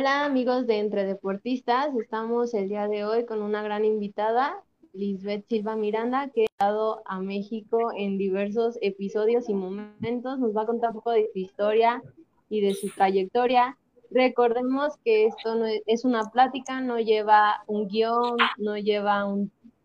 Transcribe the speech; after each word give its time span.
Hola 0.00 0.24
amigos 0.24 0.66
de 0.66 0.78
Entre 0.78 1.04
Deportistas, 1.04 1.94
estamos 1.94 2.54
el 2.54 2.70
día 2.70 2.88
de 2.88 3.04
hoy 3.04 3.26
con 3.26 3.42
una 3.42 3.62
gran 3.62 3.84
invitada, 3.84 4.64
Lisbeth 4.94 5.46
Silva 5.46 5.76
Miranda, 5.76 6.30
que 6.30 6.44
ha 6.44 6.44
estado 6.46 7.02
a 7.04 7.20
México 7.20 7.92
en 7.94 8.16
diversos 8.16 8.78
episodios 8.80 9.50
y 9.50 9.54
momentos. 9.54 10.38
Nos 10.38 10.56
va 10.56 10.62
a 10.62 10.66
contar 10.66 10.92
un 10.92 10.94
poco 10.94 11.10
de 11.10 11.28
su 11.30 11.40
historia 11.40 12.02
y 12.48 12.62
de 12.62 12.72
su 12.72 12.88
trayectoria. 12.88 13.76
Recordemos 14.10 14.94
que 15.04 15.26
esto 15.26 15.54
no 15.56 15.66
es, 15.66 16.04
una 16.06 16.30
plática, 16.30 16.80
no 16.80 16.98
lleva 16.98 17.62
un 17.66 17.86
guion, 17.86 18.38
no 18.56 18.78
lleva 18.78 19.26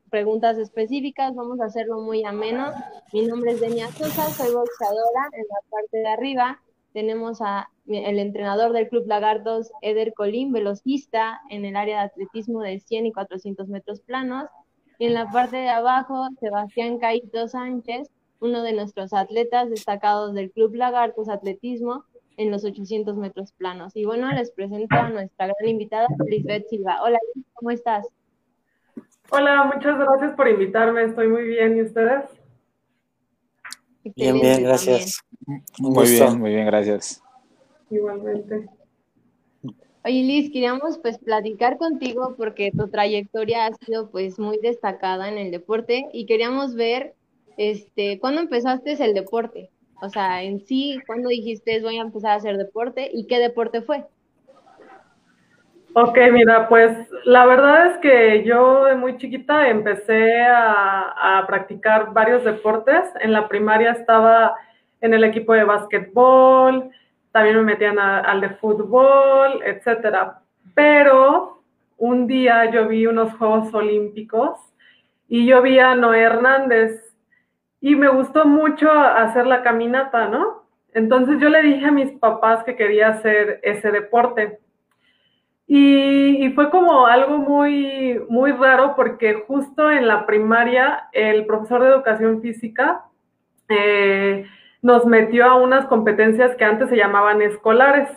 preguntas 0.10 0.58
específicas, 0.58 1.36
vamos 1.36 1.60
a 1.60 1.66
hacerlo 1.66 2.00
muy 2.00 2.24
ameno. 2.24 2.72
Mi 3.12 3.28
nombre 3.28 3.52
es 3.52 3.60
Denia 3.60 3.90
Sosa, 3.90 4.30
soy 4.30 4.54
boxeadora 4.54 5.30
en 5.34 5.44
la 5.50 5.70
parte 5.70 5.98
de 5.98 6.08
arriba. 6.08 6.62
Tenemos 6.94 7.42
a 7.42 7.70
el 7.88 8.20
entrenador 8.20 8.74
del 8.74 8.90
Club 8.90 9.06
Lagartos, 9.08 9.72
Eder 9.82 10.14
Colín, 10.14 10.52
velocista 10.52 11.42
en 11.50 11.66
el 11.66 11.76
área 11.76 12.00
de 12.00 12.06
atletismo 12.06 12.62
de 12.62 12.80
100 12.80 13.08
y 13.08 13.12
400 13.12 13.68
metros 13.68 14.02
planos. 14.02 14.50
Y 14.98 15.06
en 15.08 15.14
la 15.14 15.30
parte 15.30 15.58
de 15.58 15.70
abajo, 15.70 16.28
Sebastián 16.40 16.98
Caito 16.98 17.48
Sánchez, 17.48 18.10
uno 18.40 18.64
de 18.64 18.74
nuestros 18.74 19.14
atletas 19.14 19.70
destacados 19.70 20.34
del 20.34 20.52
Club 20.52 20.76
Lagartos 20.76 21.30
Atletismo 21.30 22.06
en 22.38 22.52
los 22.52 22.66
800 22.66 23.18
metros 23.18 23.52
planos. 23.54 23.96
Y 23.96 24.06
bueno, 24.06 24.32
les 24.32 24.52
presento 24.52 24.96
a 24.96 25.10
nuestra 25.10 25.48
gran 25.48 25.70
invitada, 25.70 26.08
Lisbeth 26.28 26.68
Silva. 26.68 27.02
Hola, 27.04 27.20
¿cómo 27.54 27.72
estás? 27.72 28.08
Hola, 29.32 29.70
muchas 29.74 29.98
gracias 29.98 30.36
por 30.36 30.48
invitarme. 30.48 31.04
Estoy 31.04 31.28
muy 31.28 31.44
bien. 31.44 31.78
¿Y 31.78 31.82
ustedes? 31.82 32.26
bien, 34.16 34.40
bien, 34.40 34.64
gracias. 34.64 35.20
Muy 35.80 36.10
bien, 36.10 36.40
muy 36.40 36.52
bien, 36.52 36.66
gracias. 36.66 37.25
Igualmente. 37.96 38.68
Oye 40.04 40.22
Liz, 40.22 40.52
queríamos 40.52 41.00
pues 41.00 41.18
platicar 41.18 41.78
contigo 41.78 42.36
porque 42.38 42.72
tu 42.72 42.90
trayectoria 42.90 43.66
ha 43.66 43.74
sido 43.74 44.12
pues 44.12 44.38
muy 44.38 44.60
destacada 44.60 45.30
en 45.30 45.38
el 45.38 45.50
deporte 45.50 46.08
y 46.14 46.26
queríamos 46.28 46.76
ver 46.76 47.16
este 47.58 48.20
cuándo 48.20 48.42
empezaste 48.42 49.04
el 49.04 49.14
deporte, 49.14 49.72
o 50.02 50.10
sea, 50.10 50.44
en 50.44 50.60
sí, 50.60 51.00
cuándo 51.08 51.30
dijiste 51.30 51.82
voy 51.82 51.98
a 51.98 52.02
empezar 52.02 52.32
a 52.32 52.36
hacer 52.36 52.58
deporte 52.58 53.10
y 53.12 53.26
qué 53.26 53.40
deporte 53.40 53.82
fue. 53.82 54.04
Ok, 55.94 56.18
mira, 56.34 56.68
pues 56.68 56.92
la 57.24 57.46
verdad 57.46 57.88
es 57.88 57.98
que 58.00 58.44
yo 58.44 58.84
de 58.84 58.96
muy 58.96 59.18
chiquita 59.18 59.70
empecé 59.70 60.42
a, 60.42 61.40
a 61.40 61.48
practicar 61.48 62.12
varios 62.12 62.44
deportes. 62.44 63.06
En 63.22 63.32
la 63.32 63.48
primaria 63.48 63.92
estaba 63.92 64.54
en 65.02 65.14
el 65.14 65.24
equipo 65.24 65.54
de 65.54 65.64
básquetbol, 65.64 66.92
también 67.36 67.58
me 67.58 67.64
metían 67.64 68.00
al 68.00 68.40
de 68.40 68.52
fútbol, 68.52 69.62
etcétera. 69.66 70.40
Pero 70.74 71.62
un 71.98 72.28
día 72.28 72.72
yo 72.72 72.88
vi 72.88 73.08
unos 73.08 73.34
Juegos 73.34 73.74
Olímpicos 73.74 74.58
y 75.28 75.46
yo 75.46 75.62
vi 75.62 75.78
a 75.80 75.96
Noé 75.96 76.22
Hernández 76.22 77.14
y 77.82 77.98
me 77.98 78.08
gustó 78.08 78.46
mucho 78.46 78.90
hacer 78.90 79.48
la 79.48 79.64
caminata, 79.64 80.30
¿no? 80.30 80.64
Entonces 80.94 81.38
yo 81.42 81.50
le 81.50 81.62
dije 81.62 81.88
a 81.88 81.92
mis 81.92 82.10
papás 82.14 82.64
que 82.64 82.78
quería 82.78 83.10
hacer 83.10 83.60
ese 83.64 83.92
deporte. 83.92 84.60
Y, 85.68 86.54
fue 86.56 86.70
como 86.70 87.06
algo 87.06 87.38
muy, 87.40 88.18
muy 88.30 88.54
raro 88.54 88.96
porque 88.96 89.44
justo 89.46 89.92
en 89.92 90.08
la 90.08 90.26
primaria 90.26 91.10
el 91.12 91.46
profesor 91.46 91.84
de 91.84 91.90
educación 91.90 92.42
física 92.42 93.04
eh, 93.68 94.46
nos 94.86 95.04
metió 95.08 95.46
a 95.46 95.56
unas 95.56 95.88
competencias 95.88 96.56
que 96.58 96.64
antes 96.64 96.90
se 96.90 96.96
llamaban 96.96 97.42
escolares. 97.42 98.08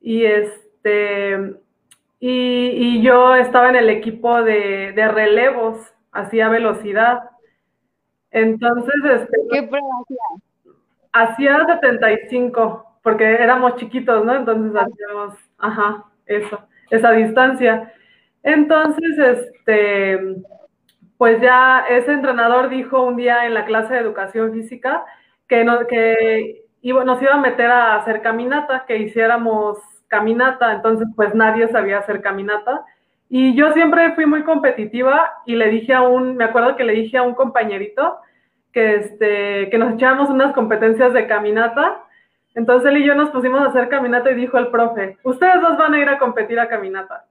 Y 0.00 0.24
este 0.24 1.56
y, 2.20 3.02
yo 3.02 3.34
estaba 3.34 3.68
en 3.68 3.74
el 3.74 3.90
equipo 3.90 4.40
de, 4.44 4.94
relevos, 5.12 5.78
hacía 6.12 6.48
velocidad. 6.48 7.30
Entonces, 8.30 8.94
este, 9.04 9.36
¿qué 9.50 9.64
prueba 9.64 9.88
hacía? 10.00 10.76
Hacía 11.12 11.66
75, 11.66 12.98
porque 13.02 13.24
éramos 13.24 13.74
chiquitos, 13.74 14.24
¿no? 14.24 14.36
Entonces 14.36 14.80
hacíamos, 14.80 15.34
ajá, 15.58 16.04
eso, 16.26 16.60
esa 16.90 17.10
distancia. 17.10 17.92
Entonces, 18.44 19.18
este, 19.18 20.36
pues 21.18 21.40
ya 21.40 21.84
ese 21.90 22.12
entrenador 22.12 22.68
dijo 22.68 23.02
un 23.02 23.16
día 23.16 23.44
en 23.44 23.54
la 23.54 23.64
clase 23.64 23.94
de 23.94 24.00
educación 24.00 24.52
física 24.52 25.04
que, 25.52 25.64
no, 25.64 25.86
que 25.86 26.64
nos 26.82 27.20
iba 27.20 27.34
a 27.34 27.40
meter 27.40 27.70
a 27.70 27.96
hacer 27.96 28.22
caminata, 28.22 28.86
que 28.86 28.96
hiciéramos 28.96 29.76
caminata, 30.08 30.72
entonces 30.72 31.06
pues 31.14 31.34
nadie 31.34 31.68
sabía 31.68 31.98
hacer 31.98 32.22
caminata. 32.22 32.86
Y 33.28 33.54
yo 33.54 33.70
siempre 33.74 34.14
fui 34.14 34.24
muy 34.24 34.44
competitiva 34.44 35.30
y 35.44 35.56
le 35.56 35.68
dije 35.68 35.92
a 35.92 36.00
un, 36.00 36.36
me 36.36 36.44
acuerdo 36.44 36.74
que 36.74 36.84
le 36.84 36.94
dije 36.94 37.18
a 37.18 37.22
un 37.22 37.34
compañerito 37.34 38.16
que, 38.72 38.94
este, 38.94 39.68
que 39.68 39.76
nos 39.76 39.92
echábamos 39.92 40.30
unas 40.30 40.54
competencias 40.54 41.12
de 41.12 41.26
caminata. 41.26 42.02
Entonces 42.54 42.90
él 42.90 43.02
y 43.02 43.04
yo 43.04 43.14
nos 43.14 43.28
pusimos 43.28 43.60
a 43.60 43.66
hacer 43.66 43.90
caminata 43.90 44.30
y 44.30 44.36
dijo 44.36 44.56
el 44.56 44.68
profe, 44.68 45.18
ustedes 45.22 45.60
dos 45.60 45.76
van 45.76 45.92
a 45.92 46.00
ir 46.00 46.08
a 46.08 46.18
competir 46.18 46.58
a 46.58 46.68
caminata. 46.68 47.26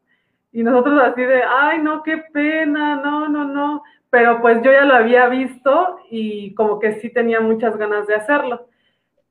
Y 0.52 0.62
nosotros 0.62 1.02
así 1.02 1.24
de, 1.24 1.42
ay, 1.42 1.80
no, 1.82 2.04
qué 2.04 2.18
pena, 2.32 2.98
no, 2.98 3.28
no, 3.28 3.46
no 3.46 3.82
pero 4.12 4.42
pues 4.42 4.62
yo 4.62 4.72
ya 4.72 4.84
lo 4.84 4.94
había 4.94 5.28
visto 5.30 6.00
y 6.12 6.54
como 6.54 6.80
que 6.80 7.00
sí 7.00 7.10
tenía 7.10 7.40
muchas 7.40 7.78
ganas 7.78 8.06
de 8.08 8.16
hacerlo. 8.16 8.68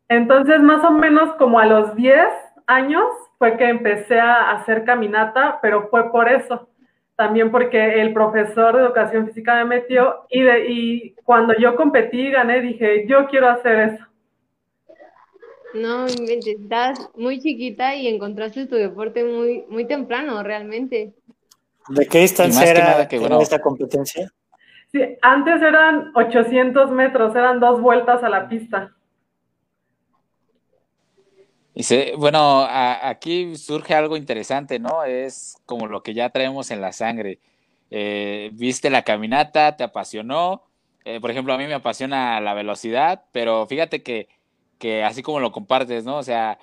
Entonces, 0.08 0.60
más 0.60 0.82
o 0.84 0.90
menos 0.90 1.34
como 1.34 1.60
a 1.60 1.66
los 1.66 1.94
10 1.94 2.16
años 2.66 3.04
fue 3.38 3.56
que 3.58 3.68
empecé 3.68 4.18
a 4.18 4.52
hacer 4.52 4.84
caminata, 4.84 5.58
pero 5.60 5.88
fue 5.88 6.10
por 6.10 6.28
eso. 6.28 6.68
También 7.14 7.50
porque 7.50 8.00
el 8.00 8.14
profesor 8.14 8.74
de 8.74 8.82
educación 8.82 9.26
física 9.26 9.54
me 9.56 9.76
metió 9.76 10.24
y, 10.30 10.40
de, 10.40 10.70
y 10.70 11.14
cuando 11.24 11.54
yo 11.58 11.76
competí 11.76 12.18
y 12.18 12.30
gané, 12.30 12.62
dije, 12.62 13.06
yo 13.06 13.26
quiero 13.28 13.50
hacer 13.50 13.80
eso. 13.80 14.06
No, 15.74 16.06
estás 16.06 17.10
muy 17.14 17.38
chiquita 17.38 17.94
y 17.94 18.08
encontraste 18.08 18.66
tu 18.66 18.76
deporte 18.76 19.24
muy, 19.24 19.64
muy 19.68 19.86
temprano, 19.86 20.42
realmente. 20.42 21.12
¿De 21.88 22.06
qué 22.06 22.20
distancia 22.20 22.70
era 22.70 23.06
que, 23.06 23.16
esta 23.40 23.60
competencia? 23.60 24.32
Sí, 24.92 25.00
antes 25.22 25.62
eran 25.62 26.10
800 26.14 26.90
metros, 26.90 27.34
eran 27.36 27.60
dos 27.60 27.80
vueltas 27.80 28.22
a 28.24 28.28
la 28.28 28.48
pista. 28.48 28.92
Y 31.74 31.84
bueno, 32.16 32.66
aquí 32.68 33.56
surge 33.56 33.94
algo 33.94 34.16
interesante, 34.16 34.78
¿no? 34.78 35.04
Es 35.04 35.56
como 35.64 35.86
lo 35.86 36.02
que 36.02 36.12
ya 36.12 36.28
traemos 36.30 36.70
en 36.70 36.80
la 36.80 36.92
sangre. 36.92 37.38
Eh, 37.90 38.50
viste 38.52 38.90
la 38.90 39.02
caminata, 39.02 39.76
te 39.76 39.84
apasionó. 39.84 40.64
Eh, 41.04 41.20
por 41.20 41.30
ejemplo, 41.30 41.54
a 41.54 41.58
mí 41.58 41.66
me 41.66 41.74
apasiona 41.74 42.40
la 42.40 42.54
velocidad, 42.54 43.24
pero 43.32 43.66
fíjate 43.66 44.02
que, 44.02 44.28
que 44.78 45.04
así 45.04 45.22
como 45.22 45.40
lo 45.40 45.52
compartes, 45.52 46.04
¿no? 46.04 46.18
O 46.18 46.22
sea, 46.22 46.58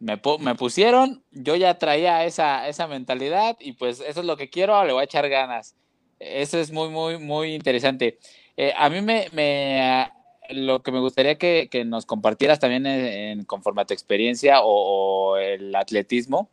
me, 0.00 0.20
me, 0.40 0.54
pusieron, 0.54 1.24
yo 1.32 1.56
ya 1.56 1.78
traía 1.78 2.24
esa, 2.24 2.68
esa 2.68 2.86
mentalidad 2.86 3.56
y 3.60 3.72
pues 3.72 4.00
eso 4.00 4.20
es 4.20 4.26
lo 4.26 4.36
que 4.36 4.50
quiero, 4.50 4.84
le 4.84 4.92
voy 4.92 5.02
a 5.02 5.04
echar 5.04 5.28
ganas. 5.28 5.76
Eso 6.18 6.58
es 6.58 6.72
muy, 6.72 6.88
muy, 6.88 7.18
muy 7.18 7.54
interesante. 7.54 8.18
Eh, 8.56 8.72
a 8.76 8.90
mí 8.90 9.00
me, 9.00 9.28
me, 9.32 10.10
lo 10.50 10.82
que 10.82 10.92
me 10.92 11.00
gustaría 11.00 11.36
que, 11.36 11.68
que 11.70 11.84
nos 11.84 12.06
compartieras 12.06 12.58
también 12.58 12.86
en, 12.86 13.44
conforme 13.44 13.82
a 13.82 13.84
tu 13.84 13.94
experiencia 13.94 14.60
o, 14.62 15.36
el 15.36 15.74
atletismo, 15.74 16.48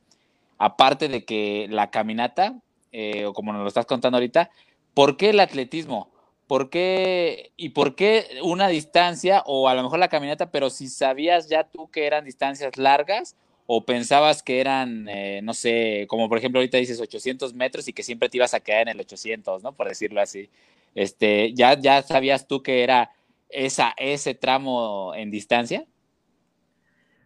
aparte 0.57 1.07
de 1.07 1.25
que 1.25 1.67
la 1.69 1.89
caminata, 1.89 2.59
eh, 2.91 3.25
o 3.25 3.33
como 3.33 3.53
nos 3.53 3.61
lo 3.61 3.67
estás 3.67 3.85
contando 3.85 4.17
ahorita, 4.17 4.51
¿por 4.93 5.17
qué 5.17 5.29
el 5.29 5.39
atletismo? 5.39 6.09
¿Por 6.47 6.69
qué 6.69 7.51
y 7.57 7.69
por 7.69 7.95
qué 7.95 8.27
una 8.43 8.67
distancia 8.67 9.41
o 9.47 9.67
a 9.67 9.73
lo 9.73 9.81
mejor 9.81 9.97
la 9.97 10.09
caminata, 10.09 10.51
pero 10.51 10.69
si 10.69 10.87
sabías 10.87 11.49
ya 11.49 11.63
tú 11.63 11.89
que 11.89 12.05
eran 12.05 12.23
distancias 12.23 12.77
largas 12.77 13.35
o 13.67 13.85
pensabas 13.85 14.43
que 14.43 14.61
eran, 14.61 15.07
eh, 15.09 15.41
no 15.43 15.53
sé, 15.53 16.05
como 16.07 16.29
por 16.29 16.37
ejemplo 16.37 16.59
ahorita 16.59 16.77
dices 16.77 17.01
800 17.01 17.53
metros 17.53 17.87
y 17.87 17.93
que 17.93 18.03
siempre 18.03 18.29
te 18.29 18.37
ibas 18.37 18.53
a 18.53 18.59
quedar 18.59 18.83
en 18.83 18.89
el 18.89 18.99
800, 18.99 19.63
¿no? 19.63 19.73
Por 19.73 19.87
decirlo 19.87 20.21
así. 20.21 20.49
Este, 20.93 21.53
¿ya, 21.53 21.73
ya 21.79 22.01
sabías 22.01 22.47
tú 22.47 22.61
que 22.61 22.83
era 22.83 23.11
esa, 23.49 23.93
ese 23.97 24.35
tramo 24.35 25.13
en 25.15 25.31
distancia? 25.31 25.85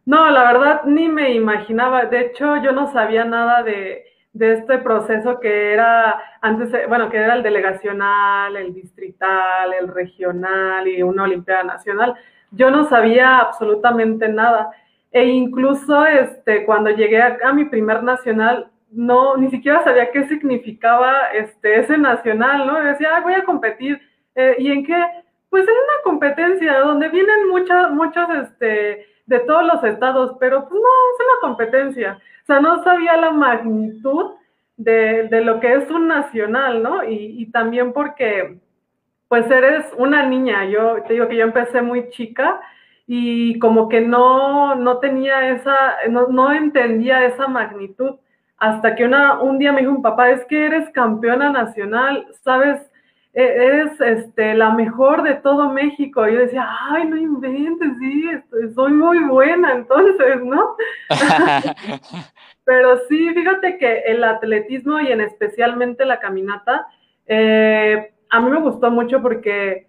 No, 0.05 0.29
la 0.31 0.51
verdad 0.51 0.81
ni 0.85 1.07
me 1.07 1.33
imaginaba. 1.33 2.05
De 2.05 2.21
hecho, 2.21 2.57
yo 2.63 2.71
no 2.71 2.91
sabía 2.91 3.25
nada 3.25 3.61
de, 3.61 4.05
de 4.33 4.53
este 4.53 4.77
proceso 4.79 5.39
que 5.39 5.73
era 5.73 6.19
antes, 6.41 6.71
bueno, 6.87 7.09
que 7.09 7.17
era 7.17 7.35
el 7.35 7.43
delegacional, 7.43 8.55
el 8.55 8.73
distrital, 8.73 9.73
el 9.73 9.87
regional 9.87 10.87
y 10.87 11.03
una 11.03 11.23
Olimpiada 11.23 11.63
Nacional. 11.63 12.15
Yo 12.51 12.71
no 12.71 12.85
sabía 12.85 13.39
absolutamente 13.39 14.29
nada. 14.29 14.71
E 15.11 15.25
incluso 15.25 16.05
este, 16.05 16.65
cuando 16.65 16.91
llegué 16.91 17.21
a, 17.21 17.53
mi 17.53 17.65
primer 17.65 18.03
nacional, 18.03 18.69
no, 18.91 19.37
ni 19.37 19.49
siquiera 19.49 19.83
sabía 19.83 20.11
qué 20.11 20.27
significaba 20.27 21.31
este, 21.33 21.79
ese 21.79 21.97
nacional, 21.97 22.67
¿no? 22.67 22.83
Decía, 22.83 23.19
voy 23.21 23.33
a 23.33 23.43
competir. 23.43 23.99
Eh, 24.35 24.55
¿Y 24.59 24.71
en 24.71 24.85
qué? 24.85 25.03
Pues 25.49 25.63
en 25.63 25.73
una 25.73 26.03
competencia 26.03 26.79
donde 26.79 27.09
vienen 27.09 27.49
muchas, 27.49 27.91
muchos 27.91 28.29
este, 28.43 29.07
de 29.25 29.39
todos 29.41 29.65
los 29.65 29.83
estados, 29.83 30.37
pero 30.39 30.67
pues 30.67 30.73
no, 30.73 30.77
es 30.79 31.25
una 31.25 31.41
competencia. 31.41 32.19
O 32.43 32.45
sea, 32.45 32.59
no 32.59 32.83
sabía 32.83 33.17
la 33.17 33.31
magnitud 33.31 34.31
de, 34.77 35.27
de 35.27 35.41
lo 35.41 35.59
que 35.59 35.73
es 35.73 35.89
un 35.89 36.07
nacional, 36.07 36.83
¿no? 36.83 37.03
Y, 37.03 37.41
y, 37.41 37.51
también 37.51 37.93
porque, 37.93 38.59
pues 39.27 39.49
eres 39.49 39.85
una 39.97 40.25
niña, 40.25 40.65
yo 40.65 41.03
te 41.03 41.13
digo 41.13 41.27
que 41.27 41.35
yo 41.35 41.43
empecé 41.43 41.81
muy 41.81 42.09
chica 42.09 42.59
y 43.11 43.57
como 43.57 43.89
que 43.89 44.01
no, 44.01 44.75
no 44.75 44.99
tenía 44.99 45.49
esa, 45.49 45.97
no, 46.11 46.27
no 46.27 46.53
entendía 46.53 47.25
esa 47.25 47.47
magnitud 47.47 48.17
hasta 48.57 48.93
que 48.93 49.03
una, 49.03 49.39
un 49.39 49.57
día 49.57 49.71
me 49.71 49.79
dijo 49.79 49.93
un 49.93 50.03
papá, 50.03 50.29
es 50.29 50.45
que 50.45 50.67
eres 50.67 50.87
campeona 50.91 51.49
nacional, 51.49 52.27
sabes, 52.43 52.79
e, 53.33 53.41
eres 53.41 53.99
este, 53.99 54.53
la 54.53 54.69
mejor 54.69 55.23
de 55.23 55.33
todo 55.33 55.73
México. 55.73 56.27
Y 56.27 56.33
yo 56.33 56.39
decía, 56.41 56.69
ay, 56.91 57.07
no 57.07 57.17
inventes, 57.17 57.89
sí, 57.97 58.29
soy 58.75 58.91
muy 58.91 59.23
buena, 59.23 59.73
entonces, 59.73 60.43
¿no? 60.43 60.75
Pero 62.63 62.99
sí, 63.09 63.33
fíjate 63.33 63.79
que 63.79 64.01
el 64.05 64.23
atletismo 64.23 64.99
y 64.99 65.11
en 65.11 65.21
especialmente 65.21 66.05
la 66.05 66.19
caminata, 66.19 66.85
eh, 67.25 68.13
a 68.29 68.39
mí 68.39 68.51
me 68.51 68.59
gustó 68.59 68.91
mucho 68.91 69.19
porque, 69.19 69.87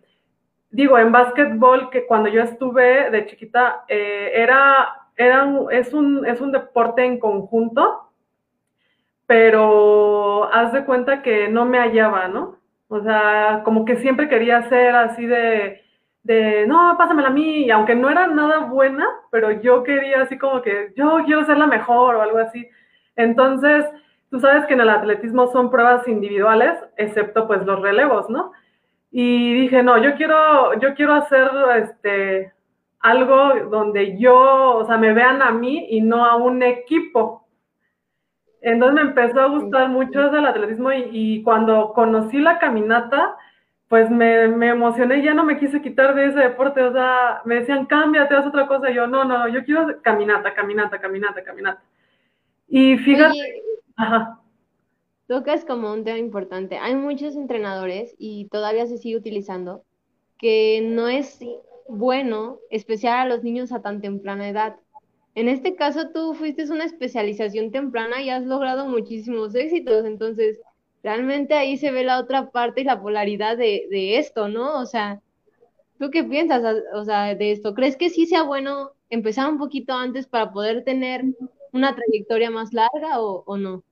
digo, 0.70 0.98
en 0.98 1.12
básquetbol, 1.12 1.90
que 1.90 2.06
cuando 2.06 2.28
yo 2.28 2.42
estuve 2.42 3.10
de 3.10 3.26
chiquita, 3.26 3.84
eh, 3.88 4.32
era, 4.34 5.08
era 5.16 5.48
es, 5.70 5.92
un, 5.92 6.26
es 6.26 6.40
un 6.40 6.52
deporte 6.52 7.04
en 7.04 7.18
conjunto 7.18 8.10
pero 9.30 10.52
haz 10.52 10.72
de 10.72 10.84
cuenta 10.84 11.22
que 11.22 11.46
no 11.46 11.64
me 11.64 11.78
hallaba, 11.78 12.26
¿no? 12.26 12.56
O 12.88 13.00
sea, 13.00 13.62
como 13.64 13.84
que 13.84 13.94
siempre 13.98 14.28
quería 14.28 14.68
ser 14.68 14.96
así 14.96 15.24
de, 15.24 15.82
de, 16.24 16.66
no, 16.66 16.96
pásamela 16.98 17.28
a 17.28 17.30
mí, 17.30 17.70
aunque 17.70 17.94
no 17.94 18.10
era 18.10 18.26
nada 18.26 18.58
buena, 18.58 19.06
pero 19.30 19.52
yo 19.52 19.84
quería 19.84 20.22
así 20.22 20.36
como 20.36 20.62
que, 20.62 20.92
yo 20.96 21.22
quiero 21.26 21.44
ser 21.44 21.58
la 21.58 21.68
mejor 21.68 22.16
o 22.16 22.22
algo 22.22 22.38
así. 22.38 22.68
Entonces, 23.14 23.86
tú 24.30 24.40
sabes 24.40 24.66
que 24.66 24.74
en 24.74 24.80
el 24.80 24.88
atletismo 24.88 25.46
son 25.46 25.70
pruebas 25.70 26.08
individuales, 26.08 26.76
excepto 26.96 27.46
pues 27.46 27.64
los 27.64 27.80
relevos, 27.80 28.28
¿no? 28.28 28.50
Y 29.10 29.54
dije, 29.62 29.82
no, 29.82 30.02
yo 30.02 30.14
quiero, 30.14 30.78
yo 30.78 30.94
quiero 30.94 31.14
hacer 31.14 31.50
este, 31.76 32.52
algo 33.00 33.68
donde 33.70 34.18
yo, 34.18 34.76
o 34.76 34.84
sea, 34.86 34.98
me 34.98 35.12
vean 35.12 35.42
a 35.42 35.50
mí 35.50 35.88
y 35.90 36.00
no 36.00 36.24
a 36.24 36.36
un 36.36 36.62
equipo. 36.62 37.48
Entonces 38.60 38.94
me 38.94 39.10
empezó 39.10 39.40
a 39.40 39.46
gustar 39.46 39.88
mucho 39.88 40.20
el 40.20 40.46
atletismo 40.46 40.92
y, 40.92 41.42
cuando 41.42 41.92
conocí 41.94 42.38
la 42.38 42.58
caminata, 42.58 43.36
pues 43.88 44.10
me, 44.10 44.48
me, 44.48 44.68
emocioné 44.68 45.18
y 45.18 45.22
ya 45.22 45.34
no 45.34 45.44
me 45.44 45.58
quise 45.58 45.80
quitar 45.80 46.14
de 46.14 46.26
ese 46.26 46.38
deporte. 46.38 46.82
O 46.82 46.92
sea, 46.92 47.40
me 47.44 47.56
decían, 47.56 47.86
cámbiate, 47.86 48.34
haz 48.34 48.46
otra 48.46 48.66
cosa. 48.66 48.90
Y 48.90 48.94
yo, 48.94 49.06
no, 49.06 49.24
no, 49.24 49.48
yo 49.48 49.64
quiero 49.64 50.00
caminata, 50.02 50.54
caminata, 50.54 51.00
caminata, 51.00 51.42
caminata. 51.42 51.82
Y 52.68 52.98
fíjate, 52.98 53.62
ajá. 53.96 54.39
Tocas 55.30 55.64
como 55.64 55.92
un 55.92 56.02
tema 56.02 56.18
importante. 56.18 56.78
Hay 56.78 56.96
muchos 56.96 57.36
entrenadores 57.36 58.16
y 58.18 58.48
todavía 58.48 58.86
se 58.86 58.98
sigue 58.98 59.16
utilizando 59.16 59.84
que 60.36 60.80
no 60.82 61.06
es 61.06 61.38
bueno 61.88 62.58
especial 62.68 63.16
a 63.20 63.28
los 63.36 63.44
niños 63.44 63.70
a 63.70 63.80
tan 63.80 64.00
temprana 64.00 64.48
edad. 64.48 64.74
En 65.36 65.48
este 65.48 65.76
caso, 65.76 66.08
tú 66.12 66.34
fuiste 66.34 66.64
una 66.72 66.82
especialización 66.82 67.70
temprana 67.70 68.20
y 68.20 68.28
has 68.28 68.44
logrado 68.44 68.88
muchísimos 68.88 69.54
éxitos, 69.54 70.04
entonces 70.04 70.58
realmente 71.04 71.54
ahí 71.54 71.76
se 71.76 71.92
ve 71.92 72.02
la 72.02 72.18
otra 72.18 72.50
parte 72.50 72.80
y 72.80 72.84
la 72.84 73.00
polaridad 73.00 73.56
de, 73.56 73.86
de 73.88 74.18
esto, 74.18 74.48
¿no? 74.48 74.80
O 74.80 74.86
sea, 74.86 75.20
¿tú 76.00 76.10
qué 76.10 76.24
piensas 76.24 76.64
o 76.92 77.04
sea, 77.04 77.36
de 77.36 77.52
esto? 77.52 77.74
¿Crees 77.74 77.96
que 77.96 78.10
sí 78.10 78.26
sea 78.26 78.42
bueno 78.42 78.94
empezar 79.10 79.48
un 79.48 79.58
poquito 79.58 79.94
antes 79.94 80.26
para 80.26 80.50
poder 80.50 80.82
tener 80.82 81.22
una 81.72 81.94
trayectoria 81.94 82.50
más 82.50 82.72
larga 82.72 83.20
o, 83.20 83.44
o 83.46 83.56
no? 83.56 83.84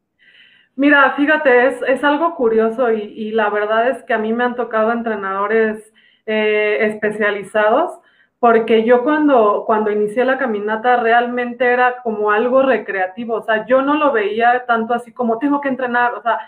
Mira, 0.79 1.13
fíjate, 1.17 1.67
es, 1.67 1.83
es 1.89 2.05
algo 2.05 2.37
curioso 2.37 2.93
y, 2.93 3.33
la 3.33 3.51
verdad 3.51 3.91
es 3.91 4.05
que 4.05 4.15
a 4.15 4.19
mí 4.19 4.33
me 4.33 4.45
han 4.45 4.55
tocado 4.55 4.93
entrenadores 4.93 5.93
eh, 6.25 6.79
especializados 6.83 7.99
porque 8.39 8.85
yo 8.85 9.03
cuando, 9.03 9.65
cuando 9.67 9.91
inicié 9.91 10.25
la 10.25 10.39
caminata 10.39 10.99
realmente 10.99 11.65
era 11.65 12.01
como 12.03 12.31
algo 12.31 12.63
recreativo, 12.63 13.35
o 13.35 13.43
sea, 13.43 13.67
yo 13.67 13.83
no 13.83 13.95
lo 13.95 14.13
veía 14.13 14.67
tanto 14.67 14.95
así 14.95 15.11
como 15.11 15.41
tengo 15.41 15.61
que 15.61 15.69
entrenar, 15.69 16.15
o 16.15 16.23
sea, 16.23 16.39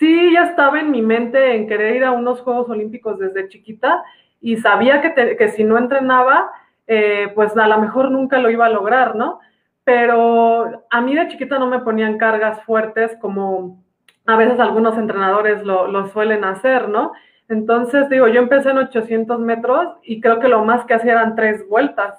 sí 0.00 0.32
ya 0.32 0.46
estaba 0.46 0.80
en 0.80 0.90
mi 0.90 1.00
mente 1.00 1.54
en 1.54 1.68
querer 1.68 1.94
ir 1.94 2.04
a 2.04 2.10
unos 2.10 2.40
Juegos 2.40 2.68
Olímpicos 2.68 3.20
desde 3.20 3.46
chiquita 3.46 4.02
y 4.40 4.56
sabía 4.56 5.00
que, 5.00 5.36
que 5.36 5.48
si 5.50 5.62
no 5.62 5.78
entrenaba, 5.78 6.50
eh, 6.88 7.30
pues 7.36 7.56
a 7.56 7.68
lo 7.68 7.78
mejor 7.78 8.10
nunca 8.10 8.38
lo 8.38 8.50
iba 8.50 8.66
a 8.66 8.70
lograr, 8.70 9.14
¿no? 9.14 9.38
Pero 9.84 10.84
a 10.90 11.00
mí 11.00 11.14
de 11.14 11.28
chiquita 11.28 11.58
no 11.58 11.66
me 11.66 11.80
ponían 11.80 12.18
cargas 12.18 12.62
fuertes 12.64 13.16
como 13.20 13.84
a 14.26 14.36
veces 14.36 14.58
algunos 14.58 14.96
entrenadores 14.96 15.62
lo, 15.64 16.06
suelen 16.08 16.44
hacer, 16.44 16.88
¿no? 16.88 17.12
Entonces, 17.48 18.08
digo, 18.08 18.26
yo 18.28 18.40
empecé 18.40 18.70
en 18.70 18.78
800 18.78 19.38
metros 19.40 19.88
y 20.02 20.20
creo 20.20 20.40
que 20.40 20.48
lo 20.48 20.64
más 20.64 20.86
que 20.86 20.94
hacía 20.94 21.12
eran 21.12 21.36
tres 21.36 21.68
vueltas 21.68 22.14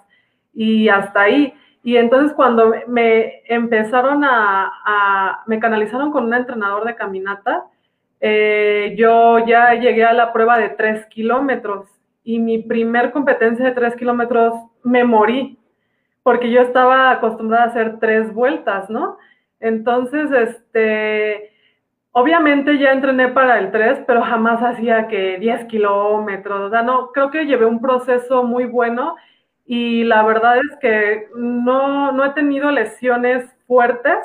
y 0.54 0.88
hasta 0.88 1.22
ahí. 1.22 1.54
Y 1.84 1.98
entonces 1.98 2.34
cuando 2.34 2.74
me 2.88 3.44
empezaron 3.46 4.24
a, 4.24 5.44
me 5.48 5.60
canalizaron 5.60 6.12
con 6.12 6.26
un 6.26 6.34
entrenador 6.34 6.86
de 6.86 6.96
caminata, 6.96 7.66
eh, 8.22 8.96
yo 8.98 9.46
ya 9.46 9.74
llegué 9.74 10.04
a 10.04 10.14
la 10.14 10.32
prueba 10.32 10.58
de 10.58 10.70
tres 10.70 11.06
kilómetros 11.08 11.88
y 12.24 12.40
mi 12.40 12.60
primer 12.60 13.12
competencia 13.12 13.66
de 13.66 13.72
tres 13.72 13.96
kilómetros 13.96 14.54
me 14.84 15.04
morí 15.04 15.60
porque 16.25 16.50
yo 16.50 16.62
estaba 16.62 17.12
acostumbrada 17.12 17.66
a 17.66 17.68
hacer 17.68 18.00
tres 18.01 18.33
vueltas, 18.33 18.89
¿no? 18.89 19.18
Entonces, 19.62 20.30
este, 20.33 21.56
Obviamente 22.18 22.77
ya 22.77 22.94
entrené 22.94 23.27
para 23.27 23.60
el 23.60 23.72
3, 23.72 24.04
pero 24.07 24.22
jamás 24.22 24.63
hacía 24.63 25.10
que 25.10 25.38
10 25.38 25.66
kilómetros. 25.66 26.62
O 26.62 26.69
sea, 26.69 26.81
no, 26.81 27.12
creo 27.12 27.30
que 27.30 27.45
llevé 27.45 27.66
un 27.66 27.81
proceso 27.81 28.42
muy 28.44 28.63
bueno 28.63 29.18
y 29.66 30.06
la 30.06 30.24
verdad 30.24 30.60
es 30.60 30.77
que 30.80 31.27
no, 31.36 32.13
no 32.13 32.24
he 32.24 32.30
tenido 32.30 32.71
lesiones 32.71 33.44
fuertes 33.68 34.19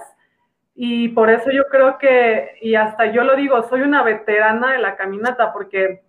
y 0.76 1.08
por 1.08 1.31
eso 1.31 1.50
yo 1.50 1.64
creo 1.69 1.99
que, 1.99 2.58
y 2.63 2.77
hasta 2.77 3.06
yo 3.06 3.25
lo 3.25 3.34
digo, 3.34 3.60
soy 3.65 3.81
una 3.81 4.05
veterana 4.05 4.75
de 4.75 4.79
la 4.79 4.94
caminata 4.94 5.53
porque 5.53 6.03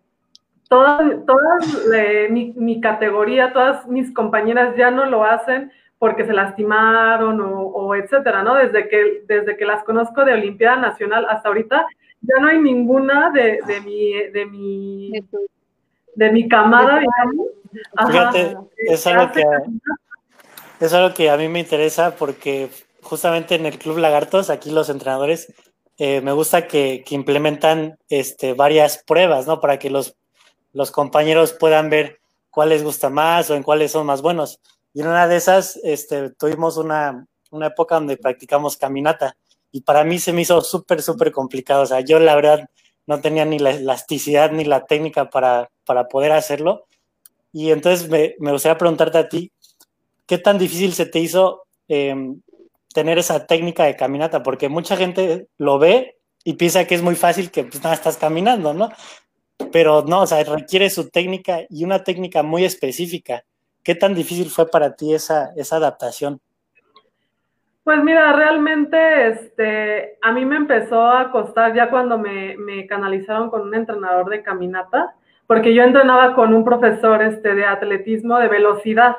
todas, 0.70 1.02
todas 1.26 1.90
eh, 1.96 2.28
mi 2.30 2.80
categoría, 2.80 3.54
todas 3.54 3.88
mis 3.88 4.14
compañeras 4.14 4.76
ya 4.76 4.92
no 4.92 5.08
lo 5.08 5.24
hacen 5.24 5.72
porque 6.02 6.26
se 6.26 6.34
lastimaron 6.34 7.40
o, 7.44 7.94
etcétera, 7.94 8.42
¿no? 8.42 8.56
Desde 8.56 8.90
que, 8.90 9.22
desde 9.28 9.56
que 9.56 9.66
las 9.66 9.84
conozco 9.84 10.26
de 10.26 10.34
Olimpiada 10.34 10.78
Nacional 10.78 11.28
hasta 11.30 11.48
ahorita, 11.48 11.86
ya 12.22 12.42
no 12.42 12.48
hay 12.48 12.58
ninguna 12.58 13.30
de, 13.30 13.60
de 13.68 13.82
mi, 13.82 14.14
de 14.32 14.46
mi, 14.48 15.12
de 16.16 16.32
mi 16.32 16.50
camada, 16.50 17.02
Fíjate, 18.08 18.58
es 18.78 19.06
algo, 19.06 19.32
que, 19.32 19.44
es 20.80 20.92
algo 20.92 21.14
que 21.14 21.30
a 21.30 21.38
mí 21.38 21.48
me 21.48 21.60
interesa 21.60 22.16
porque 22.16 22.70
justamente 23.04 23.54
en 23.54 23.68
el 23.68 23.78
Club 23.78 24.00
Lagartos, 24.00 24.50
aquí 24.50 24.72
los 24.72 24.90
entrenadores, 24.90 25.54
eh, 26.00 26.20
me 26.22 26.32
gusta 26.32 26.66
que, 26.66 27.04
que, 27.06 27.14
implementan 27.14 28.00
este, 28.10 28.54
varias 28.56 29.04
pruebas, 29.06 29.46
¿no? 29.46 29.62
Para 29.62 29.78
que 29.78 29.92
los, 29.92 30.18
los 30.74 30.90
compañeros 30.90 31.54
puedan 31.54 31.92
ver 31.92 32.22
cuál 32.50 32.70
les 32.70 32.84
gusta 32.84 33.12
más 33.12 33.52
o 33.52 33.56
en 33.56 33.62
cuáles 33.62 33.92
son 33.92 34.08
más 34.08 34.24
buenos. 34.24 34.60
Y 34.94 35.02
en 35.02 35.08
una 35.08 35.28
de 35.28 35.38
esas 35.38 35.80
este, 35.84 36.32
tuvimos 36.32 36.78
una, 36.78 37.26
una 37.52 37.68
época 37.68 37.96
donde 37.96 38.18
practicamos 38.18 38.78
caminata 38.78 39.36
y 39.72 39.82
para 39.82 40.04
mí 40.04 40.20
se 40.20 40.34
me 40.34 40.42
hizo 40.42 40.62
súper, 40.62 41.02
súper 41.02 41.32
complicado. 41.32 41.84
O 41.84 41.86
sea, 41.86 42.02
yo 42.02 42.20
la 42.20 42.36
verdad 42.36 42.70
no 43.08 43.22
tenía 43.22 43.46
ni 43.46 43.60
la 43.60 43.72
elasticidad 43.72 44.52
ni 44.52 44.66
la 44.66 44.86
técnica 44.86 45.30
para, 45.30 45.70
para 45.86 46.08
poder 46.08 46.32
hacerlo. 46.34 46.88
Y 47.54 47.72
entonces 47.72 48.10
me, 48.10 48.36
me, 48.40 48.52
gustaría 48.52 48.78
preguntarte 48.78 49.18
a 49.18 49.30
ti, 49.30 49.52
¿qué 50.26 50.38
tan 50.38 50.58
difícil 50.58 50.94
se 50.94 51.06
te 51.06 51.20
hizo 51.20 51.64
eh, 51.88 52.16
tener 52.94 53.18
esa 53.18 53.46
técnica 53.46 53.86
de 53.86 53.96
caminata? 53.96 54.44
Porque 54.44 54.70
mucha 54.70 54.98
gente 54.98 55.48
lo 55.58 55.80
ve 55.80 56.18
y 56.44 56.54
piensa 56.54 56.86
que 56.86 56.96
es 56.96 57.02
muy 57.02 57.16
fácil 57.16 57.52
que 57.52 57.64
pues 57.64 57.84
nada, 57.84 57.96
estás 57.96 58.18
caminando, 58.18 58.74
¿no? 58.74 58.92
Pero 59.72 60.04
no, 60.04 60.22
o 60.22 60.28
sea, 60.28 60.44
requiere 60.44 60.90
su 60.90 61.10
técnica 61.10 61.62
y 61.70 61.84
una 61.84 62.04
técnica 62.04 62.44
muy 62.44 62.66
específica. 62.66 63.44
¿Qué 63.84 63.96
tan 63.96 64.14
difícil 64.14 64.50
fue 64.50 64.70
para 64.70 64.96
ti 64.96 65.14
esa, 65.14 65.52
esa 65.56 65.78
adaptación? 65.78 66.40
Pues 67.84 68.04
mira, 68.04 68.32
realmente 68.34 69.28
este, 69.28 70.20
a 70.22 70.32
mí 70.32 70.46
me 70.46 70.56
empezó 70.56 71.08
a 71.08 71.32
costar 71.32 71.74
ya 71.74 71.90
cuando 71.90 72.18
me, 72.18 72.86
canalizaron 72.88 73.50
con 73.50 73.62
un 73.62 73.74
entrenador 73.74 74.30
de 74.30 74.44
caminata, 74.44 75.16
porque 75.48 75.74
yo 75.74 75.82
entrenaba 75.84 76.36
con 76.36 76.54
un 76.54 76.64
profesor 76.64 77.24
este, 77.24 77.56
de 77.56 77.66
atletismo 77.66 78.38
de 78.38 78.50
velocidad. 78.50 79.18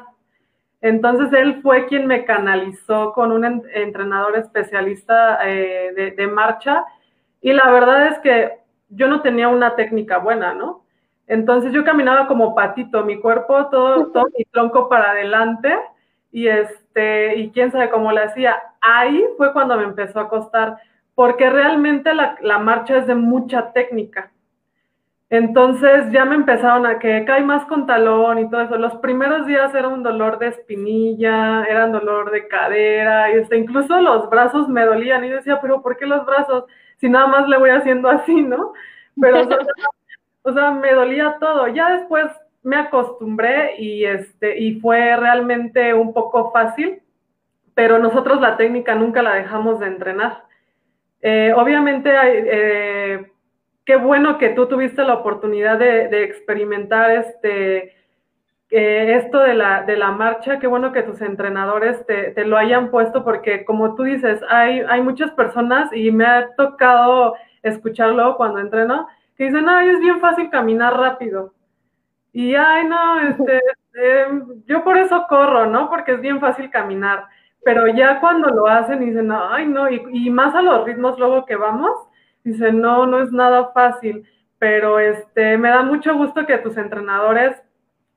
Entonces 0.81 1.33
él 1.33 1.61
fue 1.61 1.87
quien 1.87 2.07
me 2.07 2.25
canalizó 2.25 3.13
con 3.13 3.33
un 3.33 3.45
entrenador 3.75 4.37
especialista 4.37 5.39
eh, 5.45 5.93
de, 5.95 6.11
de 6.13 6.27
marcha 6.29 6.85
y 7.41 7.53
la 7.53 7.71
verdad 7.71 8.07
es 8.09 8.19
que 8.21 8.59
yo 8.89 9.09
no 9.09 9.23
tenía 9.23 9.49
una 9.49 9.75
técnica 9.75 10.19
buena, 10.19 10.55
¿no? 10.55 10.82
Entonces 11.27 11.73
yo 11.73 11.85
caminaba 11.85 12.27
como 12.27 12.55
patito, 12.55 13.05
mi 13.05 13.21
cuerpo, 13.21 13.67
todo, 13.67 14.09
todo 14.09 14.25
mi 14.37 14.45
tronco 14.45 14.89
para 14.89 15.13
adelante 15.13 15.73
y 16.31 16.49
este, 16.49 17.37
y 17.39 17.51
quién 17.51 17.71
sabe 17.71 17.91
cómo 17.91 18.11
le 18.13 18.23
hacía. 18.23 18.61
Ahí 18.81 19.25
fue 19.37 19.53
cuando 19.53 19.77
me 19.77 19.85
empezó 19.85 20.21
a 20.21 20.29
costar, 20.29 20.79
porque 21.15 21.49
realmente 21.51 22.15
la, 22.15 22.37
la 22.41 22.59
marcha 22.59 22.99
es 22.99 23.07
de 23.07 23.15
mucha 23.15 23.73
técnica. 23.73 24.33
Entonces 25.33 26.11
ya 26.13 26.27
me 26.27 26.35
empezaron 26.35 26.85
a 26.85 26.99
que 26.99 27.25
cae 27.25 27.43
más 27.43 27.65
con 27.65 27.87
talón 27.87 28.39
y 28.39 28.51
todo 28.51 28.61
eso. 28.61 28.77
Los 28.77 28.95
primeros 28.97 29.47
días 29.47 29.75
era 29.75 29.89
un 29.89 30.03
dolor 30.03 30.39
de 30.39 30.49
espinilla, 30.49 31.65
era 31.65 31.87
un 31.87 31.93
dolor 31.93 32.31
de 32.31 32.47
cadera, 32.49 33.33
y 33.33 33.39
este, 33.39 33.57
incluso 33.57 33.99
los 34.03 34.29
brazos 34.29 34.69
me 34.69 34.85
dolían. 34.85 35.25
Y 35.25 35.31
yo 35.31 35.37
decía, 35.37 35.59
pero 35.63 35.81
¿por 35.81 35.97
qué 35.97 36.05
los 36.05 36.27
brazos? 36.27 36.65
Si 36.99 37.09
nada 37.09 37.27
más 37.29 37.49
le 37.49 37.57
voy 37.57 37.71
haciendo 37.71 38.11
así, 38.11 38.43
¿no? 38.43 38.75
Pero, 39.19 39.41
o 39.41 39.45
sea, 39.45 39.57
me 40.45 40.93
dolía 40.93 41.37
todo. 41.41 41.69
Ya 41.69 41.97
después 41.97 42.27
me 42.63 42.77
acostumbré 42.77 43.77
y, 43.79 44.05
este, 44.05 44.59
y 44.59 44.81
fue 44.81 45.17
realmente 45.17 45.95
un 45.95 46.13
poco 46.13 46.51
fácil, 46.53 47.03
pero 47.75 47.99
nosotros 47.99 48.41
la 48.41 48.57
técnica 48.57 48.95
nunca 48.95 49.23
la 49.23 49.35
dejamos 49.35 49.81
de 49.81 49.87
entrenar. 49.87 50.45
Eh, 51.21 51.53
obviamente. 51.57 52.11
Eh, 52.23 53.33
qué 53.85 53.97
bueno 53.97 54.39
que 54.39 54.51
tú 54.51 54.67
tuviste 54.67 55.03
la 55.05 55.15
oportunidad 55.15 55.79
de, 55.79 56.25
experimentar 56.25 57.11
este, 57.11 57.95
esto 58.71 59.41
de 59.41 59.55
la, 59.55 59.83
de 59.83 59.97
la 59.97 60.13
marcha, 60.13 60.59
qué 60.59 60.67
bueno 60.67 60.93
que 60.93 61.03
tus 61.03 61.21
entrenadores 61.21 62.05
te, 62.07 62.45
lo 62.45 62.57
hayan 62.57 62.91
puesto, 62.91 63.25
porque 63.25 63.65
como 63.65 63.95
tú 63.95 64.05
dices, 64.05 64.41
hay, 64.49 64.81
hay 64.89 65.03
muchas 65.03 65.31
personas 65.33 65.91
y 65.93 66.11
me 66.11 66.27
ha 66.27 66.55
tocado 66.57 67.35
escucharlo 67.63 68.37
cuando 68.37 68.61
entreno, 68.61 69.09
que 69.43 69.51
dicen, 69.51 69.69
ay, 69.69 69.89
es 69.89 69.99
bien 69.99 70.21
fácil 70.21 70.49
caminar 70.51 70.97
rápido. 70.97 71.53
Y, 72.33 72.55
ay, 72.55 72.87
no, 72.87 73.21
este, 73.21 73.61
em, 73.95 74.63
yo 74.67 74.85
por 74.85 74.97
eso 74.97 75.27
corro, 75.29 75.67
¿no? 75.67 75.91
Porque 75.91 76.13
es 76.13 76.21
bien 76.21 76.39
fácil 76.39 76.71
caminar. 76.71 77.27
Pero 77.65 77.89
ya 77.89 78.21
cuando 78.21 78.49
lo 78.51 78.69
hacen 78.69 79.01
dicen, 79.01 79.33
ay, 79.33 79.67
no, 79.67 79.91
y, 79.91 80.03
y 80.13 80.31
más 80.31 80.55
a 80.55 80.63
los 80.63 80.85
ritmos 80.85 81.19
luego 81.19 81.45
que 81.45 81.57
vamos, 81.57 81.93
Dice, 82.45 82.73
no, 82.73 83.07
no 83.07 83.23
es 83.23 83.31
nada 83.31 83.71
fácil, 83.73 84.25
pero 84.59 84.99
este, 84.99 85.57
me 85.59 85.69
da 85.69 85.83
mucho 85.83 86.17
gusto 86.17 86.45
que 86.45 86.59
tus 86.59 86.77
entrenadores 86.77 87.63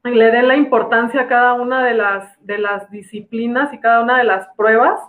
le 0.03 0.31
den 0.31 0.47
la 0.47 0.55
importancia 0.55 1.21
a 1.21 1.27
cada 1.27 1.53
una 1.53 1.85
de 1.85 1.93
las, 1.93 2.43
de 2.43 2.57
las 2.57 2.89
disciplinas 2.89 3.71
y 3.71 3.79
cada 3.79 4.01
una 4.01 4.17
de 4.17 4.23
las 4.23 4.47
pruebas 4.57 4.99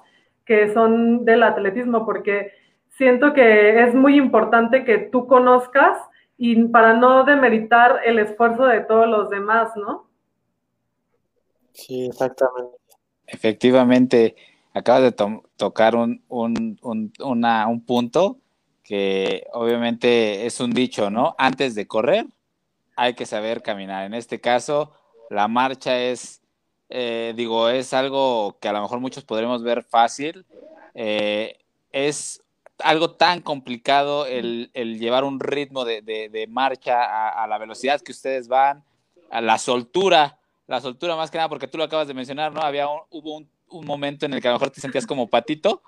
que 0.45 0.73
son 0.75 1.25
del 1.25 1.43
atletismo, 1.43 2.05
porque 2.05 2.53
siento 2.97 3.33
que 3.33 3.85
es 3.85 3.95
muy 3.95 4.17
importante 4.17 4.85
que 4.85 4.99
tú 4.99 5.27
conozcas 5.27 5.99
y 6.39 6.63
para 6.65 6.95
no 6.95 7.25
demeritar 7.25 8.01
el 8.05 8.19
esfuerzo 8.19 8.65
de 8.67 8.81
todos 8.81 9.09
los 9.09 9.31
demás, 9.31 9.71
¿no? 9.77 10.09
Sí, 11.73 12.07
exactamente. 12.07 12.77
Efectivamente, 13.27 14.37
acabas 14.73 15.03
de 15.03 15.13
tocar 15.57 15.97
un, 15.97 16.23
un, 16.29 16.79
un, 16.83 17.13
un 17.19 17.85
punto 17.85 18.39
que 18.83 19.47
obviamente 19.53 20.47
es 20.47 20.61
un 20.61 20.71
dicho, 20.71 21.11
¿no? 21.11 21.35
Antes 21.39 21.75
de 21.75 21.87
correr 21.87 22.27
hay 22.97 23.15
que 23.15 23.27
saber 23.27 23.63
caminar. 23.63 24.05
En 24.07 24.15
este 24.15 24.41
caso, 24.41 24.93
la 25.29 25.49
marcha 25.49 25.99
es, 25.99 26.43
eh, 26.89 27.35
digo, 27.37 27.69
es 27.69 27.93
algo 27.93 28.59
que 28.61 28.69
a 28.69 28.73
lo 28.73 28.81
mejor 28.81 29.01
muchos 29.01 29.25
podremos 29.25 29.63
ver 29.63 29.83
fácil. 29.83 30.47
Eh, 30.95 31.59
es 31.91 32.43
algo 32.79 33.13
tan 33.13 33.41
complicado 33.41 34.27
el, 34.27 34.71
llevar 34.99 35.25
un 35.25 35.41
ritmo 35.41 35.85
de, 35.85 36.47
marcha 36.49 37.43
a, 37.43 37.47
la 37.47 37.59
velocidad 37.59 38.01
que 38.01 38.13
ustedes 38.13 38.49
van, 38.49 38.85
a 39.31 39.41
la 39.41 39.59
soltura, 39.59 40.39
la 40.67 40.81
soltura 40.81 41.17
más 41.17 41.31
que 41.31 41.39
nada, 41.39 41.49
porque 41.49 41.69
tú 41.69 41.79
lo 41.79 41.85
acabas 41.85 42.09
de 42.09 42.15
mencionar, 42.15 42.53
¿no? 42.53 42.61
Había 42.61 42.87
hubo 43.11 43.37
un, 43.37 43.49
un 43.69 43.87
momento 43.87 44.27
en 44.27 44.35
el 44.35 44.41
que 44.41 44.49
a 44.49 44.53
lo 44.53 44.57
mejor 44.57 44.71
te 44.71 44.81
sentías 44.81 45.07
como 45.07 45.29
patito 45.29 45.83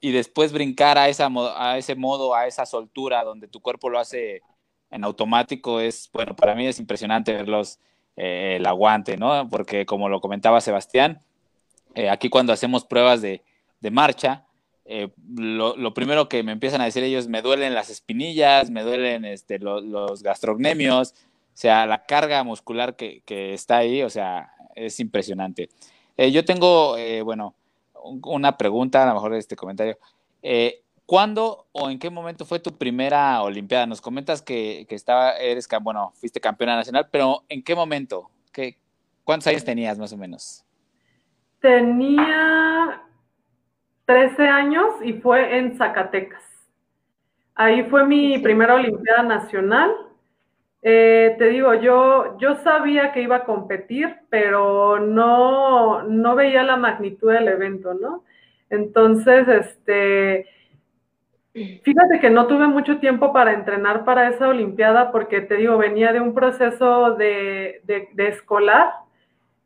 y 0.00 0.12
después 0.12 0.52
brincar 0.52 0.98
a, 0.98 1.08
esa, 1.08 1.28
a 1.56 1.78
ese 1.78 1.94
modo, 1.94 2.34
a 2.34 2.46
esa 2.46 2.66
soltura 2.66 3.24
donde 3.24 3.48
tu 3.48 3.60
cuerpo 3.60 3.88
lo 3.88 3.98
hace 3.98 4.42
en 4.90 5.04
automático 5.04 5.80
es, 5.80 6.10
bueno, 6.12 6.36
para 6.36 6.54
mí 6.54 6.66
es 6.66 6.78
impresionante 6.78 7.32
verlos 7.32 7.78
eh, 8.16 8.56
el 8.58 8.66
aguante, 8.66 9.16
¿no? 9.16 9.48
Porque 9.48 9.86
como 9.86 10.08
lo 10.08 10.20
comentaba 10.20 10.60
Sebastián, 10.60 11.20
eh, 11.94 12.10
aquí 12.10 12.28
cuando 12.28 12.52
hacemos 12.52 12.84
pruebas 12.84 13.22
de, 13.22 13.42
de 13.80 13.90
marcha, 13.90 14.44
eh, 14.84 15.08
lo, 15.34 15.76
lo, 15.76 15.94
primero 15.94 16.28
que 16.28 16.42
me 16.42 16.52
empiezan 16.52 16.80
a 16.80 16.84
decir 16.84 17.04
ellos, 17.04 17.28
me 17.28 17.42
duelen 17.42 17.74
las 17.74 17.90
espinillas, 17.90 18.70
me 18.70 18.82
duelen 18.82 19.24
este, 19.24 19.58
los 19.58 20.22
gastrocnemios, 20.22 21.12
o 21.12 21.54
sea, 21.54 21.86
la 21.86 22.04
carga 22.04 22.42
muscular 22.44 22.96
que, 22.96 23.22
que 23.24 23.54
está 23.54 23.78
ahí, 23.78 24.02
o 24.02 24.10
sea, 24.10 24.52
es 24.74 24.98
impresionante. 25.00 25.68
yo 26.16 26.44
tengo, 26.44 26.96
bueno, 27.24 27.54
una 28.02 28.56
pregunta, 28.56 29.02
a 29.02 29.06
lo 29.06 29.14
mejor 29.14 29.34
este 29.34 29.56
comentario. 29.56 29.98
Eh, 30.42 30.82
¿Cuándo 31.06 31.66
o 31.72 31.90
en 31.90 31.98
qué 31.98 32.10
momento 32.10 32.44
fue 32.44 32.58
tu 32.58 32.72
primera 32.72 33.42
Olimpiada? 33.42 33.86
Nos 33.86 34.00
comentas 34.00 34.40
que, 34.40 34.86
estaba, 34.88 35.32
eres, 35.32 35.68
bueno, 35.82 36.12
fuiste 36.14 36.40
campeona 36.40 36.76
nacional, 36.76 37.08
pero 37.10 37.44
¿en 37.48 37.62
qué 37.62 37.74
momento? 37.74 38.30
¿Qué, 38.52 38.78
¿Cuántos 39.24 39.48
años 39.48 39.64
tenías 39.64 39.98
más 39.98 40.12
o 40.12 40.16
menos? 40.16 40.64
Tenía 41.60 43.02
13 44.12 44.46
años 44.46 44.86
y 45.02 45.14
fue 45.14 45.56
en 45.56 45.74
Zacatecas. 45.78 46.42
Ahí 47.54 47.84
fue 47.84 48.06
mi 48.06 48.38
primera 48.38 48.74
Olimpiada 48.74 49.22
Nacional. 49.22 49.90
Eh, 50.82 51.34
te 51.38 51.48
digo, 51.48 51.72
yo, 51.74 52.36
yo 52.38 52.56
sabía 52.56 53.12
que 53.12 53.22
iba 53.22 53.36
a 53.36 53.44
competir, 53.44 54.14
pero 54.28 54.98
no, 54.98 56.02
no 56.02 56.34
veía 56.34 56.62
la 56.62 56.76
magnitud 56.76 57.32
del 57.32 57.48
evento, 57.48 57.94
¿no? 57.94 58.22
Entonces, 58.68 59.48
este, 59.48 60.46
fíjate 61.54 62.20
que 62.20 62.28
no 62.28 62.46
tuve 62.46 62.66
mucho 62.66 62.98
tiempo 62.98 63.32
para 63.32 63.54
entrenar 63.54 64.04
para 64.04 64.28
esa 64.28 64.48
Olimpiada 64.48 65.10
porque, 65.10 65.40
te 65.40 65.56
digo, 65.56 65.78
venía 65.78 66.12
de 66.12 66.20
un 66.20 66.34
proceso 66.34 67.14
de, 67.14 67.80
escolar 68.18 68.92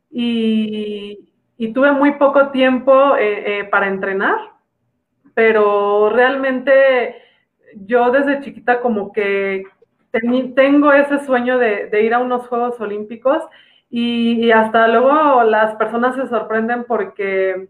y, 0.08 1.32
tuve 1.72 1.92
muy 1.92 2.12
poco 2.12 2.48
tiempo 2.50 3.16
eh, 3.16 3.60
eh, 3.60 3.64
para 3.64 3.88
entrenar, 3.88 4.38
pero 5.34 6.10
realmente 6.10 7.16
yo 7.74 8.10
desde 8.10 8.40
chiquita 8.40 8.80
como 8.80 9.12
que 9.12 9.64
tengo 10.54 10.92
ese 10.92 11.24
sueño 11.24 11.58
de, 11.58 12.02
ir 12.02 12.14
a 12.14 12.18
unos 12.18 12.46
Juegos 12.48 12.80
Olímpicos 12.80 13.42
y, 13.90 14.50
hasta 14.50 14.88
luego 14.88 15.42
las 15.44 15.74
personas 15.76 16.16
se 16.16 16.26
sorprenden 16.26 16.84
porque, 16.84 17.68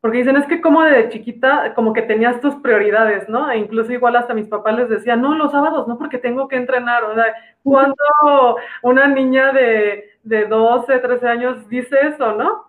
porque 0.00 0.18
dicen, 0.18 0.36
es 0.36 0.46
que 0.46 0.60
como 0.60 0.82
de 0.82 1.08
chiquita, 1.08 1.74
como 1.74 1.92
que 1.92 2.02
tenías 2.02 2.40
tus 2.40 2.54
prioridades, 2.56 3.28
¿no? 3.28 3.50
E 3.50 3.58
incluso 3.58 3.92
igual 3.92 4.16
hasta 4.16 4.34
mis 4.34 4.48
papás 4.48 4.76
les 4.76 4.88
decían, 4.88 5.20
no, 5.20 5.34
los 5.34 5.52
sábados 5.52 5.86
no, 5.86 5.98
porque 5.98 6.18
tengo 6.18 6.48
que 6.48 6.56
entrenar. 6.56 7.04
O 7.04 7.14
sea, 7.14 7.34
cuando 7.62 8.56
una 8.82 9.06
niña 9.06 9.52
de, 9.52 10.10
de 10.22 10.46
12, 10.46 10.98
13 10.98 11.28
años 11.28 11.68
dice 11.68 11.96
eso, 12.02 12.32
¿no? 12.32 12.64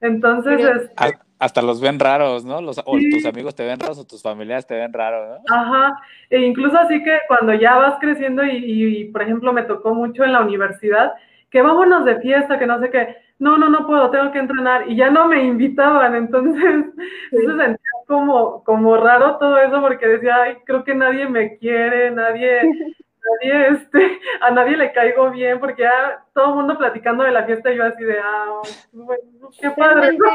Entonces, 0.00 0.60
este, 0.60 1.18
hasta 1.38 1.62
los 1.62 1.80
ven 1.80 1.98
raros, 1.98 2.44
¿no? 2.44 2.60
Los, 2.60 2.78
O 2.78 2.98
tus 2.98 3.24
amigos 3.26 3.54
te 3.54 3.64
ven 3.64 3.78
raros 3.78 3.98
o 3.98 4.06
tus 4.06 4.22
familiares 4.22 4.66
te 4.66 4.74
ven 4.74 4.92
raros, 4.92 5.28
¿no? 5.28 5.56
Ajá, 5.56 6.00
e 6.30 6.40
incluso 6.40 6.76
así 6.78 7.02
que 7.02 7.18
cuando 7.28 7.54
ya 7.54 7.76
vas 7.76 7.96
creciendo 8.00 8.42
y, 8.44 9.04
por 9.12 9.22
ejemplo, 9.22 9.52
me 9.52 9.62
tocó 9.62 9.94
mucho 9.94 10.24
en 10.24 10.32
la 10.32 10.40
universidad, 10.40 11.12
que 11.50 11.62
vámonos 11.62 12.04
de 12.04 12.20
fiesta, 12.20 12.58
que 12.58 12.66
no 12.66 12.80
sé 12.80 12.90
qué, 12.90 13.16
no, 13.38 13.56
no, 13.56 13.68
no 13.68 13.86
puedo, 13.86 14.10
tengo 14.10 14.32
que 14.32 14.40
entrenar, 14.40 14.90
y 14.90 14.96
ya 14.96 15.10
no 15.10 15.28
me 15.28 15.44
invitaban, 15.44 16.14
entonces 16.14 16.84
se 17.30 17.46
sentía 17.46 17.76
como, 18.06 18.64
como 18.64 18.96
raro 18.96 19.36
todo 19.38 19.58
eso, 19.58 19.80
porque 19.80 20.06
decía, 20.06 20.42
ay, 20.42 20.56
creo 20.64 20.82
que 20.82 20.94
nadie 20.94 21.28
me 21.28 21.56
quiere, 21.58 22.10
nadie, 22.10 22.62
nadie, 23.28 23.68
este, 23.76 24.18
a 24.40 24.50
nadie 24.50 24.76
le 24.76 24.92
caigo 24.92 25.30
bien, 25.30 25.60
porque 25.60 25.82
ya 25.82 26.24
todo 26.34 26.50
el 26.50 26.54
mundo 26.56 26.78
platicando 26.78 27.24
de 27.24 27.32
la 27.32 27.44
fiesta, 27.44 27.72
y 27.72 27.76
yo 27.76 27.84
así 27.84 28.04
de, 28.04 28.18
ah, 28.18 28.62
bueno, 28.92 29.50
qué 29.60 29.70
padre. 29.70 30.16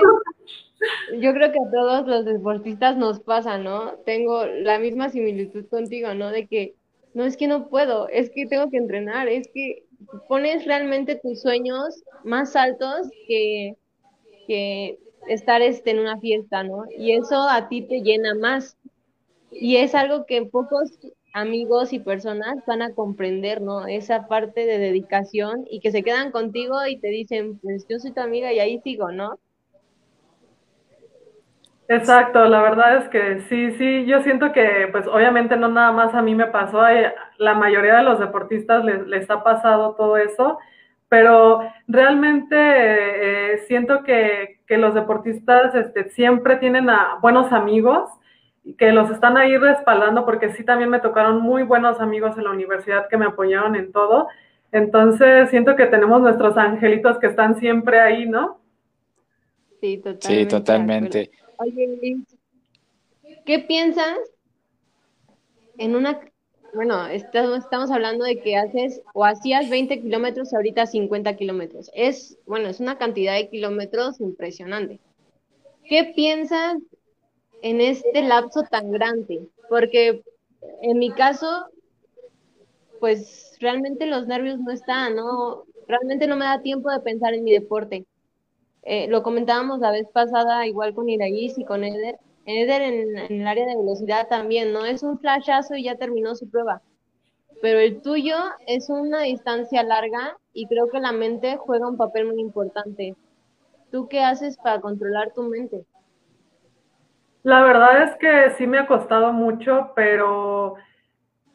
Yo 1.17 1.33
creo 1.33 1.49
que 1.53 1.59
a 1.59 1.71
todos 1.71 2.07
los 2.07 2.25
deportistas 2.25 2.97
nos 2.97 3.21
pasa, 3.21 3.57
¿no? 3.57 3.93
Tengo 4.05 4.45
la 4.45 4.79
misma 4.79 5.07
similitud 5.07 5.65
contigo, 5.67 6.13
¿no? 6.13 6.29
De 6.29 6.45
que 6.45 6.75
no 7.13 7.23
es 7.23 7.37
que 7.37 7.47
no 7.47 7.69
puedo, 7.69 8.09
es 8.09 8.29
que 8.31 8.47
tengo 8.47 8.69
que 8.69 8.77
entrenar, 8.77 9.29
es 9.29 9.47
que 9.53 9.85
pones 10.27 10.65
realmente 10.65 11.15
tus 11.15 11.41
sueños 11.41 12.03
más 12.23 12.55
altos 12.55 13.09
que, 13.27 13.75
que 14.47 14.99
estar 15.27 15.61
este, 15.61 15.91
en 15.91 15.99
una 15.99 16.19
fiesta, 16.19 16.63
¿no? 16.63 16.85
Y 16.97 17.13
eso 17.13 17.47
a 17.47 17.69
ti 17.69 17.83
te 17.83 18.01
llena 18.01 18.35
más. 18.35 18.77
Y 19.51 19.77
es 19.77 19.93
algo 19.95 20.25
que 20.25 20.43
pocos 20.45 20.99
amigos 21.33 21.91
y 21.93 21.99
personas 21.99 22.63
van 22.65 22.81
a 22.81 22.93
comprender, 22.93 23.61
¿no? 23.61 23.87
Esa 23.87 24.27
parte 24.27 24.65
de 24.65 24.77
dedicación 24.77 25.65
y 25.69 25.79
que 25.79 25.91
se 25.91 26.03
quedan 26.03 26.31
contigo 26.31 26.75
y 26.87 26.97
te 26.97 27.09
dicen, 27.09 27.59
pues 27.59 27.85
yo 27.89 27.99
soy 27.99 28.11
tu 28.11 28.21
amiga 28.21 28.53
y 28.53 28.59
ahí 28.59 28.79
sigo, 28.83 29.11
¿no? 29.11 29.39
Exacto, 31.89 32.45
la 32.45 32.61
verdad 32.61 32.97
es 32.97 33.09
que 33.09 33.41
sí, 33.41 33.71
sí, 33.71 34.05
yo 34.05 34.21
siento 34.21 34.53
que 34.53 34.87
pues 34.91 35.05
obviamente 35.05 35.57
no 35.57 35.67
nada 35.67 35.91
más 35.91 36.15
a 36.15 36.21
mí 36.21 36.33
me 36.33 36.47
pasó, 36.47 36.81
la 37.37 37.53
mayoría 37.55 37.97
de 37.97 38.03
los 38.03 38.19
deportistas 38.19 38.85
les, 38.85 39.05
les 39.05 39.29
ha 39.29 39.43
pasado 39.43 39.95
todo 39.95 40.17
eso, 40.17 40.59
pero 41.09 41.59
realmente 41.87 42.55
eh, 42.57 43.57
siento 43.67 44.03
que, 44.03 44.61
los 44.69 44.95
deportistas 44.95 45.75
este, 45.75 46.09
siempre 46.09 46.55
tienen 46.55 46.87
buenos 47.21 47.53
amigos 47.53 48.09
que 48.77 48.91
los 48.91 49.09
están 49.09 49.37
ahí 49.37 49.57
respaldando, 49.57 50.25
porque 50.25 50.51
sí 50.53 50.63
también 50.63 50.89
me 50.89 50.99
tocaron 50.99 51.41
muy 51.41 51.63
buenos 51.63 51.99
amigos 51.99 52.37
en 52.37 52.45
la 52.45 52.51
universidad 52.51 53.07
que 53.09 53.17
me 53.17 53.25
apoyaron 53.25 53.75
en 53.75 53.91
todo. 53.91 54.27
Entonces 54.71 55.49
siento 55.49 55.75
que 55.75 55.85
tenemos 55.85 56.21
nuestros 56.21 56.57
angelitos 56.57 57.19
que 57.19 57.27
están 57.27 57.59
siempre 57.59 57.99
ahí, 57.99 58.25
¿no? 58.25 58.59
Sí, 59.81 59.97
totalmente. 59.97 60.27
Sí, 60.27 60.45
totalmente. 60.47 61.31
Oye, 61.57 62.17
¿qué 63.45 63.59
piensas 63.59 64.17
en 65.77 65.95
una 65.95 66.19
bueno, 66.73 67.05
estamos 67.07 67.91
hablando 67.91 68.25
de 68.25 68.39
que 68.39 68.55
haces 68.55 69.01
o 69.13 69.25
hacías 69.25 69.69
20 69.69 70.01
kilómetros, 70.01 70.53
ahorita 70.53 70.87
50 70.87 71.35
kilómetros. 71.35 71.91
Es, 71.93 72.37
bueno, 72.47 72.67
es 72.67 72.79
una 72.79 72.97
cantidad 72.97 73.35
de 73.35 73.49
kilómetros 73.49 74.19
impresionante. 74.19 74.99
¿Qué 75.87 76.13
piensas 76.15 76.77
en 77.63 77.79
este 77.81 78.21
lapso 78.21 78.63
tan 78.69 78.91
grande? 78.91 79.47
Porque 79.69 80.21
en 80.81 80.99
mi 80.99 81.11
caso, 81.11 81.65
pues 82.99 83.57
realmente 83.59 84.05
los 84.05 84.27
nervios 84.27 84.59
no 84.59 84.71
están, 84.71 85.15
¿no? 85.15 85.63
Realmente 85.87 86.27
no 86.27 86.35
me 86.35 86.45
da 86.45 86.61
tiempo 86.61 86.91
de 86.91 86.99
pensar 86.99 87.33
en 87.33 87.43
mi 87.43 87.51
deporte. 87.51 88.05
Eh, 88.83 89.07
lo 89.07 89.23
comentábamos 89.23 89.79
la 89.79 89.91
vez 89.91 90.07
pasada, 90.13 90.67
igual 90.67 90.93
con 90.93 91.07
Iraís 91.07 91.57
y 91.57 91.63
con 91.63 91.85
Eder, 91.85 92.19
Eder 92.45 92.81
en, 92.81 93.17
el 93.17 93.47
área 93.47 93.65
de 93.65 93.77
velocidad 93.77 94.27
también, 94.27 94.73
¿no? 94.73 94.85
Es 94.85 95.01
un 95.01 95.17
flashazo 95.17 95.75
y 95.75 95.83
ya 95.83 95.95
terminó 95.95 96.35
su 96.35 96.49
prueba. 96.49 96.81
Pero 97.61 97.79
el 97.79 98.01
tuyo 98.01 98.35
es 98.67 98.89
una 98.89 99.21
distancia 99.21 99.83
larga 99.83 100.37
y 100.51 100.67
creo 100.67 100.89
que 100.89 100.99
la 100.99 101.13
mente 101.13 101.55
juega 101.55 101.87
un 101.87 101.95
papel 101.95 102.25
muy 102.25 102.41
importante. 102.41 103.15
¿Tú 103.89 104.09
qué 104.09 104.19
haces 104.19 104.57
para 104.57 104.81
controlar 104.81 105.31
tu 105.33 105.43
mente? 105.43 105.85
La 107.43 107.61
verdad 107.61 108.03
es 108.03 108.15
que 108.15 108.51
sí 108.57 108.65
me 108.67 108.79
ha 108.79 108.87
costado 108.87 109.33
mucho, 109.33 109.91
pero 109.95 110.75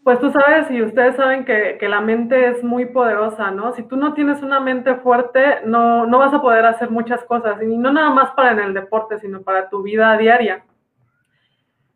pues 0.05 0.21
tú 0.21 0.31
sabes 0.31 0.71
y 0.71 0.83
ustedes 0.83 1.17
saben 1.17 1.45
que, 1.45 1.77
que, 1.79 1.89
la 1.89 2.01
mente 2.01 2.49
es 2.49 2.65
muy 2.65 2.87
poderosa, 2.87 3.51
¿no? 3.51 3.73
Si 3.73 3.83
tú 3.83 3.97
no 3.97 4.15
tienes 4.15 4.43
una 4.43 4.61
mente 4.61 4.95
fuerte, 4.97 5.61
no, 5.67 6.07
no 6.07 6.19
vas 6.19 6.33
a 6.33 6.41
poder 6.41 6.65
hacer 6.65 6.91
muchas 6.91 7.23
cosas, 7.25 7.63
y 7.63 7.77
no 7.77 7.93
nada 7.93 8.11
más 8.11 8.31
para 8.31 8.53
en 8.53 8.61
el 8.61 8.75
deporte, 8.75 9.19
sino 9.19 9.43
para 9.43 9.69
tu 9.69 9.83
vida 9.83 10.17
diaria. 10.17 10.65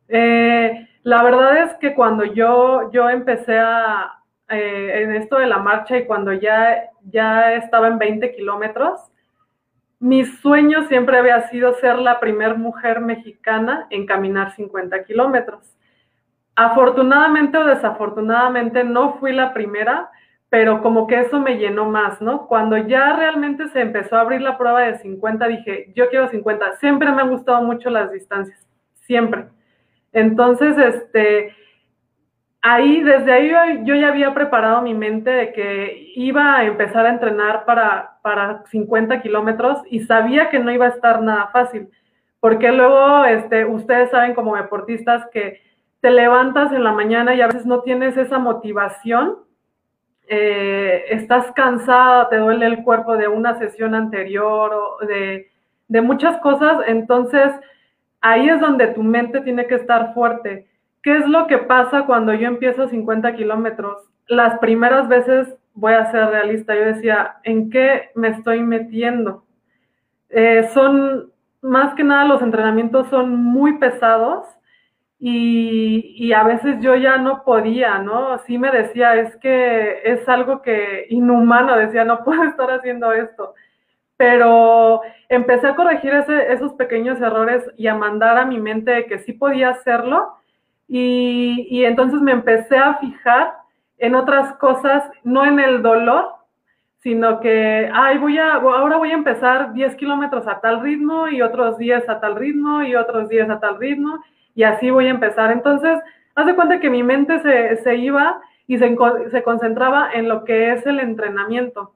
Eh, 0.08 0.88
la 1.04 1.22
verdad 1.22 1.62
es 1.64 1.74
que 1.76 1.94
cuando 1.94 2.24
yo, 2.24 2.90
yo 2.92 3.08
empecé 3.08 3.58
a, 3.58 4.22
eh, 4.50 5.02
en 5.02 5.16
esto 5.16 5.38
de 5.38 5.46
la 5.46 5.58
marcha 5.58 5.96
y 5.96 6.04
cuando 6.04 6.32
ya, 6.34 6.90
ya 7.04 7.54
estaba 7.54 7.88
en 7.88 7.98
20 7.98 8.34
kilómetros, 8.34 9.11
mi 10.02 10.24
sueño 10.24 10.88
siempre 10.88 11.16
había 11.16 11.48
sido 11.48 11.74
ser 11.74 11.96
la 11.96 12.18
primera 12.18 12.54
mujer 12.54 13.00
mexicana 13.00 13.86
en 13.88 14.04
caminar 14.04 14.50
50 14.56 15.04
kilómetros. 15.04 15.78
Afortunadamente 16.56 17.56
o 17.56 17.64
desafortunadamente 17.64 18.82
no 18.82 19.18
fui 19.20 19.32
la 19.32 19.54
primera, 19.54 20.10
pero 20.48 20.82
como 20.82 21.06
que 21.06 21.20
eso 21.20 21.38
me 21.38 21.56
llenó 21.56 21.84
más, 21.84 22.20
¿no? 22.20 22.48
Cuando 22.48 22.76
ya 22.76 23.14
realmente 23.14 23.68
se 23.68 23.80
empezó 23.80 24.16
a 24.16 24.22
abrir 24.22 24.42
la 24.42 24.58
prueba 24.58 24.80
de 24.80 24.98
50, 24.98 25.46
dije, 25.46 25.92
yo 25.94 26.08
quiero 26.10 26.28
50. 26.28 26.78
Siempre 26.78 27.12
me 27.12 27.22
han 27.22 27.30
gustado 27.30 27.62
mucho 27.62 27.88
las 27.88 28.10
distancias, 28.10 28.58
siempre. 29.02 29.50
Entonces, 30.12 30.76
este, 30.78 31.54
ahí, 32.62 33.02
desde 33.02 33.32
ahí 33.32 33.82
yo, 33.84 33.94
ya 33.94 34.08
había 34.08 34.32
preparado 34.32 34.80
mi 34.82 34.94
mente 34.94 35.30
de 35.30 35.52
que 35.52 36.12
iba 36.14 36.56
a 36.56 36.64
empezar 36.64 37.04
a 37.04 37.10
entrenar 37.10 37.64
para, 37.64 38.18
para 38.22 38.64
50 38.70 39.20
kilómetros 39.20 39.82
y 39.90 40.00
sabía 40.00 40.48
que 40.48 40.60
no 40.60 40.70
iba 40.70 40.86
a 40.86 40.90
estar 40.90 41.20
nada 41.20 41.48
fácil, 41.48 41.88
porque 42.40 42.72
luego, 42.72 43.24
este, 43.24 43.64
ustedes 43.64 44.10
saben 44.10 44.34
como 44.34 44.56
deportistas 44.56 45.26
que 45.32 45.60
te 46.00 46.10
levantas 46.10 46.72
en 46.72 46.82
la 46.84 46.92
mañana 46.92 47.34
y 47.34 47.40
a 47.40 47.46
veces 47.46 47.66
no 47.66 47.82
tienes 47.82 48.16
esa 48.16 48.38
motivación, 48.38 49.38
eh, 50.28 51.04
estás 51.10 51.52
cansada, 51.52 52.28
te 52.28 52.38
duele 52.38 52.66
el 52.66 52.82
cuerpo 52.84 53.16
de 53.16 53.28
una 53.28 53.58
sesión 53.58 53.94
anterior 53.94 54.72
o 54.72 55.06
de, 55.06 55.50
de 55.88 56.00
muchas 56.00 56.38
cosas, 56.38 56.78
entonces 56.86 57.52
ahí 58.20 58.48
es 58.48 58.60
donde 58.60 58.88
tu 58.88 59.02
mente 59.02 59.40
tiene 59.40 59.66
que 59.66 59.74
estar 59.74 60.14
fuerte. 60.14 60.71
¿Qué 61.02 61.16
es 61.16 61.26
lo 61.26 61.46
que 61.46 61.58
pasa 61.58 62.06
cuando 62.06 62.32
yo 62.34 62.46
empiezo 62.46 62.88
50 62.88 63.34
kilómetros? 63.34 64.02
Las 64.28 64.58
primeras 64.58 65.08
veces, 65.08 65.48
voy 65.74 65.94
a 65.94 66.10
ser 66.10 66.28
realista, 66.28 66.74
yo 66.74 66.84
decía, 66.84 67.36
¿en 67.42 67.70
qué 67.70 68.10
me 68.14 68.28
estoy 68.28 68.62
metiendo? 68.62 69.44
Eh, 70.28 70.68
son, 70.72 71.32
más 71.60 71.94
que 71.94 72.04
nada, 72.04 72.24
los 72.24 72.42
entrenamientos 72.42 73.08
son 73.08 73.34
muy 73.34 73.78
pesados 73.78 74.46
y, 75.18 76.14
y, 76.16 76.32
a 76.32 76.42
veces 76.42 76.80
yo 76.80 76.96
ya 76.96 77.16
no 77.16 77.44
podía, 77.44 77.98
¿no? 77.98 78.38
Sí 78.40 78.58
me 78.58 78.70
decía, 78.70 79.14
es 79.16 79.36
que 79.36 80.00
es 80.04 80.28
algo 80.28 80.62
que 80.62 81.06
inhumano, 81.10 81.76
decía, 81.76 82.04
no 82.04 82.24
puedo 82.24 82.42
estar 82.48 82.70
haciendo 82.70 83.12
esto 83.12 83.54
pero 84.22 85.00
empecé 85.28 85.66
a 85.66 85.74
corregir 85.74 86.12
esos 86.14 86.74
pequeños 86.74 87.20
errores 87.20 87.68
y 87.76 87.88
a 87.88 87.96
mandar 87.96 88.38
a 88.38 88.44
mi 88.44 88.60
mente 88.60 89.06
que 89.06 89.18
sí 89.18 89.32
podía 89.32 89.70
hacerlo 89.70 90.36
y, 90.94 91.86
entonces 91.86 92.20
me 92.20 92.32
empecé 92.32 92.76
a 92.76 92.96
fijar 92.98 93.54
en 93.96 94.14
otras 94.14 94.52
cosas, 94.56 95.08
no 95.24 95.42
en 95.46 95.58
el 95.58 95.80
dolor, 95.80 96.34
sino 96.98 97.40
que, 97.40 97.90
ay, 97.94 98.18
voy 98.18 98.36
a, 98.36 98.56
ahora 98.56 98.98
voy 98.98 99.10
a 99.10 99.14
empezar 99.14 99.72
10 99.72 99.96
kilómetros 99.96 100.46
a 100.46 100.60
tal 100.60 100.82
ritmo 100.82 101.28
y 101.28 101.40
otros 101.40 101.78
10 101.78 102.10
a 102.10 102.20
tal 102.20 102.36
ritmo 102.36 102.82
y 102.82 102.94
otros 102.94 103.30
10 103.30 103.48
a 103.48 103.58
tal 103.58 103.78
ritmo 103.78 104.22
y 104.54 104.64
así 104.64 104.90
voy 104.90 105.06
a 105.06 105.12
empezar. 105.12 105.50
Entonces, 105.50 105.98
haz 106.34 106.44
de 106.44 106.54
cuenta 106.54 106.78
que 106.78 106.90
mi 106.90 107.02
mente 107.02 107.40
se, 107.40 107.96
iba 107.96 108.42
y 108.66 108.76
se, 108.76 108.94
se 109.30 109.42
concentraba 109.42 110.12
en 110.12 110.28
lo 110.28 110.44
que 110.44 110.72
es 110.72 110.84
el 110.84 111.00
entrenamiento. 111.00 111.94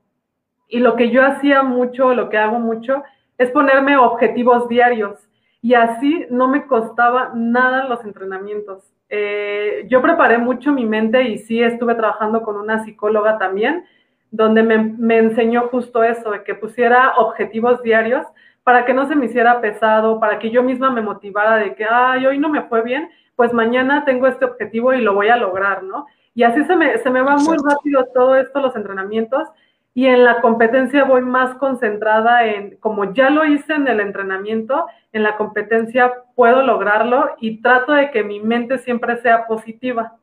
Y 0.68 0.78
lo 0.78 0.96
que 0.96 1.10
yo 1.10 1.22
hacía 1.22 1.62
mucho, 1.62 2.14
lo 2.14 2.30
que 2.30 2.38
hago 2.38 2.58
mucho, 2.60 3.02
es 3.36 3.50
ponerme 3.50 3.98
objetivos 3.98 4.70
diarios. 4.70 5.28
Y 5.66 5.74
así 5.74 6.26
no 6.30 6.46
me 6.46 6.64
costaba 6.68 7.32
nada 7.34 7.88
los 7.88 8.04
entrenamientos. 8.04 8.84
Eh, 9.08 9.84
yo 9.88 10.00
preparé 10.00 10.38
mucho 10.38 10.70
mi 10.70 10.84
mente 10.84 11.24
y 11.24 11.38
sí 11.38 11.60
estuve 11.60 11.96
trabajando 11.96 12.42
con 12.42 12.54
una 12.54 12.84
psicóloga 12.84 13.36
también, 13.36 13.84
donde 14.30 14.62
me, 14.62 14.78
me 14.78 15.18
enseñó 15.18 15.62
justo 15.62 16.04
eso, 16.04 16.30
de 16.30 16.44
que 16.44 16.54
pusiera 16.54 17.14
objetivos 17.16 17.82
diarios 17.82 18.24
para 18.62 18.84
que 18.84 18.94
no 18.94 19.08
se 19.08 19.16
me 19.16 19.26
hiciera 19.26 19.60
pesado, 19.60 20.20
para 20.20 20.38
que 20.38 20.52
yo 20.52 20.62
misma 20.62 20.92
me 20.92 21.02
motivara 21.02 21.56
de 21.56 21.74
que, 21.74 21.84
ay, 21.84 22.26
hoy 22.26 22.38
no 22.38 22.48
me 22.48 22.62
fue 22.68 22.82
bien, 22.82 23.10
pues 23.34 23.52
mañana 23.52 24.04
tengo 24.04 24.28
este 24.28 24.44
objetivo 24.44 24.94
y 24.94 25.00
lo 25.00 25.14
voy 25.14 25.30
a 25.30 25.36
lograr, 25.36 25.82
¿no? 25.82 26.06
Y 26.32 26.44
así 26.44 26.64
se 26.64 26.76
me, 26.76 26.96
se 26.98 27.10
me 27.10 27.22
va 27.22 27.38
muy 27.38 27.56
rápido 27.56 28.06
todo 28.14 28.36
esto, 28.36 28.60
los 28.60 28.76
entrenamientos, 28.76 29.48
y 29.96 30.04
en 30.08 30.24
la 30.24 30.42
competencia 30.42 31.04
voy 31.04 31.22
más 31.22 31.56
concentrada 31.56 32.44
en, 32.44 32.76
como 32.80 33.14
ya 33.14 33.30
lo 33.30 33.46
hice 33.46 33.72
en 33.72 33.88
el 33.88 34.00
entrenamiento, 34.00 34.84
en 35.10 35.22
la 35.22 35.38
competencia 35.38 36.12
puedo 36.34 36.60
lograrlo 36.60 37.30
y 37.40 37.62
trato 37.62 37.92
de 37.92 38.10
que 38.10 38.22
mi 38.22 38.38
mente 38.38 38.76
siempre 38.76 39.16
sea 39.22 39.46
positiva. 39.46 40.18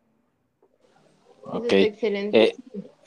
Ok. 1.41 1.71
excelente. 1.71 2.43
Eh, 2.43 2.55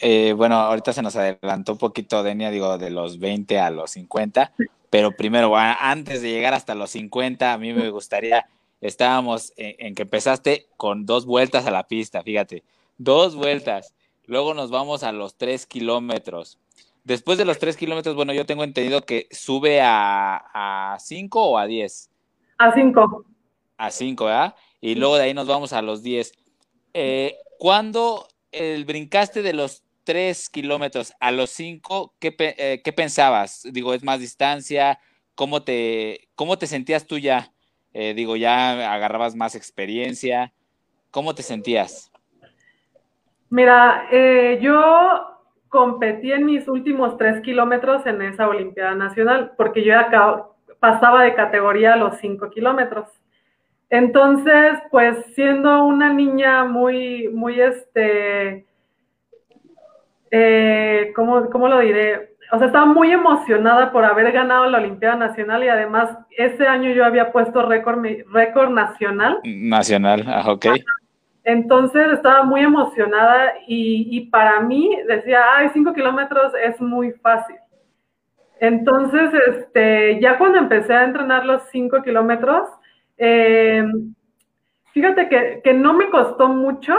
eh, 0.00 0.33
bueno, 0.33 0.57
ahorita 0.57 0.92
se 0.92 1.02
nos 1.02 1.14
adelantó 1.14 1.74
un 1.74 1.79
poquito, 1.79 2.24
Denia, 2.24 2.50
digo, 2.50 2.79
de 2.79 2.90
los 2.90 3.20
20 3.20 3.61
a 3.61 3.70
los 3.70 3.92
50, 3.92 4.52
pero 4.90 5.12
primero, 5.12 5.55
antes 5.57 6.20
de 6.20 6.31
llegar 6.31 6.52
hasta 6.52 6.74
los 6.74 6.90
50, 6.90 7.52
a 7.52 7.59
mí 7.59 7.74
me 7.74 7.90
gustaría, 7.90 8.44
estábamos 8.81 9.52
en 9.57 9.94
que 9.94 10.02
empezaste 10.02 10.66
con 10.76 11.07
dos 11.07 11.26
vueltas 11.26 11.64
a 11.64 11.70
la 11.70 11.87
pista, 11.87 12.24
fíjate, 12.24 12.64
dos 12.98 13.37
vueltas 13.37 13.94
Luego 14.27 14.55
nos 14.55 14.71
vamos 14.71 15.03
a 15.03 15.12
los 15.12 15.37
3 15.37 15.67
kilómetros. 15.67 16.59
Después 17.05 17.39
de 17.39 17.45
los 17.45 17.59
3 17.59 17.77
kilómetros, 17.77 18.17
bueno, 18.17 18.33
yo 18.33 18.47
tengo 18.47 18.65
entendido 18.65 19.03
que 19.03 19.29
sube 19.31 19.81
a 19.83 20.97
5 20.99 21.43
o 21.43 21.59
a 21.59 21.67
10. 21.67 22.11
A 22.59 22.73
5. 22.73 23.25
A 23.77 23.91
5, 23.91 24.25
¿verdad? 24.25 24.55
Y 24.81 24.95
luego 24.95 25.17
de 25.17 25.25
ahí 25.25 25.35
nos 25.35 25.47
vamos 25.47 25.73
a 25.73 25.83
los 25.83 26.03
10. 26.03 26.33
Eh, 26.95 27.37
¿Cuándo 27.59 28.27
el 28.53 28.85
brincaste 28.85 29.43
de 29.43 29.53
los 29.53 29.83
3 30.05 30.49
kilómetros 30.51 31.12
a 31.21 31.33
los 31.33 31.51
5, 31.51 32.15
¿qué, 32.19 32.35
eh, 32.39 32.81
¿qué, 32.83 32.93
pensabas? 32.93 33.67
Digo, 33.73 33.93
¿es 33.93 34.05
más 34.05 34.21
distancia? 34.21 35.01
¿Cómo 35.35 35.62
te, 35.62 36.29
cómo 36.37 36.57
te 36.59 36.67
sentías 36.67 37.07
tú 37.07 37.19
ya? 37.19 37.53
Eh, 37.93 38.15
digo, 38.15 38.37
ya 38.37 38.95
agarrabas 38.95 39.35
más 39.35 39.55
experiencia. 39.55 40.53
¿Cómo 41.11 41.35
te 41.35 41.43
sentías? 41.43 42.12
Mira, 43.50 44.06
eh, 44.11 44.59
yo 44.61 45.37
competí 45.68 46.32
en 46.32 46.46
mis 46.46 46.66
últimos 46.68 47.16
tres 47.16 47.40
kilómetros 47.42 48.06
en 48.06 48.22
esa 48.22 48.48
Olimpiada 48.48 48.94
Nacional, 48.94 49.52
porque 49.56 49.85
yo 49.85 49.98
acá 49.98 50.44
pasaba 50.80 51.22
de 51.22 51.35
categoría 51.35 51.94
a 51.94 51.96
los 51.96 52.16
cinco 52.18 52.50
kilómetros. 52.50 53.09
Entonces, 53.88 54.78
pues 54.90 55.16
siendo 55.35 55.85
una 55.85 56.12
niña 56.12 56.64
muy, 56.64 57.28
muy, 57.28 57.61
este, 57.61 58.66
eh, 60.30 61.12
¿cómo, 61.14 61.48
¿cómo 61.50 61.68
lo 61.68 61.78
diré? 61.80 62.37
O 62.52 62.59
sea, 62.59 62.66
estaba 62.68 62.87
muy 62.87 63.11
emocionada 63.12 63.92
por 63.92 64.04
haber 64.04 64.32
ganado 64.32 64.68
la 64.68 64.78
Olimpiada 64.78 65.16
Nacional 65.16 65.64
y 65.64 65.68
además 65.68 66.11
ese 66.37 66.66
año 66.66 66.90
yo 66.92 67.04
había 67.04 67.32
puesto 67.32 67.62
récord, 67.62 68.04
récord 68.32 68.70
nacional. 68.70 69.40
Nacional, 69.44 70.24
ah, 70.26 70.50
ok. 70.50 70.66
Entonces 71.46 72.09
estaba 72.11 72.42
muy 72.42 72.62
emocionada 72.62 73.54
y, 73.68 74.09
y 74.11 74.22
para 74.30 74.59
mí 74.59 74.98
decía, 75.06 75.44
ay, 75.54 75.70
cinco 75.72 75.92
kilómetros 75.92 76.52
es 76.61 76.80
muy 76.80 77.12
fácil. 77.12 77.54
Entonces, 78.59 79.30
este, 79.46 80.20
ya 80.20 80.38
cuando 80.38 80.59
empecé 80.59 80.92
a 80.92 81.04
entrenar 81.04 81.46
los 81.46 81.62
cinco 81.70 82.02
kilómetros, 82.02 82.68
eh, 83.16 83.85
fíjate 84.92 85.28
que, 85.28 85.61
que, 85.62 85.72
no 85.72 85.92
me 85.92 86.11
costó 86.11 86.48
mucho 86.48 86.94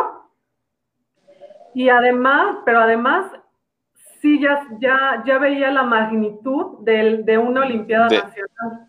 y 1.73 1.89
además, 1.89 2.59
pero 2.63 2.79
además, 2.79 3.29
sí, 4.21 4.39
ya, 4.39 4.65
ya, 4.79 5.23
ya 5.25 5.39
veía 5.39 5.71
la 5.71 5.83
magnitud 5.83 6.85
de, 6.85 7.21
de 7.23 7.37
una 7.37 7.63
Olimpiada 7.63 8.07
Nacional. 8.07 8.87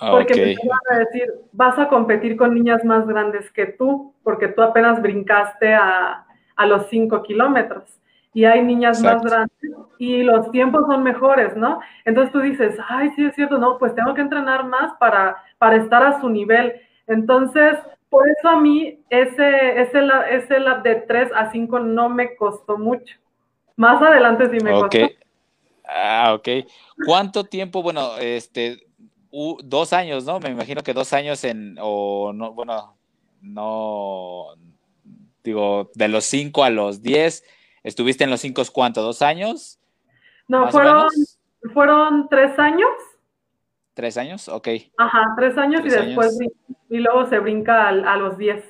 Porque 0.00 0.34
me 0.34 0.52
iban 0.52 0.78
a 0.90 0.98
decir, 0.98 1.32
vas 1.52 1.78
a 1.78 1.88
competir 1.88 2.36
con 2.36 2.54
niñas 2.54 2.84
más 2.84 3.06
grandes 3.06 3.50
que 3.50 3.66
tú, 3.66 4.14
porque 4.22 4.48
tú 4.48 4.62
apenas 4.62 5.02
brincaste 5.02 5.74
a, 5.74 6.24
a 6.56 6.66
los 6.66 6.88
cinco 6.88 7.22
kilómetros 7.22 7.98
y 8.34 8.44
hay 8.44 8.62
niñas 8.62 9.00
más 9.00 9.22
grandes 9.22 9.56
y 9.98 10.22
los 10.22 10.50
tiempos 10.50 10.82
son 10.86 11.02
mejores, 11.02 11.56
¿no? 11.56 11.80
Entonces 12.04 12.32
tú 12.32 12.40
dices, 12.40 12.76
ay, 12.88 13.10
sí 13.16 13.24
es 13.24 13.34
cierto, 13.34 13.58
no, 13.58 13.78
pues 13.78 13.94
tengo 13.94 14.14
que 14.14 14.20
entrenar 14.20 14.64
más 14.64 14.92
para, 15.00 15.42
para 15.58 15.76
estar 15.76 16.02
a 16.04 16.20
su 16.20 16.28
nivel. 16.28 16.72
Entonces, 17.06 17.78
por 18.08 18.28
eso 18.28 18.48
a 18.48 18.60
mí 18.60 19.00
ese, 19.10 19.80
ese, 19.80 20.00
ese 20.30 20.60
lab 20.60 20.82
de 20.82 20.96
3 20.96 21.30
a 21.34 21.50
5 21.50 21.80
no 21.80 22.08
me 22.08 22.36
costó 22.36 22.78
mucho. 22.78 23.16
Más 23.76 24.00
adelante 24.02 24.50
sí 24.50 24.64
me 24.64 24.72
costó. 24.72 25.08
Ah, 25.84 26.34
ok. 26.34 26.48
¿Cuánto 27.06 27.44
tiempo, 27.44 27.82
bueno, 27.82 28.18
este, 28.20 28.87
dos 29.30 29.92
años, 29.92 30.24
¿no? 30.24 30.40
Me 30.40 30.50
imagino 30.50 30.82
que 30.82 30.94
dos 30.94 31.12
años 31.12 31.44
en, 31.44 31.76
o 31.80 32.32
no, 32.32 32.52
bueno, 32.52 32.96
no, 33.42 34.46
digo, 35.44 35.90
de 35.94 36.08
los 36.08 36.24
5 36.24 36.64
a 36.64 36.70
los 36.70 37.02
10 37.02 37.44
¿Estuviste 37.82 38.24
en 38.24 38.30
los 38.30 38.40
cinco 38.40 38.62
cuánto? 38.72 39.02
¿Dos 39.02 39.22
años? 39.22 39.78
No, 40.46 40.70
fueron, 40.70 41.06
fueron 41.72 42.28
tres 42.28 42.58
años. 42.58 42.90
¿Tres 43.94 44.16
años? 44.16 44.48
Ok. 44.48 44.68
Ajá, 44.96 45.34
tres 45.36 45.56
años 45.56 45.80
y 45.84 45.88
después 45.88 46.38
y 46.90 46.98
luego 46.98 47.26
se 47.26 47.38
brinca 47.38 47.88
a, 47.88 48.16
los 48.16 48.36
diez. 48.38 48.62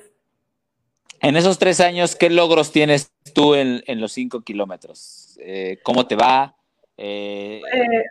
En 1.21 1.35
esos 1.35 1.59
tres 1.59 1.79
años, 1.79 2.15
¿qué 2.15 2.29
logros 2.29 2.71
tienes 2.71 3.11
tú 3.33 3.55
en, 3.55 3.83
los 3.99 4.13
cinco 4.13 4.41
kilómetros? 4.41 5.37
Eh, 5.41 5.79
¿Cómo 5.83 6.07
te 6.07 6.15
va? 6.15 6.55
Eh, 6.97 7.61
eh, 7.73 8.03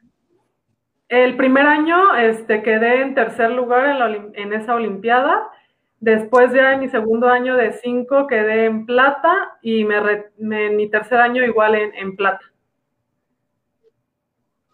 el 1.09 1.37
primer 1.37 1.67
año 1.67 2.15
este, 2.17 2.63
quedé 2.63 3.03
en 3.03 3.15
tercer 3.15 3.51
lugar 3.51 4.33
en, 4.35 4.53
esa 4.53 4.75
Olimpiada 4.75 5.51
Después 6.01 6.53
ya 6.55 6.75
en 6.75 6.81
mi 6.81 6.89
segundo 6.89 7.29
año 7.29 7.57
de 7.57 7.73
cinco 7.73 8.29
quedé 8.29 8.67
en 8.67 8.87
plata 8.87 9.59
y 9.63 9.85
me, 9.85 9.97
en 10.39 10.77
mi 10.77 10.89
tercer 10.89 11.19
año 11.19 11.45
igual 11.45 11.75
en, 11.75 12.15
plata. 12.15 12.41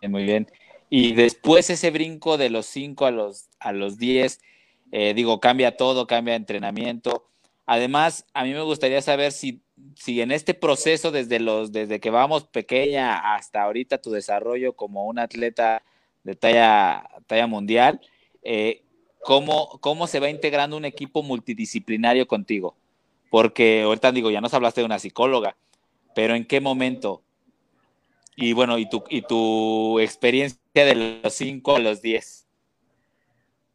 Muy 0.02 0.24
bien. 0.24 0.46
Y 0.90 1.14
después 1.14 1.70
ese 1.70 1.90
brinco 1.90 2.36
de 2.36 2.50
los 2.50 2.66
cinco 2.66 3.06
a 3.06 3.10
los, 3.10 3.48
a 3.58 3.72
los 3.72 3.96
diez, 3.96 4.42
eh, 4.92 5.14
digo, 5.14 5.40
cambia 5.40 5.78
todo, 5.78 6.06
cambia 6.06 6.34
entrenamiento. 6.34 7.26
Además, 7.64 8.26
a 8.34 8.44
mí 8.44 8.52
me 8.52 8.60
gustaría 8.60 9.00
saber 9.00 9.32
si, 9.32 9.62
si 9.96 10.20
en 10.20 10.30
este 10.30 10.52
proceso, 10.52 11.10
desde, 11.10 11.40
los, 11.40 11.72
desde 11.72 12.00
que 12.00 12.10
vamos 12.10 12.44
pequeña 12.48 13.34
hasta 13.34 13.62
ahorita, 13.62 13.96
tu 13.96 14.10
desarrollo 14.10 14.74
como 14.74 15.06
un 15.06 15.18
atleta 15.18 15.82
de 16.24 16.34
talla, 16.34 17.46
mundial, 17.46 18.00
eh, 18.42 18.82
cómo, 19.22 19.78
cómo 19.80 20.06
se 20.06 20.20
va 20.20 20.28
integrando 20.28 20.76
un 20.76 20.84
equipo 20.84 21.22
multidisciplinario 21.22 22.26
contigo. 22.26 22.76
Porque 23.30 23.82
ahorita 23.82 24.12
digo, 24.12 24.30
ya 24.30 24.40
nos 24.40 24.54
hablaste 24.54 24.80
de 24.80 24.86
una 24.86 24.98
psicóloga, 24.98 25.56
pero 26.14 26.34
¿en 26.34 26.46
qué 26.46 26.60
momento? 26.60 27.22
Y 28.36 28.52
bueno, 28.52 28.78
y 28.78 28.88
tu, 28.88 29.04
y 29.08 29.22
tu 29.22 30.00
experiencia 30.00 30.58
de 30.74 31.20
los 31.22 31.32
5 31.34 31.76
a 31.76 31.78
los 31.78 32.02
10. 32.02 32.48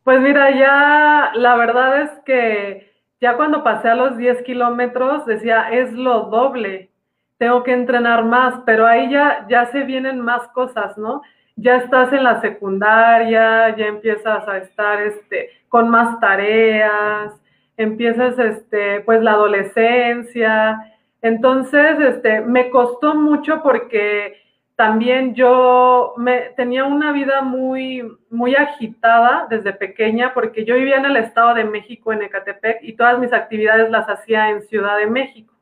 Pues 0.03 0.21
mira, 0.21 0.51
ya 0.51 1.31
la 1.35 1.55
verdad 1.55 2.01
es 2.01 2.09
que 2.25 2.91
ya 3.21 3.35
cuando 3.35 3.63
pasé 3.63 3.89
a 3.89 3.95
los 3.95 4.17
10 4.17 4.43
kilómetros 4.43 5.25
decía, 5.25 5.69
es 5.71 5.91
lo 5.93 6.23
doble, 6.25 6.89
tengo 7.37 7.63
que 7.63 7.73
entrenar 7.73 8.25
más, 8.25 8.61
pero 8.65 8.85
ahí 8.85 9.09
ya, 9.11 9.45
ya 9.49 9.65
se 9.67 9.83
vienen 9.83 10.19
más 10.19 10.47
cosas, 10.49 10.97
¿no? 10.97 11.21
Ya 11.61 11.77
estás 11.77 12.11
en 12.13 12.23
la 12.23 12.41
secundaria, 12.41 13.75
ya 13.75 13.87
empiezas 13.87 14.47
a 14.47 14.57
estar 14.57 15.01
este, 15.01 15.49
con 15.67 15.89
más 15.89 16.19
tareas, 16.19 17.33
empiezas 17.77 18.37
este, 18.39 19.01
pues 19.01 19.21
la 19.21 19.31
adolescencia. 19.31 20.79
Entonces, 21.21 21.99
este, 21.99 22.41
me 22.41 22.69
costó 22.69 23.15
mucho 23.15 23.61
porque 23.61 24.37
también 24.75 25.35
yo 25.35 26.13
me, 26.17 26.51
tenía 26.55 26.85
una 26.85 27.11
vida 27.11 27.41
muy, 27.41 28.17
muy 28.29 28.55
agitada 28.55 29.47
desde 29.49 29.73
pequeña 29.73 30.33
porque 30.33 30.63
yo 30.63 30.75
vivía 30.75 30.95
en 30.95 31.05
el 31.05 31.17
Estado 31.17 31.53
de 31.53 31.65
México, 31.65 32.13
en 32.13 32.21
Ecatepec, 32.21 32.79
y 32.81 32.93
todas 32.93 33.19
mis 33.19 33.33
actividades 33.33 33.89
las 33.89 34.07
hacía 34.07 34.49
en 34.49 34.61
Ciudad 34.61 34.97
de 34.97 35.07
México. 35.07 35.53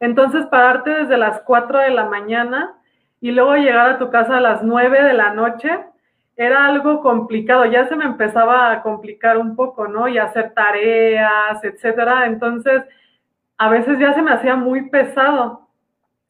Entonces, 0.00 0.46
pararte 0.46 0.90
desde 0.90 1.16
las 1.16 1.40
4 1.42 1.78
de 1.80 1.90
la 1.90 2.06
mañana 2.06 2.74
y 3.20 3.30
luego 3.30 3.56
llegar 3.56 3.90
a 3.90 3.98
tu 3.98 4.10
casa 4.10 4.36
a 4.36 4.40
las 4.40 4.62
9 4.62 5.02
de 5.02 5.14
la 5.14 5.32
noche 5.32 5.70
era 6.36 6.66
algo 6.66 7.00
complicado, 7.00 7.64
ya 7.64 7.88
se 7.88 7.96
me 7.96 8.04
empezaba 8.04 8.70
a 8.70 8.82
complicar 8.82 9.38
un 9.38 9.56
poco, 9.56 9.88
¿no? 9.88 10.06
Y 10.06 10.18
hacer 10.18 10.52
tareas, 10.52 11.64
etcétera. 11.64 12.26
Entonces, 12.26 12.82
a 13.56 13.70
veces 13.70 13.98
ya 13.98 14.12
se 14.12 14.20
me 14.20 14.32
hacía 14.32 14.54
muy 14.54 14.90
pesado. 14.90 15.68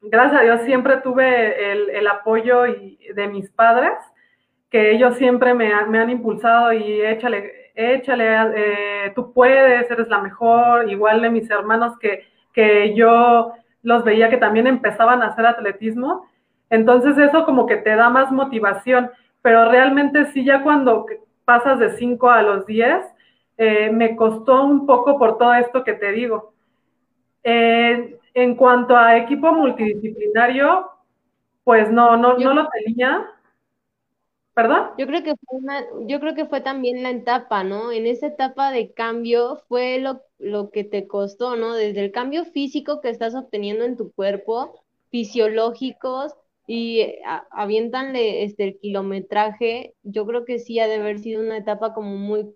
Gracias 0.01 0.41
a 0.41 0.45
Dios 0.45 0.61
siempre 0.63 0.99
tuve 0.99 1.99
el, 1.99 2.07
apoyo 2.07 2.63
de 2.63 3.29
mis 3.29 3.51
padres, 3.51 3.95
que 4.71 4.93
ellos 4.93 5.17
siempre 5.17 5.55
me, 5.55 5.73
han 5.73 6.11
impulsado 6.11 6.73
y 6.73 7.01
échale, 7.01 7.73
échale, 7.75 8.37
eh, 8.55 9.13
tú 9.17 9.33
puedes, 9.33 9.91
eres 9.91 10.09
la 10.09 10.19
mejor, 10.19 10.89
igual 10.89 11.23
de 11.23 11.31
mis 11.31 11.51
hermanos 11.51 11.99
que, 11.99 12.25
que 12.53 12.95
yo 12.95 13.53
los 13.83 14.05
veía 14.05 14.31
que 14.31 14.37
también 14.37 14.69
empezaban 14.69 15.23
a 15.23 15.29
hacer 15.29 15.47
atletismo 15.47 16.29
entonces 16.71 17.17
eso 17.19 17.45
como 17.45 17.67
que 17.67 17.77
te 17.77 17.95
da 17.95 18.09
más 18.09 18.33
motivación, 18.33 19.11
pero 19.43 19.71
realmente 19.71 20.27
sí 20.27 20.45
ya 20.45 20.63
cuando 20.63 21.07
pasas 21.45 21.79
de 21.79 21.97
5 21.97 22.31
a 22.31 22.43
los 22.43 22.67
10, 22.67 23.05
eh, 23.59 23.91
me 23.91 24.17
costó 24.17 24.65
un 24.65 24.87
poco 24.87 25.19
por 25.19 25.39
todo 25.39 25.55
esto 25.55 25.85
que 25.85 25.95
te 25.95 26.13
digo. 26.13 26.53
en 27.43 28.57
cuanto 28.57 28.97
a 28.97 29.17
equipo 29.17 29.53
multidisciplinario, 29.53 30.91
pues 31.65 31.91
no, 31.91 32.17
no, 32.17 32.37
no 32.39 32.55
lo 32.55 32.69
tenía. 32.69 33.27
¿Perdón? 34.55 34.91
Yo 34.97 35.07
creo 35.07 35.23
que 35.23 35.35
fue 35.37 35.61
yo 36.07 36.19
creo 36.19 36.35
que 36.35 36.47
fue 36.47 36.61
también 36.61 37.03
la 37.03 37.11
etapa, 37.11 37.63
¿no? 37.63 37.93
En 37.93 38.07
esa 38.07 38.29
etapa 38.29 38.71
de 38.71 38.93
cambio 38.93 39.59
fue 39.69 39.99
lo, 39.99 40.23
lo 40.39 40.71
que 40.71 40.83
te 40.83 41.07
costó, 41.07 41.57
¿no? 41.57 41.75
Desde 41.75 42.05
el 42.05 42.11
cambio 42.11 42.45
físico 42.47 43.01
que 43.01 43.11
estás 43.11 43.35
obteniendo 43.35 43.85
en 43.85 43.97
tu 43.97 44.13
cuerpo, 44.13 44.83
fisiológicos, 45.11 46.35
y 46.67 47.15
avientanle 47.51 48.43
este, 48.45 48.65
el 48.65 48.79
kilometraje, 48.79 49.95
yo 50.03 50.27
creo 50.27 50.45
que 50.45 50.59
sí 50.59 50.81
ha 50.81 50.89
de 50.89 50.97
haber 50.97 51.19
sido 51.21 51.43
una 51.43 51.57
etapa 51.57 51.95
como 51.95 52.17
muy 52.17 52.47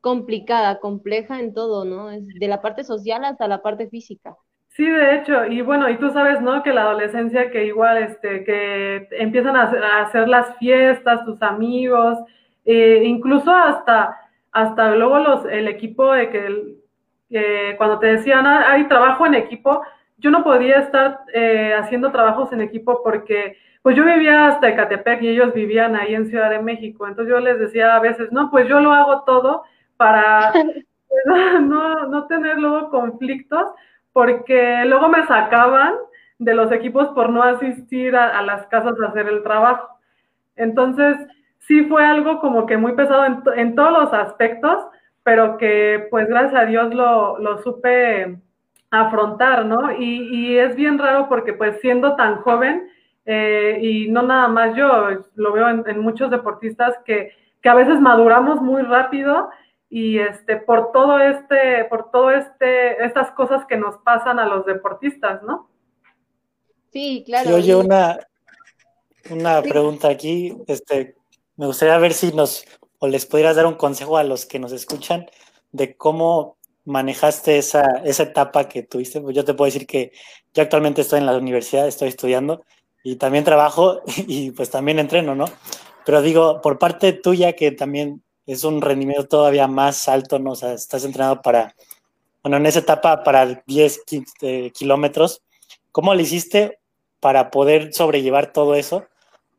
complicada, 0.00 0.80
compleja 0.80 1.40
en 1.40 1.54
todo, 1.54 1.84
¿no? 1.84 2.10
Es 2.10 2.26
de 2.26 2.48
la 2.48 2.60
parte 2.60 2.84
social 2.84 3.24
hasta 3.24 3.48
la 3.48 3.62
parte 3.62 3.88
física. 3.88 4.36
Sí, 4.68 4.84
de 4.84 5.16
hecho, 5.16 5.46
y 5.46 5.62
bueno, 5.62 5.88
y 5.88 5.96
tú 5.98 6.10
sabes, 6.10 6.42
¿no? 6.42 6.62
Que 6.62 6.72
la 6.72 6.82
adolescencia 6.82 7.50
que 7.50 7.64
igual, 7.64 8.02
este, 8.02 8.44
que 8.44 9.08
empiezan 9.12 9.56
a 9.56 10.02
hacer, 10.02 10.28
las 10.28 10.56
fiestas, 10.58 11.24
tus 11.24 11.40
amigos, 11.42 12.18
eh, 12.64 13.02
incluso 13.04 13.50
hasta, 13.50 14.16
hasta 14.52 14.94
luego 14.96 15.46
el 15.48 15.68
equipo 15.68 16.12
de 16.12 16.28
que 16.28 17.76
cuando 17.78 17.98
te 17.98 18.08
decían, 18.08 18.46
ah, 18.46 18.72
hay 18.72 18.86
trabajo 18.88 19.26
en 19.26 19.34
equipo, 19.34 19.82
yo 20.24 20.30
no 20.30 20.42
podía 20.42 20.78
estar 20.78 21.20
eh, 21.34 21.74
haciendo 21.78 22.10
trabajos 22.10 22.50
en 22.50 22.62
equipo 22.62 23.02
porque 23.04 23.58
pues 23.82 23.94
yo 23.94 24.06
vivía 24.06 24.48
hasta 24.48 24.70
Ecatepec 24.70 25.20
y 25.20 25.28
ellos 25.28 25.52
vivían 25.52 25.94
ahí 25.96 26.14
en 26.14 26.28
Ciudad 26.28 26.48
de 26.48 26.62
México. 26.62 27.06
Entonces 27.06 27.30
yo 27.30 27.40
les 27.40 27.58
decía 27.58 27.94
a 27.94 28.00
veces, 28.00 28.32
no, 28.32 28.50
pues 28.50 28.66
yo 28.66 28.80
lo 28.80 28.94
hago 28.94 29.24
todo 29.24 29.64
para 29.98 30.50
no, 31.60 32.06
no 32.06 32.26
tener 32.26 32.56
luego 32.56 32.88
conflictos 32.88 33.66
porque 34.14 34.86
luego 34.86 35.10
me 35.10 35.26
sacaban 35.26 35.92
de 36.38 36.54
los 36.54 36.72
equipos 36.72 37.08
por 37.08 37.28
no 37.28 37.42
asistir 37.42 38.16
a, 38.16 38.40
las 38.40 38.66
casas 38.68 38.94
a 38.98 39.08
hacer 39.08 39.28
el 39.28 39.42
trabajo. 39.42 39.90
Entonces, 40.56 41.18
sí 41.58 41.84
fue 41.84 42.02
algo 42.02 42.40
como 42.40 42.64
que 42.64 42.78
muy 42.78 42.94
pesado 42.94 43.26
en, 43.26 43.42
en 43.56 43.74
todos 43.74 43.92
los 43.92 44.14
aspectos, 44.14 44.86
pero 45.22 45.58
que 45.58 46.06
pues 46.10 46.26
gracias 46.28 46.54
a 46.54 46.64
Dios 46.64 46.94
lo, 46.94 47.38
lo 47.40 47.58
supe 47.58 48.38
afrontar, 48.94 49.66
¿no? 49.66 49.92
Y, 49.98 50.58
es 50.58 50.76
bien 50.76 50.98
raro 50.98 51.28
porque 51.28 51.52
pues 51.52 51.80
siendo 51.80 52.16
tan 52.16 52.36
joven, 52.42 52.88
eh, 53.26 53.78
y 53.82 54.08
no 54.08 54.22
nada 54.22 54.48
más 54.48 54.76
yo, 54.76 55.08
lo 55.34 55.52
veo 55.52 55.68
en, 55.68 55.98
muchos 56.00 56.30
deportistas 56.30 56.94
que, 57.04 57.32
que, 57.62 57.68
a 57.68 57.74
veces 57.74 58.00
maduramos 58.00 58.60
muy 58.60 58.82
rápido 58.82 59.48
y 59.88 60.18
este, 60.18 60.56
por 60.56 60.92
todo 60.92 61.18
este, 61.18 61.84
por 61.84 62.10
todo 62.10 62.30
este, 62.30 63.04
estas 63.04 63.30
cosas 63.32 63.64
que 63.66 63.76
nos 63.76 63.96
pasan 63.98 64.38
a 64.38 64.46
los 64.46 64.66
deportistas, 64.66 65.42
¿no? 65.42 65.68
Sí, 66.92 67.22
claro. 67.26 67.50
Yo 67.50 67.56
oye 67.56 67.74
una, 67.74 68.18
una 69.30 69.62
pregunta 69.62 70.08
aquí, 70.08 70.56
este, 70.66 71.16
me 71.56 71.66
gustaría 71.66 71.98
ver 71.98 72.12
si 72.12 72.32
nos, 72.32 72.64
o 72.98 73.08
les 73.08 73.26
pudieras 73.26 73.56
dar 73.56 73.66
un 73.66 73.74
consejo 73.74 74.16
a 74.16 74.24
los 74.24 74.46
que 74.46 74.58
nos 74.58 74.72
escuchan 74.72 75.26
de 75.72 75.96
cómo 75.96 76.56
manejaste 76.84 77.58
esa, 77.58 78.02
esa 78.04 78.24
etapa 78.24 78.68
que 78.68 78.82
tuviste. 78.82 79.20
Pues 79.20 79.34
yo 79.34 79.44
te 79.44 79.54
puedo 79.54 79.66
decir 79.66 79.86
que 79.86 80.12
yo 80.52 80.62
actualmente 80.62 81.00
estoy 81.02 81.20
en 81.20 81.26
la 81.26 81.36
universidad, 81.36 81.88
estoy 81.88 82.08
estudiando 82.08 82.64
y 83.02 83.16
también 83.16 83.44
trabajo 83.44 84.02
y 84.26 84.50
pues 84.52 84.70
también 84.70 84.98
entreno, 84.98 85.34
¿no? 85.34 85.46
Pero 86.04 86.22
digo, 86.22 86.60
por 86.60 86.78
parte 86.78 87.12
tuya 87.12 87.54
que 87.54 87.70
también 87.70 88.22
es 88.46 88.64
un 88.64 88.82
rendimiento 88.82 89.26
todavía 89.26 89.66
más 89.68 90.08
alto, 90.08 90.38
¿no? 90.38 90.52
O 90.52 90.56
sea, 90.56 90.74
estás 90.74 91.04
entrenado 91.04 91.40
para, 91.40 91.74
bueno, 92.42 92.58
en 92.58 92.66
esa 92.66 92.80
etapa 92.80 93.22
para 93.22 93.62
10 93.66 94.02
15 94.06 94.70
kilómetros, 94.72 95.42
¿cómo 95.92 96.14
le 96.14 96.22
hiciste 96.22 96.78
para 97.20 97.50
poder 97.50 97.94
sobrellevar 97.94 98.52
todo 98.52 98.74
eso? 98.74 99.06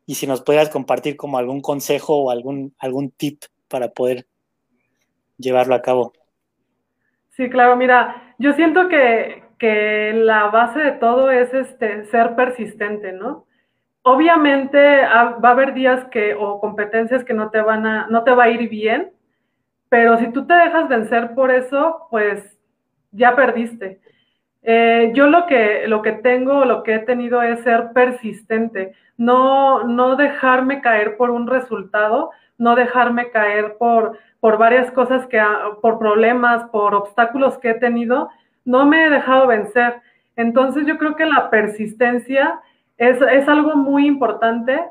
Y 0.05 0.15
si 0.15 0.27
nos 0.27 0.41
pudieras 0.41 0.69
compartir 0.69 1.17
como 1.17 1.39
algún 1.39 1.61
consejo 1.61 2.15
o 2.15 2.29
algún, 2.29 2.75
algún 2.77 3.09
tip 3.09 3.43
para 3.67 3.91
poder 3.91 4.27
llevarlo 5.38 5.73
a 5.73 5.81
cabo. 5.81 6.13
Sí, 7.36 7.50
claro, 7.50 7.76
mira, 7.76 8.34
yo 8.38 8.54
siento 8.54 8.88
que, 8.88 9.43
la 10.13 10.45
base 10.50 10.80
de 10.80 10.91
todo 10.91 11.32
es 11.32 11.52
este, 11.54 12.06
ser 12.06 12.36
persistente, 12.36 13.13
¿no? 13.13 13.48
Obviamente 14.04 14.78
va 14.78 15.50
a 15.50 15.52
haber 15.52 15.74
días 15.74 16.06
que, 16.12 16.36
o 16.36 16.60
competencias 16.60 17.24
que 17.24 17.34
no 17.34 17.50
te 17.50 17.62
van 17.62 17.88
a, 17.88 18.06
no 18.08 18.24
te 18.24 18.32
va 18.32 18.43
a 18.43 18.50
ir 18.50 18.69
bien, 18.69 19.12
pero 19.89 20.17
si 20.17 20.32
tú 20.32 20.45
te 20.45 20.54
dejas 20.54 20.88
vencer 20.88 21.34
por 21.34 21.50
eso, 21.50 22.08
pues 22.12 22.60
ya 23.12 23.36
perdiste. 23.36 24.00
Eh, 24.62 25.12
yo 25.15 25.28
lo 25.28 25.48
que, 25.48 25.88
lo 25.88 26.04
que 26.04 26.12
tengo, 26.12 26.63
lo 26.65 26.84
que 26.84 26.95
he 26.95 27.00
tenido 27.00 27.41
es 27.41 27.62
ser 27.62 27.91
persistente, 27.93 28.93
no, 29.17 29.84
no 29.86 30.15
dejarme 30.15 30.82
caer 30.82 31.17
por 31.17 31.32
un 31.32 31.48
resultado, 31.48 32.30
no 32.57 32.75
dejarme 32.75 33.29
caer 33.31 33.77
por, 33.77 34.17
por 34.39 34.57
varias 34.57 34.91
cosas 34.91 35.25
que, 35.27 35.41
por 35.81 35.99
problemas, 35.99 36.69
por 36.69 36.95
obstáculos 36.95 37.57
que 37.57 37.71
he 37.71 37.75
tenido, 37.75 38.29
no 38.63 38.85
me 38.85 39.05
he 39.05 39.09
dejado 39.09 39.47
vencer. 39.47 40.01
Entonces 40.35 40.85
yo 40.85 40.97
creo 40.97 41.15
que 41.15 41.25
la 41.25 41.49
persistencia 41.49 42.59
es, 42.97 43.47
algo 43.47 43.75
muy 43.75 44.07
importante 44.07 44.81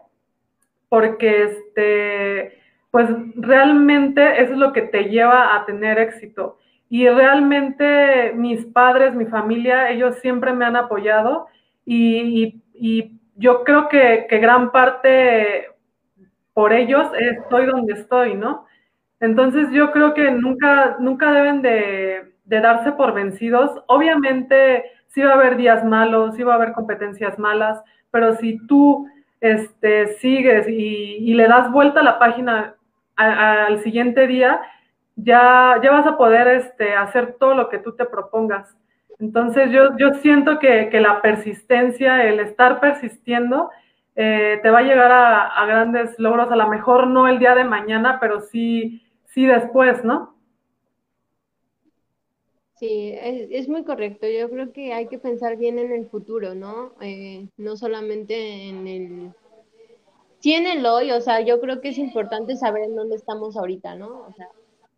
porque 0.89 1.45
este, 1.45 2.59
pues 2.91 3.09
realmente 3.37 4.43
es 4.43 4.51
lo 4.51 4.73
que 4.73 4.83
te 4.83 5.05
lleva 5.05 5.57
a 5.57 5.65
tener 5.67 5.99
éxito. 5.99 6.59
Y 6.89 7.09
realmente 7.09 8.33
mis 8.35 8.65
padres, 8.67 9.15
mi 9.15 9.27
familia, 9.27 9.91
ellos 9.91 10.17
siempre 10.21 10.53
me 10.53 10.65
han 10.65 10.77
apoyado 10.77 11.49
y, 11.85 12.61
yo 13.37 13.65
creo 13.65 13.89
que, 13.89 14.29
gran 14.31 14.71
parte 14.71 15.67
por 16.55 16.73
ellos 16.73 17.07
estoy 17.19 17.67
donde 17.67 17.93
estoy, 17.93 18.35
¿no? 18.35 18.67
Entonces 19.21 19.71
yo 19.73 19.91
creo 19.93 20.15
que 20.15 20.31
nunca, 20.31 20.97
nunca 20.99 21.33
deben 21.33 21.63
de, 21.63 22.33
darse 22.45 22.93
por 22.93 23.13
vencidos. 23.13 23.83
Obviamente 23.87 24.85
sí 25.09 25.23
va 25.23 25.33
a 25.33 25.35
haber 25.35 25.57
días 25.57 25.85
malos, 25.85 26.37
sí 26.37 26.43
va 26.43 26.53
a 26.53 26.57
haber 26.57 26.73
competencias 26.73 27.39
malas, 27.39 27.83
pero 28.11 28.37
si 28.37 28.65
tú 28.67 29.09
este, 29.41 30.15
sigues 30.19 30.69
y, 30.69 31.35
le 31.35 31.49
das 31.49 31.71
vuelta 31.71 32.01
a 32.01 32.05
la 32.05 32.19
página 32.19 32.75
al 33.17 33.81
siguiente 33.81 34.27
día, 34.27 34.61
ya, 35.17 35.79
ya 35.83 35.91
vas 35.91 36.07
a 36.07 36.17
poder 36.17 36.49
este, 36.49 36.95
hacer 36.95 37.37
todo 37.39 37.55
lo 37.55 37.69
que 37.69 37.79
tú 37.79 37.95
te 37.95 38.05
propongas. 38.05 38.77
Entonces 39.19 39.71
yo, 39.71 39.97
yo 39.97 40.15
siento 40.15 40.59
que, 40.59 40.91
la 41.01 41.23
persistencia, 41.23 42.25
el 42.25 42.41
estar 42.41 42.81
persistiendo, 42.81 43.71
eh, 44.17 44.61
te 44.63 44.71
va 44.71 44.79
a 44.79 44.83
llegar 44.83 45.11
a, 45.11 45.67
grandes 45.67 46.19
logros, 46.19 46.51
a 46.51 46.57
lo 46.57 46.69
mejor 46.69 47.09
no 47.09 47.29
el 47.29 47.39
día 47.39 47.55
de 47.55 47.65
mañana, 47.65 48.19
pero 48.21 48.41
sí 48.41 49.01
sí 49.35 49.47
después, 49.47 50.05
¿no? 50.05 50.35
Sí, 52.77 53.15
es, 53.15 53.69
muy 53.69 53.85
correcto. 53.85 54.27
Yo 54.29 54.49
creo 54.49 54.73
que 54.73 54.93
hay 54.93 55.09
que 55.09 55.19
pensar 55.19 55.57
bien 55.57 55.79
en 55.79 55.93
el 55.93 56.07
futuro, 56.07 56.55
¿no? 56.55 56.93
Eh, 57.01 57.49
no 57.57 57.77
solamente 57.77 58.69
en 58.69 58.87
el... 58.87 59.33
Sí 60.41 60.53
en 60.53 60.67
el 60.67 60.85
hoy, 60.85 61.11
o 61.11 61.21
sea, 61.21 61.41
yo 61.41 61.61
creo 61.61 61.81
que 61.81 61.89
es 61.89 61.99
importante 61.99 62.57
saber 62.57 62.85
en 62.85 62.97
dónde 62.97 63.17
estamos 63.17 63.57
ahorita, 63.57 63.97
¿no? 63.97 64.27
O 64.29 64.33
sea, 64.37 64.49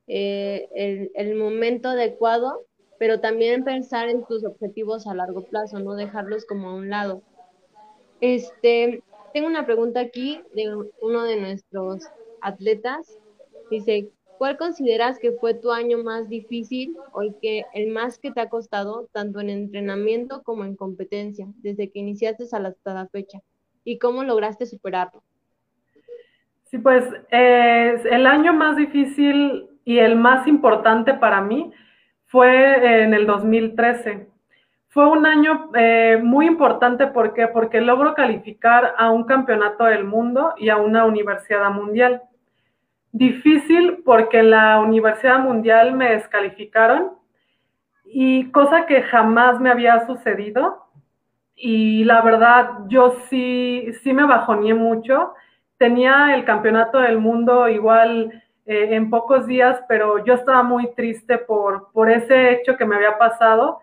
eh, 0.09 0.68
el, 0.74 1.12
el 1.14 1.37
momento 1.37 1.90
adecuado, 1.90 2.64
pero 2.98 3.20
también 3.20 3.62
pensar 3.62 4.09
en 4.09 4.24
tus 4.24 4.44
objetivos 4.44 5.07
a 5.07 5.14
largo 5.14 5.44
plazo, 5.44 5.79
no 5.79 5.94
dejarlos 5.94 6.46
como 6.46 6.70
a 6.70 6.74
un 6.74 6.90
lado. 6.90 7.22
Este, 8.20 9.02
tengo 9.37 9.49
una 9.49 9.66
pregunta 9.66 10.01
aquí 10.01 10.40
de 10.55 10.75
uno 11.03 11.25
de 11.25 11.38
nuestros 11.38 12.09
atletas. 12.40 13.18
Dice, 13.70 14.09
¿Cuál 14.38 14.57
consideras 14.57 15.18
que 15.18 15.33
fue 15.33 15.53
tu 15.53 15.72
año 15.72 16.03
más 16.03 16.31
difícil 16.31 16.96
o 17.12 17.20
el, 17.20 17.35
que, 17.42 17.66
el 17.75 17.90
más 17.90 18.18
que 18.18 18.31
te 18.31 18.40
ha 18.40 18.49
costado, 18.49 19.09
tanto 19.12 19.40
en 19.40 19.51
entrenamiento 19.51 20.42
como 20.42 20.64
en 20.64 20.75
competencia, 20.75 21.46
desde 21.59 21.90
que 21.90 21.99
iniciaste 21.99 22.44
hasta 22.44 22.94
la 22.94 23.09
fecha? 23.09 23.40
¿Y 23.85 23.99
cómo 23.99 24.25
lograste 24.25 24.64
superarlo? 24.64 25.22
Sí, 26.64 26.79
pues 26.79 27.05
el 27.31 28.27
año 28.27 28.55
más 28.55 28.79
difícil 28.79 29.68
y 29.85 29.99
el 29.99 30.16
más 30.16 30.46
importante 30.46 31.12
para 31.12 31.42
mí 31.42 31.72
fue 32.25 33.03
en 33.03 33.12
el 33.12 33.27
2013. 33.27 34.29
Fue 34.97 35.07
un 35.07 35.27
año 35.27 35.69
eh, 35.75 36.19
muy 36.23 36.47
importante 36.47 37.09
¿por 37.09 37.35
porque 37.53 37.83
logro 37.83 38.15
calificar 38.15 38.95
a 38.97 39.11
un 39.11 39.25
campeonato 39.25 39.85
del 39.85 40.05
mundo 40.05 40.55
y 40.57 40.71
a 40.71 40.79
una 40.79 41.05
universidad 41.05 41.71
mundial. 41.71 42.23
Difícil 43.13 43.99
porque 44.07 44.39
en 44.39 44.53
la 44.53 44.81
Universidad 44.81 45.39
Mundial 45.39 45.93
me 45.93 46.13
descalificaron 46.13 47.13
y 48.07 48.51
cosa 48.53 48.87
que 48.87 49.03
jamás 49.03 49.61
me 49.61 49.69
había 49.69 50.07
sucedido. 50.07 50.87
Y 51.55 52.05
la 52.05 52.23
verdad, 52.23 52.71
yo 52.89 53.17
sí, 53.29 53.93
sí 54.03 54.15
me 54.15 54.25
bajoné 54.25 54.73
mucho. 54.73 55.35
Tenía 55.77 56.35
el 56.35 56.47
campeonato 56.47 57.01
del 57.01 57.19
mundo 57.19 57.69
igual 57.69 58.43
eh, 58.65 58.95
en 58.95 59.11
pocos 59.11 59.47
días, 59.47 59.79
pero 59.91 60.25
yo 60.25 60.33
estaba 60.33 60.63
muy 60.63 60.95
triste 60.95 61.37
por, 61.37 61.93
por 61.93 62.09
ese 62.09 62.53
hecho 62.53 62.79
que 62.79 62.87
me 62.87 62.97
había 62.97 63.19
pasado. 63.19 63.83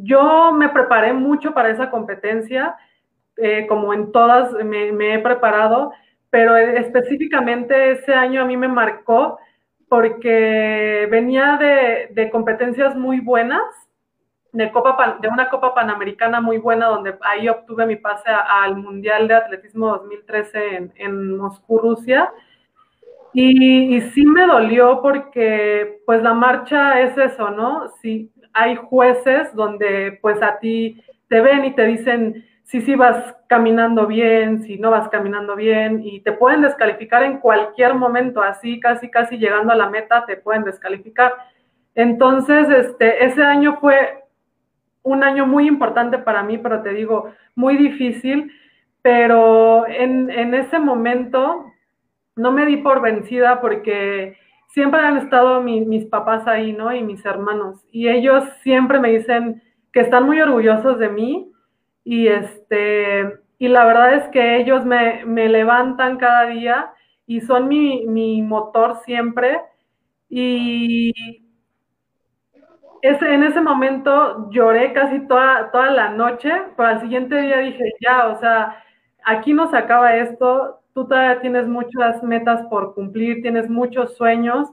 Yo 0.00 0.52
me 0.52 0.68
preparé 0.68 1.12
mucho 1.12 1.52
para 1.52 1.70
esa 1.70 1.90
competencia, 1.90 2.76
eh, 3.36 3.66
como 3.66 3.92
en 3.92 4.12
todas 4.12 4.52
me, 4.64 5.14
he 5.14 5.18
preparado, 5.18 5.92
pero 6.30 6.56
específicamente 6.56 7.92
ese 7.92 8.14
año 8.14 8.42
a 8.42 8.44
mí 8.44 8.56
me 8.56 8.68
marcó 8.68 9.38
porque 9.88 11.08
venía 11.10 11.58
de, 12.14 12.30
competencias 12.30 12.94
muy 12.94 13.18
buenas, 13.18 13.62
de, 14.52 14.70
una 15.28 15.50
Copa 15.50 15.74
Panamericana 15.74 16.40
muy 16.40 16.58
buena, 16.58 16.86
donde 16.86 17.16
ahí 17.22 17.48
obtuve 17.48 17.84
mi 17.84 17.96
pase 17.96 18.30
al 18.30 18.76
Mundial 18.76 19.26
de 19.26 19.34
Atletismo 19.34 19.88
2013 19.88 20.92
en, 20.94 21.36
Moscú, 21.36 21.78
Rusia. 21.78 22.32
Y, 23.32 24.00
sí 24.12 24.24
me 24.24 24.46
dolió 24.46 25.02
porque 25.02 26.02
pues 26.06 26.22
la 26.22 26.34
marcha 26.34 27.00
es 27.00 27.18
eso, 27.18 27.50
¿no? 27.50 27.88
Sí, 28.00 28.30
hay 28.52 28.76
jueces 28.76 29.54
donde 29.54 30.18
pues 30.20 30.42
a 30.42 30.58
ti 30.58 31.02
te 31.28 31.40
ven 31.40 31.64
y 31.64 31.74
te 31.74 31.84
dicen, 31.84 32.44
si 32.64 32.80
sí 32.82 32.94
vas 32.94 33.34
caminando 33.46 34.06
bien, 34.06 34.62
si 34.62 34.78
no 34.78 34.90
vas 34.90 35.08
caminando 35.08 35.56
bien, 35.56 36.02
y 36.04 36.20
te 36.20 36.32
pueden 36.32 36.62
descalificar 36.62 37.22
en 37.22 37.38
cualquier 37.38 37.94
momento, 37.94 38.42
así 38.42 38.78
casi 38.78 39.10
casi 39.10 39.38
llegando 39.38 39.72
a 39.72 39.76
la 39.76 39.88
meta 39.88 40.26
te 40.26 40.36
pueden 40.36 40.64
descalificar. 40.64 41.34
Entonces, 41.94 42.68
este, 42.68 43.24
ese 43.24 43.42
año 43.42 43.78
fue 43.80 44.24
un 45.02 45.24
año 45.24 45.46
muy 45.46 45.66
importante 45.66 46.18
para 46.18 46.42
mí, 46.42 46.58
pero 46.58 46.82
te 46.82 46.90
digo, 46.90 47.32
muy 47.54 47.76
difícil, 47.76 48.52
pero 49.02 49.86
en, 49.88 50.30
en 50.30 50.54
ese 50.54 50.78
momento 50.78 51.72
no 52.36 52.52
me 52.52 52.66
di 52.66 52.76
por 52.76 53.00
vencida 53.00 53.60
porque 53.60 54.36
siempre 54.68 55.00
han 55.00 55.18
estado 55.18 55.60
mis 55.62 56.06
papás 56.06 56.46
ahí, 56.46 56.72
¿no? 56.72 56.94
Y 56.94 57.02
mis 57.02 57.24
hermanos, 57.24 57.84
y 57.90 58.08
ellos 58.08 58.44
siempre 58.62 59.00
me 59.00 59.10
dicen 59.10 59.62
que 59.92 60.00
están 60.00 60.24
muy 60.26 60.40
orgullosos 60.40 60.98
de 60.98 61.08
mí, 61.08 61.52
y 62.04 62.28
este, 62.28 63.38
y 63.58 63.68
la 63.68 63.84
verdad 63.84 64.14
es 64.14 64.28
que 64.28 64.56
ellos 64.56 64.84
me, 64.84 65.24
levantan 65.26 66.16
cada 66.18 66.46
día 66.46 66.92
y 67.26 67.40
son 67.40 67.68
mi, 67.68 68.42
motor 68.42 69.00
siempre. 69.04 69.60
Y, 70.30 71.12
ese, 73.02 73.32
en 73.34 73.44
ese 73.44 73.60
momento 73.60 74.50
lloré 74.50 74.92
casi 74.92 75.20
toda, 75.28 75.70
toda 75.70 75.90
la 75.90 76.10
noche, 76.10 76.50
pero 76.76 76.88
al 76.88 77.00
siguiente 77.00 77.40
día 77.40 77.58
dije, 77.58 77.84
ya, 78.00 78.28
o 78.28 78.38
sea, 78.40 78.82
aquí 79.24 79.52
no 79.52 79.70
se 79.70 79.76
acaba 79.76 80.16
esto, 80.16 80.80
tú 80.98 81.06
todavía 81.06 81.40
tienes 81.40 81.68
muchas 81.68 82.24
metas 82.24 82.66
por 82.66 82.92
cumplir, 82.92 83.40
tienes 83.40 83.70
muchos 83.70 84.16
sueños, 84.16 84.68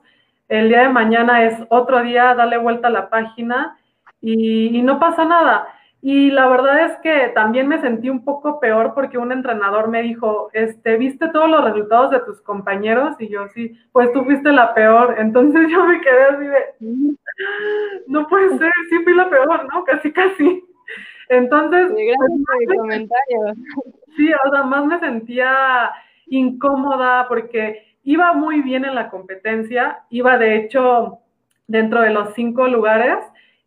el 0.47 0.69
día 0.69 0.81
de 0.81 0.89
mañana 0.89 1.45
es 1.45 1.55
otro 1.69 2.01
día, 2.01 2.33
dale 2.33 2.57
vuelta 2.57 2.87
a 2.87 2.91
la 2.91 3.11
página 3.11 3.77
y, 4.21 4.75
y 4.75 4.81
no 4.81 4.99
pasa 4.99 5.23
nada. 5.23 5.67
Y 6.01 6.31
la 6.31 6.47
verdad 6.47 6.85
es 6.85 6.97
que 7.03 7.31
también 7.35 7.67
me 7.67 7.79
sentí 7.79 8.09
un 8.09 8.25
poco 8.25 8.59
peor 8.59 8.93
porque 8.95 9.19
un 9.19 9.31
entrenador 9.31 9.87
me 9.87 10.01
dijo, 10.01 10.49
este, 10.53 10.97
¿viste 10.97 11.27
todos 11.27 11.47
los 11.47 11.63
resultados 11.63 12.09
de 12.09 12.21
tus 12.21 12.41
compañeros? 12.41 13.15
Y 13.19 13.27
yo 13.29 13.47
sí, 13.49 13.77
pues 13.91 14.11
tú 14.11 14.23
fuiste 14.23 14.51
la 14.51 14.73
peor. 14.73 15.15
Entonces 15.19 15.69
yo 15.69 15.85
me 15.85 16.01
quedé 16.01 16.23
así 16.23 16.47
de, 16.47 17.17
no 18.07 18.27
puede 18.27 18.57
ser, 18.57 18.71
sí 18.89 18.97
fui 19.03 19.13
la 19.13 19.29
peor, 19.29 19.67
¿no? 19.71 19.83
Casi, 19.83 20.11
casi. 20.11 20.65
Entonces... 21.29 21.91
Sí, 21.95 22.05
gracias 22.05 22.39
por 22.47 22.61
el 22.61 22.77
comentario. 22.79 23.39
Sí, 24.15 24.31
o 24.31 24.51
sea, 24.51 24.63
más 24.63 24.85
me 24.85 24.99
sentía 24.99 25.91
incómoda 26.27 27.27
porque 27.27 27.97
iba 28.03 28.33
muy 28.33 28.61
bien 28.61 28.85
en 28.85 28.95
la 28.95 29.09
competencia, 29.09 30.03
iba 30.09 30.37
de 30.37 30.57
hecho 30.57 31.19
dentro 31.67 32.01
de 32.01 32.11
los 32.11 32.33
cinco 32.33 32.67
lugares, 32.67 33.17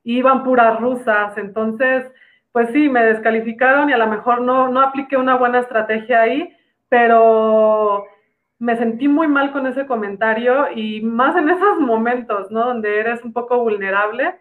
iban 0.05 0.44
puras 0.44 0.79
rusas, 0.81 1.37
entonces 1.37 2.07
pues 2.53 2.71
sí, 2.73 2.88
me 2.88 3.05
descalificaron 3.05 3.90
y 3.90 3.92
a 3.92 3.99
lo 3.99 4.07
mejor 4.07 4.40
no, 4.40 4.68
no 4.68 4.81
apliqué 4.81 5.16
una 5.16 5.37
buena 5.37 5.61
estrategia 5.61 6.23
ahí, 6.23 6.53
pero 6.88 8.05
me 8.59 8.77
sentí 8.77 9.07
muy 9.07 9.29
mal 9.29 9.53
con 9.53 9.66
ese 9.66 9.87
comentario 9.87 10.66
y 10.75 11.01
más 11.03 11.37
en 11.37 11.49
esos 11.49 11.79
momentos, 11.79 12.51
¿no? 12.51 12.66
Donde 12.66 12.99
eres 12.99 13.23
un 13.23 13.33
poco 13.33 13.59
vulnerable. 13.59 14.35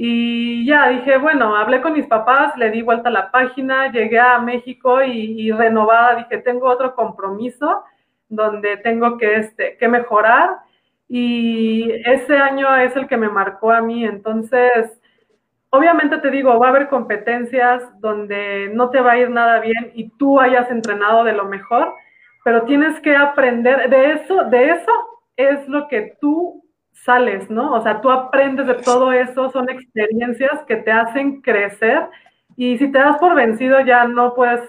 Y 0.00 0.64
ya 0.64 0.90
dije, 0.90 1.18
bueno, 1.18 1.56
hablé 1.56 1.80
con 1.80 1.92
mis 1.92 2.06
papás, 2.06 2.56
le 2.56 2.70
di 2.70 2.82
vuelta 2.82 3.08
a 3.08 3.12
la 3.12 3.32
página, 3.32 3.90
llegué 3.90 4.20
a 4.20 4.38
México 4.38 5.02
y, 5.02 5.50
renovada 5.50 6.14
dije, 6.14 6.38
tengo 6.38 6.68
otro 6.68 6.94
compromiso 6.94 7.82
donde 8.28 8.76
tengo 8.76 9.18
que, 9.18 9.34
este, 9.34 9.76
que 9.76 9.88
mejorar. 9.88 10.58
Y 11.08 11.90
ese 12.04 12.36
año 12.36 12.76
es 12.76 12.94
el 12.94 13.08
que 13.08 13.16
me 13.16 13.28
marcó 13.28 13.72
a 13.72 13.80
mí. 13.80 14.04
Entonces, 14.04 15.00
obviamente 15.70 16.18
te 16.18 16.30
digo, 16.30 16.56
va 16.60 16.66
a 16.66 16.70
haber 16.70 16.88
competencias 16.88 17.82
donde 18.00 18.70
no 18.72 18.90
te 18.90 19.00
va 19.00 19.12
a 19.12 19.18
ir 19.18 19.30
nada 19.30 19.58
bien 19.58 19.90
y 19.94 20.10
tú 20.10 20.38
hayas 20.38 20.70
entrenado 20.70 21.24
de 21.24 21.32
lo 21.32 21.46
mejor, 21.46 21.92
pero 22.44 22.62
tienes 22.62 23.00
que 23.00 23.16
aprender 23.16 23.90
de 23.90 24.12
eso, 24.12 24.44
de 24.44 24.70
eso 24.70 24.92
es 25.36 25.66
lo 25.66 25.88
que 25.88 26.16
tú 26.20 26.57
sales, 27.04 27.48
¿no? 27.50 27.74
O 27.74 27.82
sea, 27.82 28.00
tú 28.00 28.10
aprendes 28.10 28.66
de 28.66 28.74
todo 28.74 29.12
eso, 29.12 29.50
son 29.50 29.68
experiencias 29.70 30.62
que 30.66 30.76
te 30.76 30.90
hacen 30.90 31.40
crecer 31.40 32.08
y 32.56 32.76
si 32.78 32.90
te 32.90 32.98
das 32.98 33.18
por 33.18 33.34
vencido 33.34 33.80
ya 33.80 34.04
no 34.04 34.34
puedes 34.34 34.60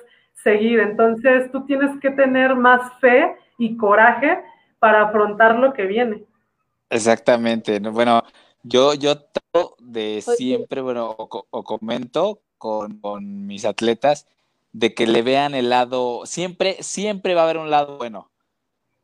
seguir, 0.43 0.79
entonces 0.79 1.51
tú 1.51 1.65
tienes 1.65 1.99
que 1.99 2.11
tener 2.11 2.55
más 2.55 2.81
fe 2.99 3.35
y 3.57 3.75
coraje 3.77 4.39
para 4.79 5.03
afrontar 5.03 5.59
lo 5.59 5.73
que 5.73 5.85
viene. 5.85 6.23
Exactamente, 6.89 7.79
bueno, 7.79 8.23
yo, 8.63 8.93
yo 8.93 9.19
trato 9.19 9.75
de 9.79 10.21
siempre, 10.21 10.81
bueno, 10.81 11.15
o, 11.17 11.63
comento 11.63 12.41
con, 12.57 12.99
mis 13.47 13.65
atletas 13.65 14.27
de 14.71 14.93
que 14.93 15.07
le 15.07 15.21
vean 15.21 15.55
el 15.55 15.69
lado, 15.69 16.25
siempre, 16.25 16.77
siempre 16.81 17.33
va 17.33 17.41
a 17.41 17.43
haber 17.45 17.57
un 17.57 17.69
lado 17.69 17.97
bueno. 17.97 18.29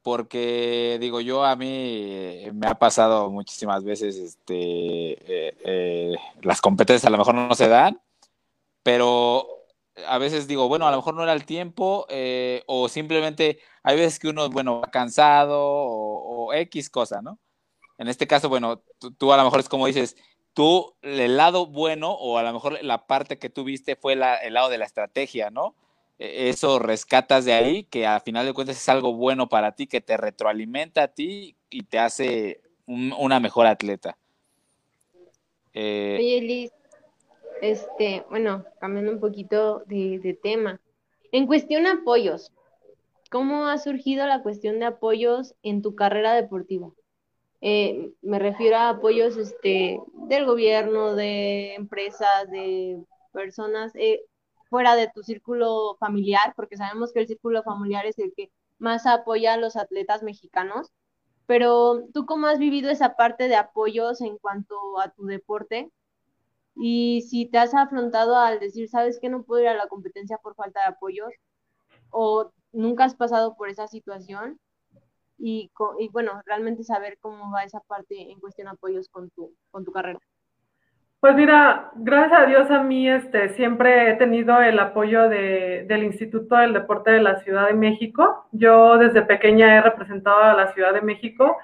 Porque 0.06 1.00
digo 1.02 1.20
yo, 1.20 1.44
a 1.44 1.56
mí 1.56 2.44
me 2.54 2.68
ha 2.68 2.76
pasado 2.76 3.32
muchísimas 3.32 3.84
veces, 3.84 4.18
este, 4.18 4.54
eh, 4.54 5.58
eh, 5.66 6.16
las 6.44 6.62
competencias 6.62 7.06
a 7.06 7.10
lo 7.10 7.18
mejor 7.18 7.34
no 7.34 7.56
se 7.56 7.68
dan, 7.68 8.00
pero 8.84 9.48
a 10.08 10.20
veces 10.20 10.48
digo, 10.48 10.68
bueno, 10.68 10.86
a 10.88 10.92
lo 10.92 10.98
mejor 10.98 11.16
no 11.16 11.24
era 11.24 11.34
el 11.34 11.46
tiempo, 11.46 12.06
eh, 12.10 12.64
o 12.68 12.88
simplemente 12.88 13.58
hay 13.82 13.98
veces 13.98 14.20
que 14.20 14.28
uno, 14.28 14.48
bueno, 14.52 14.84
cansado 14.92 15.60
o, 15.60 16.50
o 16.50 16.54
X 16.54 16.92
cosa, 16.92 17.24
¿no? 17.24 17.40
En 17.98 18.08
este 18.08 18.28
caso, 18.28 18.48
bueno, 18.48 18.84
tú, 19.18 19.34
a 19.34 19.38
lo 19.38 19.44
mejor 19.44 19.60
es 19.60 19.70
como 19.70 19.88
dices, 19.88 20.18
tú 20.54 20.96
el 21.02 21.36
lado 21.36 21.66
bueno 21.66 22.12
o 22.12 22.38
a 22.38 22.44
lo 22.44 22.54
mejor 22.54 22.78
la 22.84 23.08
parte 23.08 23.40
que 23.40 23.50
tú 23.50 23.64
viste 23.64 23.96
fue 23.96 24.14
el 24.14 24.54
lado 24.54 24.70
de 24.70 24.78
la 24.78 24.86
estrategia, 24.86 25.50
¿no? 25.50 25.74
E, 26.18 26.50
eso 26.50 26.80
rescatas 26.80 27.46
de 27.46 27.54
ahí, 27.54 27.84
que 27.84 28.06
al 28.06 28.22
final 28.22 28.46
de 28.46 28.54
cuentas 28.54 28.78
es 28.78 28.90
algo 28.90 29.14
bueno 29.14 29.50
para 29.50 29.74
ti, 29.74 29.88
que 29.88 30.02
te 30.02 30.18
retroalimenta 30.18 31.04
a 31.04 31.08
ti 31.10 31.56
y 31.70 31.84
te 31.84 32.00
hace 32.00 32.62
una 32.86 33.40
mejor 33.40 33.66
atleta. 33.66 34.18
Eh, 35.74 36.18
Oye, 36.20 36.42
Liz, 36.42 36.72
este, 37.62 38.24
bueno, 38.30 38.64
cambiando 38.80 39.12
un 39.12 39.20
poquito 39.20 39.84
de, 39.88 40.20
de 40.20 40.34
tema. 40.34 40.80
En 41.32 41.48
cuestión 41.48 41.88
apoyos, 41.88 42.52
¿cómo 43.30 43.68
ha 43.68 43.78
surgido 43.78 44.26
la 44.26 44.42
cuestión 44.42 44.80
de 44.80 44.86
apoyos 44.86 45.56
en 45.64 45.82
tu 45.82 45.96
carrera 45.96 46.34
deportiva? 46.34 46.92
Eh, 47.62 48.12
me 48.22 48.38
refiero 48.38 48.78
a 48.78 48.90
apoyos 48.90 49.38
este, 49.38 50.00
del 50.28 50.46
gobierno, 50.46 51.16
de 51.16 51.74
empresas, 51.74 52.50
de 52.52 53.00
personas 53.34 53.92
eh, 53.96 54.22
fuera 54.76 54.98
de 54.98 55.08
tu 55.08 55.24
círculo 55.24 55.96
familiar, 56.02 56.54
porque 56.58 56.76
sabemos 56.76 57.14
que 57.14 57.22
el 57.22 57.28
círculo 57.28 57.64
familiar 57.64 58.06
es 58.06 58.20
el 58.20 58.34
que 58.36 58.52
más 58.78 59.06
apoya 59.06 59.54
a 59.54 59.58
los 59.58 59.78
atletas 59.78 60.22
mexicanos. 60.22 60.92
Pero 61.46 62.04
tú 62.14 62.26
cómo 62.26 62.48
has 62.48 62.60
vivido 62.60 62.90
esa 62.90 63.16
parte 63.16 63.48
de 63.48 63.56
apoyos 63.56 64.20
en 64.20 64.38
cuanto 64.38 64.76
a 65.00 65.12
tu 65.12 65.28
deporte 65.28 65.90
y 66.76 67.22
si 67.22 67.46
te 67.46 67.58
has 67.58 67.74
afrontado 67.74 68.36
al 68.36 68.60
decir, 68.60 68.90
sabes 68.90 69.18
que 69.22 69.30
no 69.30 69.44
puedo 69.44 69.62
ir 69.62 69.70
a 69.70 69.76
la 69.76 69.88
competencia 69.88 70.40
por 70.40 70.56
falta 70.56 70.82
de 70.82 70.88
apoyos 70.88 71.32
o 72.10 72.52
nunca 72.74 73.06
has 73.06 73.16
pasado 73.16 73.56
por 73.56 73.70
esa 73.70 73.88
situación 73.88 74.60
y, 75.38 75.72
bueno, 76.12 76.42
realmente 76.46 76.84
saber 76.84 77.18
cómo 77.22 77.50
va 77.50 77.64
esa 77.64 77.80
parte 77.80 78.30
en 78.30 78.42
cuestión 78.42 78.66
de 78.66 78.72
apoyos 78.72 79.08
con 79.08 79.30
tu, 79.30 79.56
con 79.72 79.86
tu 79.86 79.94
carrera. 79.94 80.20
Pues 81.26 81.36
mira, 81.38 81.90
gracias 81.96 82.40
a 82.40 82.46
Dios 82.46 82.70
a 82.70 82.84
mí 82.84 83.10
este, 83.10 83.50
siempre 83.56 84.12
he 84.12 84.14
tenido 84.14 84.62
el 84.62 84.78
apoyo 84.78 85.28
de, 85.28 85.84
del 85.88 86.04
Instituto 86.04 86.56
del 86.56 86.72
Deporte 86.72 87.10
de 87.10 87.20
la 87.20 87.40
Ciudad 87.40 87.66
de 87.66 87.74
México. 87.74 88.46
Yo 88.52 89.00
desde 89.00 89.24
pequeña 89.24 89.76
he 89.76 89.82
representado 89.82 90.44
a 90.44 90.54
la 90.54 90.72
Ciudad 90.74 90.94
de 90.94 91.02
México 91.02 91.58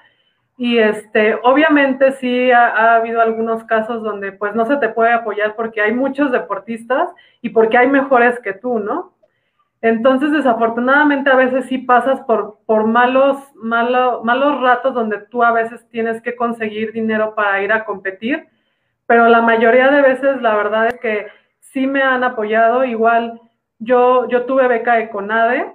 y 0.56 0.78
este, 0.78 1.38
obviamente 1.44 2.10
sí 2.14 2.50
ha, 2.50 2.66
ha, 2.70 2.96
habido 2.96 3.20
algunos 3.20 3.62
casos 3.62 4.02
donde 4.02 4.32
pues 4.32 4.52
no 4.56 4.66
se 4.66 4.78
te 4.78 4.88
puede 4.88 5.12
apoyar 5.12 5.54
porque 5.54 5.80
hay 5.80 5.92
muchos 5.92 6.32
deportistas 6.32 7.10
y 7.40 7.50
porque 7.50 7.78
hay 7.78 7.86
mejores 7.86 8.40
que 8.40 8.54
tú, 8.54 8.80
¿no? 8.80 9.12
Entonces, 9.80 10.32
desafortunadamente, 10.32 11.30
a 11.30 11.36
veces 11.36 11.66
sí 11.66 11.78
pasas 11.78 12.20
por, 12.22 12.58
por 12.66 12.88
malos, 12.88 13.36
malos 13.54 14.60
ratos 14.60 14.92
donde 14.92 15.18
tú 15.30 15.44
a 15.44 15.52
veces 15.52 15.88
tienes 15.88 16.20
que 16.20 16.34
conseguir 16.34 16.90
dinero 16.90 17.36
para 17.36 17.62
ir 17.62 17.72
a 17.72 17.84
competir, 17.84 18.48
pero 19.12 19.28
la 19.28 19.42
mayoría 19.42 19.90
de 19.90 20.00
veces 20.00 20.40
la 20.40 20.56
verdad 20.56 20.86
es 20.86 20.98
que 20.98 21.26
sí 21.60 21.86
me 21.86 22.00
han 22.00 22.24
apoyado. 22.24 22.82
Igual 22.82 23.42
yo, 23.78 24.26
yo 24.30 24.46
tuve 24.46 24.66
beca 24.68 24.94
de 24.94 25.10
CONADE 25.10 25.70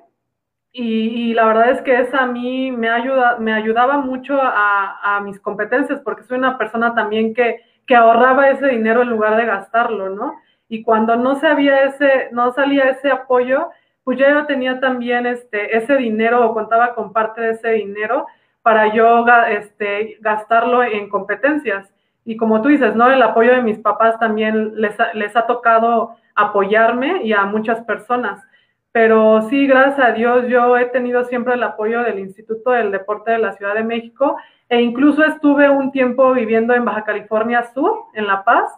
y, 0.71 1.35
la 1.35 1.45
verdad 1.45 1.69
es 1.69 1.81
que 1.83 1.99
esa 1.99 2.23
a 2.23 2.25
mí 2.25 2.71
me, 2.71 2.89
ayuda, 2.89 3.37
me 3.37 3.53
ayudaba 3.53 3.99
mucho 3.99 4.39
a, 4.41 5.21
mis 5.23 5.39
competencias 5.39 5.99
porque 5.99 6.23
soy 6.23 6.39
una 6.39 6.57
persona 6.57 6.95
también 6.95 7.35
que, 7.35 7.61
que 7.85 7.95
ahorraba 7.95 8.49
ese 8.49 8.69
dinero 8.69 9.03
en 9.03 9.09
lugar 9.11 9.37
de 9.37 9.45
gastarlo, 9.45 10.09
¿no? 10.09 10.33
Y 10.67 10.81
cuando 10.81 11.15
no, 11.15 11.39
sabía 11.39 11.83
ese, 11.83 12.29
no 12.31 12.51
salía 12.53 12.85
ese 12.85 13.11
apoyo, 13.11 13.69
pues 14.03 14.17
yo 14.17 14.47
tenía 14.47 14.79
también 14.79 15.27
este, 15.27 15.77
ese 15.77 15.95
dinero 15.97 16.43
o 16.43 16.55
contaba 16.55 16.95
con 16.95 17.13
parte 17.13 17.41
de 17.41 17.51
ese 17.51 17.69
dinero 17.73 18.25
para 18.63 18.91
yo 18.95 19.23
este, 19.47 20.17
gastarlo 20.21 20.83
en 20.83 21.07
competencias. 21.07 21.87
Y 22.27 22.37
como 22.37 22.61
tú 22.61 22.69
dices, 22.69 22.95
¿no? 22.95 23.09
El 23.09 23.21
apoyo 23.21 23.53
de 23.53 23.61
mis 23.61 23.79
papás 23.79 24.19
también 24.19 24.79
les 24.79 24.99
ha, 24.99 25.13
les 25.13 25.35
ha 25.35 25.47
tocado 25.47 26.15
apoyarme 26.35 27.23
y 27.23 27.33
a 27.33 27.45
muchas 27.45 27.81
personas. 27.85 28.43
Pero 28.91 29.43
sí, 29.49 29.65
gracias 29.65 29.99
a 29.99 30.11
Dios, 30.11 30.47
yo 30.47 30.77
he 30.77 30.85
tenido 30.85 31.23
siempre 31.23 31.53
el 31.53 31.63
apoyo 31.63 32.03
del 32.03 32.19
Instituto 32.19 32.71
del 32.71 32.91
Deporte 32.91 33.31
de 33.31 33.39
la 33.39 33.53
Ciudad 33.53 33.75
de 33.75 33.83
México 33.83 34.37
e 34.69 34.81
incluso 34.81 35.23
estuve 35.23 35.69
un 35.69 35.91
tiempo 35.91 36.33
viviendo 36.33 36.73
en 36.73 36.83
Baja 36.83 37.03
California 37.03 37.63
Sur, 37.73 38.05
en 38.13 38.27
La 38.27 38.43
Paz, 38.43 38.71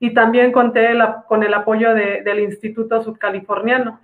y 0.00 0.14
también 0.14 0.52
conté 0.52 0.90
con 1.26 1.42
el 1.42 1.54
apoyo 1.54 1.94
del 1.94 2.40
Instituto 2.40 3.02
Subcaliforniano. 3.02 4.00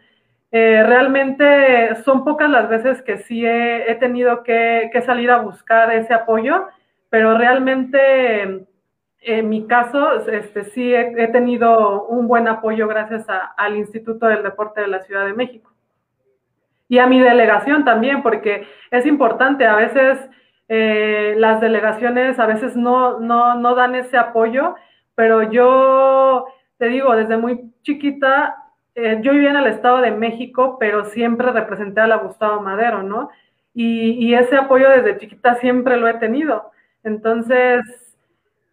Eh, 0.51 0.85
realmente 0.87 1.97
son 2.05 2.25
pocas 2.25 2.49
las 2.49 2.69
veces 2.69 3.03
que 3.03 3.19
sí 3.19 3.45
he, 3.45 3.97
tenido 3.99 4.43
que, 4.45 4.91
salir 5.05 5.31
a 5.31 5.39
buscar 5.39 5.93
ese 5.93 6.15
apoyo, 6.15 6.67
pero 7.11 7.37
realmente 7.37 8.67
en 9.25 9.49
mi 9.49 9.67
caso 9.67 10.21
este, 10.27 10.65
sí 10.65 10.95
he, 10.95 11.29
tenido 11.29 12.05
un 12.07 12.29
buen 12.29 12.49
apoyo 12.49 12.87
gracias 12.89 13.27
al 13.57 13.77
Instituto 13.77 14.27
del 14.27 14.43
Deporte 14.43 14.81
de 14.81 14.89
la 14.89 15.03
Ciudad 15.03 15.25
de 15.27 15.35
México. 15.35 15.73
Y 16.89 16.99
a 16.99 17.07
mi 17.07 17.21
delegación 17.21 17.85
también, 17.85 18.23
porque 18.23 18.67
es 18.91 19.07
importante, 19.07 19.67
a 19.67 19.77
veces 19.77 20.19
eh, 20.69 21.35
las 21.39 21.61
delegaciones 21.61 22.39
a 22.39 22.47
veces 22.47 22.77
no, 22.77 23.19
no, 23.21 23.55
no 23.55 23.75
dan 23.75 23.95
ese 23.95 24.17
apoyo, 24.17 24.75
pero 25.15 25.43
yo 25.51 26.47
te 26.79 26.89
digo, 26.89 27.15
desde 27.17 27.37
muy 27.37 27.73
chiquita, 27.83 28.57
eh, 28.95 29.19
yo 29.23 29.33
vivía 29.33 29.51
en 29.51 29.57
el 29.57 29.67
Estado 29.67 29.99
de 29.99 30.11
México, 30.11 30.77
pero 30.79 31.05
siempre 31.07 31.51
representé 31.51 32.01
a 32.01 32.07
la 32.07 32.17
Gustavo 32.17 32.61
Madero, 32.61 33.03
¿no? 33.03 33.31
Y, 33.77 34.35
ese 34.35 34.57
apoyo 34.57 34.89
desde 34.89 35.19
chiquita 35.19 35.57
siempre 35.57 35.97
lo 35.97 36.07
he 36.07 36.15
tenido. 36.15 36.71
Entonces, 37.03 37.81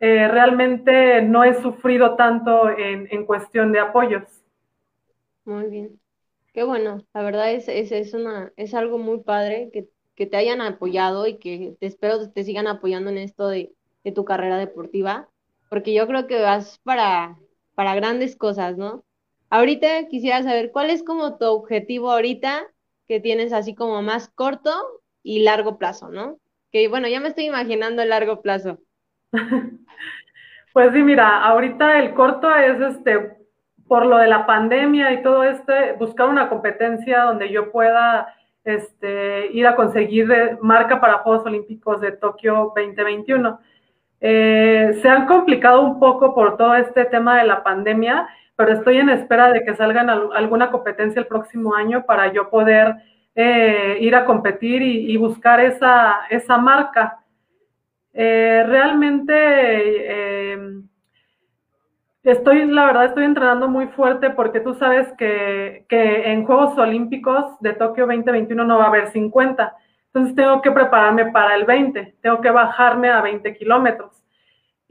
eh, 0.03 0.27
realmente 0.27 1.21
no 1.21 1.43
he 1.43 1.61
sufrido 1.61 2.15
tanto 2.15 2.75
en, 2.75 3.07
en, 3.11 3.23
cuestión 3.23 3.71
de 3.71 3.79
apoyos. 3.79 4.23
Muy 5.45 5.67
bien. 5.67 6.01
Qué 6.53 6.63
bueno, 6.63 7.05
la 7.13 7.21
verdad 7.21 7.51
es, 7.51 7.67
es, 7.67 7.91
es, 7.91 8.15
una, 8.15 8.51
es 8.57 8.73
algo 8.73 8.97
muy 8.97 9.19
padre 9.19 9.69
que, 9.71 9.87
que, 10.15 10.25
te 10.25 10.37
hayan 10.37 10.59
apoyado 10.59 11.27
y 11.27 11.37
que 11.37 11.75
te 11.79 11.85
espero 11.85 12.31
te 12.31 12.43
sigan 12.43 12.65
apoyando 12.65 13.11
en 13.11 13.19
esto 13.19 13.47
de, 13.47 13.73
de 14.03 14.11
tu 14.11 14.25
carrera 14.25 14.57
deportiva, 14.57 15.29
porque 15.69 15.93
yo 15.93 16.07
creo 16.07 16.25
que 16.25 16.41
vas 16.41 16.79
para, 16.79 17.37
para 17.75 17.93
grandes 17.93 18.35
cosas, 18.35 18.77
¿no? 18.77 19.05
Ahorita 19.51 20.07
quisiera 20.07 20.41
saber 20.41 20.71
cuál 20.71 20.89
es 20.89 21.03
como 21.03 21.37
tu 21.37 21.45
objetivo 21.45 22.11
ahorita 22.11 22.67
que 23.07 23.19
tienes 23.19 23.53
así 23.53 23.75
como 23.75 24.01
más 24.01 24.29
corto 24.29 24.71
y 25.21 25.43
largo 25.43 25.77
plazo, 25.77 26.09
¿no? 26.09 26.39
Que 26.71 26.87
bueno, 26.87 27.07
ya 27.07 27.19
me 27.19 27.27
estoy 27.27 27.45
imaginando 27.45 28.01
el 28.01 28.09
largo 28.09 28.41
plazo. 28.41 28.79
Pues 30.73 30.93
sí, 30.93 31.03
mira, 31.03 31.43
ahorita 31.43 31.99
el 31.99 32.13
corto 32.13 32.49
es 32.55 32.79
este, 32.79 33.35
por 33.89 34.05
lo 34.05 34.19
de 34.19 34.27
la 34.27 34.45
pandemia 34.45 35.11
y 35.11 35.21
todo 35.21 35.43
este, 35.43 35.93
buscar 35.99 36.29
una 36.29 36.47
competencia 36.47 37.23
donde 37.23 37.51
yo 37.51 37.73
pueda 37.73 38.33
este, 38.63 39.51
ir 39.51 39.67
a 39.67 39.75
conseguir 39.75 40.57
marca 40.61 41.01
para 41.01 41.17
Juegos 41.19 41.45
Olímpicos 41.45 41.99
de 41.99 42.13
Tokio 42.13 42.71
2021. 42.73 43.59
Eh, 44.21 44.99
se 45.01 45.09
han 45.09 45.25
complicado 45.25 45.81
un 45.81 45.99
poco 45.99 46.33
por 46.33 46.55
todo 46.55 46.75
este 46.75 47.05
tema 47.05 47.39
de 47.39 47.47
la 47.47 47.63
pandemia, 47.63 48.29
pero 48.55 48.71
estoy 48.71 48.97
en 48.97 49.09
espera 49.09 49.51
de 49.51 49.65
que 49.65 49.75
salgan 49.75 50.09
alguna 50.09 50.71
competencia 50.71 51.19
el 51.19 51.27
próximo 51.27 51.75
año 51.75 52.05
para 52.05 52.31
yo 52.31 52.49
poder 52.49 52.95
eh, 53.35 53.97
ir 53.99 54.15
a 54.15 54.25
competir 54.25 54.81
y, 54.81 55.17
buscar 55.17 55.59
esa, 55.59 56.21
esa 56.29 56.57
marca. 56.57 57.17
Eh, 58.13 58.63
realmente 58.67 59.91
estoy, 62.23 62.65
la 62.65 62.85
verdad, 62.85 63.05
estoy 63.05 63.25
entrenando 63.25 63.67
muy 63.67 63.87
fuerte 63.87 64.29
porque 64.29 64.59
tú 64.59 64.73
sabes 64.75 65.11
que, 65.17 65.85
que 65.89 66.31
en 66.31 66.45
Juegos 66.45 66.77
Olímpicos 66.77 67.59
de 67.61 67.73
Tokio 67.73 68.05
2021 68.05 68.63
no 68.63 68.77
va 68.77 68.85
a 68.85 68.87
haber 68.87 69.11
50. 69.11 69.75
Entonces 70.07 70.35
tengo 70.35 70.61
que 70.61 70.71
prepararme 70.71 71.31
para 71.31 71.55
el 71.55 71.63
20, 71.63 72.15
tengo 72.21 72.41
que 72.41 72.51
bajarme 72.51 73.09
a 73.09 73.21
20 73.21 73.55
kilómetros. 73.55 74.21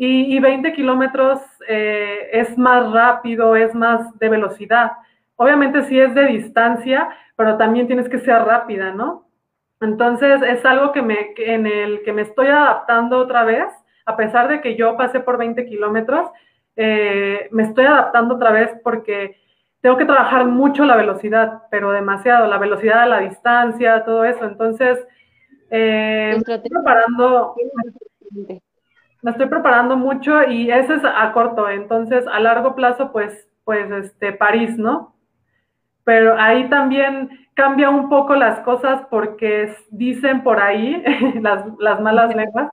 Y, 0.03 0.41
20 0.41 0.73
kilómetros 0.73 1.43
eh, 1.69 2.31
es 2.33 2.57
más 2.57 2.91
rápido, 2.91 3.55
es 3.55 3.75
más 3.75 4.19
de 4.19 4.31
velocidad. 4.31 4.93
Obviamente 5.37 5.83
sí 5.83 6.01
es 6.01 6.15
de 6.15 6.25
distancia, 6.25 7.11
pero 7.37 7.59
también 7.59 7.87
tienes 7.87 8.09
que 8.09 8.19
ser 8.19 8.43
rápida, 8.43 8.95
¿no? 8.95 9.27
Entonces 9.81 10.43
es 10.43 10.65
algo 10.65 10.93
que 10.93 11.03
me, 11.03 11.35
en 11.37 11.67
el 11.67 12.03
que 12.03 12.13
me 12.13 12.23
estoy 12.23 12.49
adaptando 12.49 13.19
otra 13.19 13.45
vez, 13.45 13.67
a 14.05 14.17
pesar 14.17 14.49
de 14.49 14.61
que 14.61 14.77
yo 14.77 14.97
pasé 14.97 15.21
por 15.21 15.39
20 15.39 15.67
kilómetros, 15.67 16.31
eh, 16.77 17.49
me 17.51 17.63
estoy 17.63 17.87
adaptando 17.87 18.35
otra 18.35 18.53
vez 18.53 18.71
porque 18.85 19.37
tengo 19.81 19.97
que 19.97 20.05
trabajar 20.05 20.45
mucho 20.45 20.85
la 20.85 20.97
velocidad, 20.97 21.63
pero 21.71 21.93
demasiado, 21.93 22.47
la 22.47 22.59
velocidad 22.59 23.03
a 23.03 23.07
la 23.07 23.21
distancia, 23.21 24.05
todo 24.05 24.25
eso. 24.25 24.45
Entonces, 24.45 24.99
eh, 25.71 26.33
me 26.35 26.55
estoy 26.55 26.71
preparando, 26.71 27.55
me 29.23 29.31
estoy 29.31 29.47
preparando 29.47 29.97
mucho 29.97 30.43
y 30.45 30.71
ese 30.71 30.95
es 30.95 31.03
a 31.05 31.33
corto. 31.33 31.69
Entonces, 31.69 32.27
a 32.27 32.41
largo 32.41 32.75
plazo, 32.75 33.13
pues, 33.13 33.49
pues, 33.65 33.91
este, 33.91 34.33
París, 34.33 34.77
¿no? 34.77 35.15
Pero 36.05 36.37
ahí 36.39 36.69
también 36.69 37.31
cambia 37.61 37.91
un 37.91 38.09
poco 38.09 38.35
las 38.35 38.61
cosas 38.61 39.03
porque 39.11 39.77
dicen 39.91 40.43
por 40.43 40.61
ahí 40.61 41.05
las, 41.43 41.67
las 41.79 42.01
malas 42.01 42.35
lenguas 42.35 42.71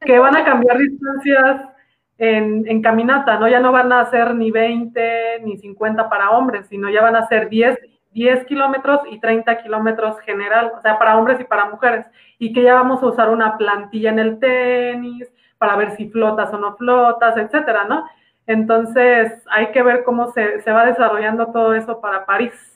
que 0.00 0.18
van 0.18 0.34
a 0.36 0.44
cambiar 0.44 0.78
distancias 0.78 1.68
en, 2.16 2.80
caminata, 2.80 3.38
¿no? 3.38 3.46
Ya 3.46 3.60
no 3.60 3.72
van 3.72 3.92
a 3.92 4.08
ser 4.10 4.34
ni 4.34 4.50
20 4.50 5.40
ni 5.44 5.58
50 5.58 6.08
para 6.08 6.30
hombres, 6.30 6.66
sino 6.68 6.88
ya 6.88 7.02
van 7.02 7.16
a 7.16 7.26
ser 7.26 7.50
10, 7.50 7.78
10 8.12 8.46
kilómetros 8.46 9.00
y 9.10 9.20
30 9.20 9.62
kilómetros 9.62 10.18
general, 10.20 10.72
o 10.78 10.80
sea, 10.80 10.98
para 10.98 11.18
hombres 11.18 11.38
y 11.40 11.44
para 11.44 11.66
mujeres. 11.66 12.06
Y 12.38 12.54
que 12.54 12.62
ya 12.62 12.74
vamos 12.74 13.02
a 13.02 13.06
usar 13.06 13.28
una 13.28 13.58
plantilla 13.58 14.10
en 14.10 14.18
el 14.18 14.38
tenis 14.38 15.28
para 15.58 15.76
ver 15.76 15.90
si 15.96 16.08
flotas 16.08 16.54
o 16.54 16.58
no 16.58 16.74
flotas, 16.76 17.36
etcétera, 17.36 17.84
¿no? 17.84 18.06
Entonces, 18.46 19.42
hay 19.50 19.72
que 19.72 19.82
ver 19.82 20.04
cómo 20.04 20.30
se, 20.32 20.62
se 20.62 20.72
va 20.72 20.86
desarrollando 20.86 21.48
todo 21.48 21.74
eso 21.74 22.00
para 22.00 22.24
París. 22.24 22.73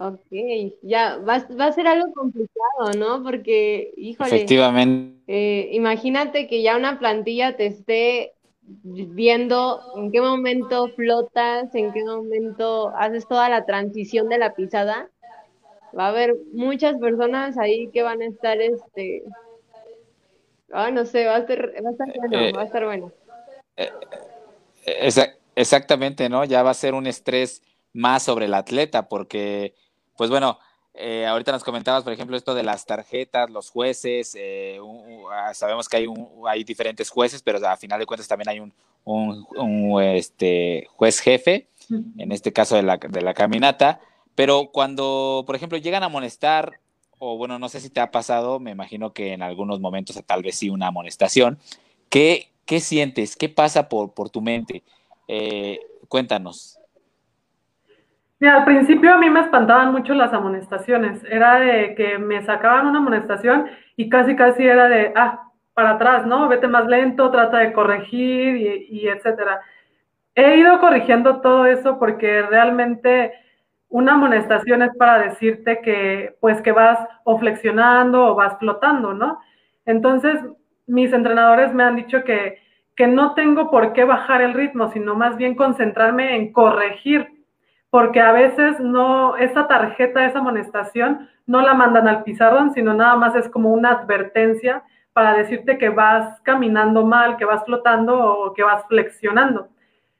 Ok, 0.00 0.76
ya 0.82 1.16
va, 1.16 1.44
va, 1.58 1.66
a 1.66 1.72
ser 1.72 1.88
algo 1.88 2.12
complicado, 2.12 2.92
¿no? 2.96 3.24
Porque, 3.24 3.92
híjole. 3.96 4.36
Efectivamente. 4.36 5.18
Eh, 5.26 5.70
imagínate 5.72 6.46
que 6.46 6.62
ya 6.62 6.76
una 6.76 7.00
plantilla 7.00 7.56
te 7.56 7.66
esté 7.66 8.34
viendo 8.62 9.80
en 9.96 10.12
qué 10.12 10.20
momento 10.20 10.88
flotas, 10.88 11.74
en 11.74 11.92
qué 11.92 12.04
momento 12.04 12.92
haces 12.96 13.26
toda 13.26 13.48
la 13.48 13.64
transición 13.64 14.28
de 14.28 14.38
la 14.38 14.54
pisada. 14.54 15.10
Va 15.98 16.06
a 16.06 16.08
haber 16.10 16.36
muchas 16.52 16.96
personas 16.98 17.58
ahí 17.58 17.88
que 17.88 18.02
van 18.02 18.22
a 18.22 18.26
estar, 18.26 18.60
este. 18.60 19.24
Ah, 20.70 20.92
no 20.92 21.06
sé, 21.06 21.24
va 21.24 21.36
a, 21.36 21.38
estar, 21.40 21.72
va 21.84 21.88
a 21.88 21.92
estar 21.92 22.18
bueno, 22.18 22.38
eh, 22.38 22.52
va 22.52 22.62
a 22.62 22.64
estar 22.64 22.84
bueno. 22.84 23.12
Eh, 23.76 23.90
exactamente, 25.56 26.28
¿no? 26.28 26.44
Ya 26.44 26.62
va 26.62 26.70
a 26.70 26.74
ser 26.74 26.94
un 26.94 27.08
estrés 27.08 27.62
más 27.92 28.22
sobre 28.22 28.44
el 28.44 28.54
atleta, 28.54 29.08
porque 29.08 29.74
pues 30.18 30.30
bueno, 30.30 30.58
eh, 30.94 31.26
ahorita 31.26 31.52
nos 31.52 31.62
comentabas, 31.62 32.02
por 32.02 32.12
ejemplo, 32.12 32.36
esto 32.36 32.56
de 32.56 32.64
las 32.64 32.84
tarjetas, 32.84 33.48
los 33.50 33.70
jueces, 33.70 34.36
eh, 34.36 34.80
ah, 35.30 35.54
sabemos 35.54 35.88
que 35.88 35.96
hay, 35.96 36.06
hay 36.48 36.64
diferentes 36.64 37.08
jueces, 37.08 37.40
pero 37.40 37.64
a 37.64 37.76
final 37.76 38.00
de 38.00 38.06
cuentas 38.06 38.26
también 38.26 38.48
hay 38.48 38.58
un, 38.58 40.02
este, 40.02 40.88
juez 40.96 41.20
jefe, 41.20 41.68
en 42.18 42.32
este 42.32 42.52
caso 42.52 42.74
de 42.74 42.82
la, 42.82 42.96
de 42.96 43.22
la 43.22 43.32
caminata, 43.32 44.00
pero 44.34 44.70
cuando, 44.72 45.44
por 45.46 45.54
ejemplo, 45.54 45.78
llegan 45.78 46.02
a 46.02 46.06
amonestar, 46.06 46.80
o 47.20 47.36
bueno, 47.36 47.60
no 47.60 47.68
sé 47.68 47.80
si 47.80 47.90
te 47.90 48.00
ha 48.00 48.10
pasado, 48.10 48.58
me 48.58 48.72
imagino 48.72 49.12
que 49.12 49.32
en 49.32 49.42
algunos 49.42 49.78
momentos 49.78 50.20
tal 50.26 50.42
vez 50.42 50.56
sí 50.56 50.68
una 50.68 50.88
amonestación, 50.88 51.60
¿qué, 52.10 52.50
qué 52.66 52.80
sientes? 52.80 53.36
¿Qué 53.36 53.48
pasa 53.48 53.88
por, 53.88 54.14
por 54.14 54.30
tu 54.30 54.40
mente? 54.40 54.82
Eh, 55.28 55.78
cuéntanos. 56.08 56.77
Al 58.40 58.64
principio 58.64 59.12
a 59.12 59.18
mí 59.18 59.28
me 59.30 59.40
espantaban 59.40 59.92
mucho 59.92 60.14
las 60.14 60.32
amonestaciones. 60.32 61.24
Era 61.24 61.58
de 61.58 61.94
que 61.96 62.18
me 62.18 62.44
sacaban 62.44 62.86
una 62.86 62.98
amonestación 62.98 63.66
y 63.96 64.08
casi 64.08 64.36
casi 64.36 64.64
era 64.64 64.88
de, 64.88 65.12
ah, 65.16 65.48
para 65.74 65.90
atrás, 65.92 66.26
¿no? 66.26 66.48
Vete 66.48 66.68
más 66.68 66.86
lento, 66.86 67.30
trata 67.30 67.58
de 67.58 67.72
corregir 67.72 68.56
y, 68.90 69.08
etcétera. 69.08 69.60
He 70.34 70.56
ido 70.58 70.78
corrigiendo 70.80 71.40
todo 71.40 71.66
eso 71.66 71.98
porque 71.98 72.42
realmente 72.42 73.32
una 73.88 74.14
amonestación 74.14 74.82
es 74.82 74.96
para 74.96 75.18
decirte 75.18 75.80
que, 75.80 76.36
pues, 76.40 76.62
que 76.62 76.72
vas 76.72 76.98
o 77.24 77.38
flexionando 77.38 78.26
o 78.26 78.34
vas 78.36 78.56
flotando, 78.58 79.14
¿no? 79.14 79.40
Entonces, 79.84 80.40
mis 80.86 81.12
entrenadores 81.12 81.74
me 81.74 81.82
han 81.82 81.96
dicho 81.96 82.22
que, 82.22 82.58
que 82.94 83.06
no 83.08 83.34
tengo 83.34 83.70
por 83.70 83.92
qué 83.94 84.04
bajar 84.04 84.42
el 84.42 84.54
ritmo, 84.54 84.90
sino 84.92 85.14
más 85.14 85.36
bien 85.36 85.54
concentrarme 85.56 86.36
en 86.36 86.52
corregir 86.52 87.37
porque 87.90 88.20
a 88.20 88.32
veces 88.32 88.80
no, 88.80 89.36
esa 89.36 89.66
tarjeta, 89.66 90.26
esa 90.26 90.40
amonestación, 90.40 91.28
no 91.46 91.62
la 91.62 91.74
mandan 91.74 92.06
al 92.06 92.22
pizarrón, 92.22 92.72
sino 92.74 92.92
nada 92.94 93.16
más 93.16 93.34
es 93.34 93.48
como 93.48 93.72
una 93.72 93.92
advertencia 93.92 94.82
para 95.14 95.34
decirte 95.34 95.78
que 95.78 95.88
vas 95.88 96.40
caminando 96.42 97.04
mal, 97.04 97.36
que 97.36 97.44
vas 97.44 97.64
flotando 97.64 98.18
o 98.18 98.52
que 98.52 98.62
vas 98.62 98.86
flexionando. 98.86 99.68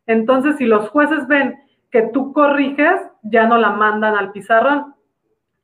Entonces, 0.06 0.56
si 0.56 0.64
los 0.64 0.88
jueces 0.88 1.28
ven 1.28 1.60
que 1.90 2.02
tú 2.12 2.32
corriges, 2.32 3.00
ya 3.22 3.46
no 3.46 3.58
la 3.58 3.70
mandan 3.70 4.16
al 4.16 4.32
pizarrón. 4.32 4.94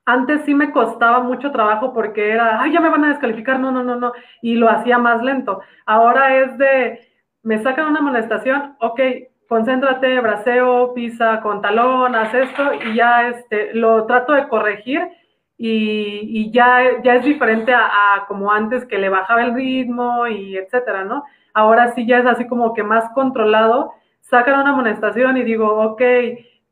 Antes 0.05 0.43
sí 0.45 0.55
me 0.55 0.71
costaba 0.71 1.21
mucho 1.21 1.51
trabajo 1.51 1.95
porque 1.95 2.31
era, 2.31 2.61
ay, 2.61 2.73
ya 2.73 2.81
me 2.81 2.91
van 2.91 3.05
a 3.05 3.09
descalificar, 3.09 3.59
no, 3.59 3.73
no, 3.73 3.83
no, 3.83 3.97
no, 3.97 4.13
y 4.43 4.55
lo 4.55 4.69
hacía 4.69 4.99
más 4.99 5.23
lento. 5.23 5.63
Ahora 5.87 6.37
es 6.37 6.59
de, 6.59 7.01
me 7.43 7.63
sacan 7.63 7.87
una 7.87 8.01
amonestación, 8.01 8.77
ok, 8.81 9.01
concéntrate, 9.49 10.21
braceo, 10.21 10.95
pisa 10.95 11.41
con 11.41 11.61
talón, 11.61 12.15
haz 12.15 12.35
esto 12.35 12.75
y 12.75 12.95
ya 12.95 13.29
este, 13.29 13.75
lo 13.75 14.07
trato 14.07 14.33
de 14.33 14.49
corregir 14.49 15.09
y, 15.57 16.51
ya, 16.51 17.03
ya 17.03 17.15
es 17.15 17.25
diferente 17.25 17.73
a, 17.73 18.25
como 18.27 18.51
antes 18.51 18.85
que 18.87 18.99
le 18.99 19.09
bajaba 19.09 19.45
el 19.45 19.55
ritmo 19.55 20.27
y 20.27 20.57
etcétera, 20.57 21.05
¿no? 21.05 21.25
Ahora 21.53 21.95
sí 21.95 22.07
ya 22.07 22.19
es 22.19 22.27
así 22.27 22.47
como 22.47 22.75
que 22.75 22.83
más 22.83 23.09
controlado, 23.15 23.93
sacan 24.21 24.61
una 24.61 24.71
amonestación 24.71 25.37
y 25.37 25.45
digo, 25.45 25.69
ok, 25.69 26.03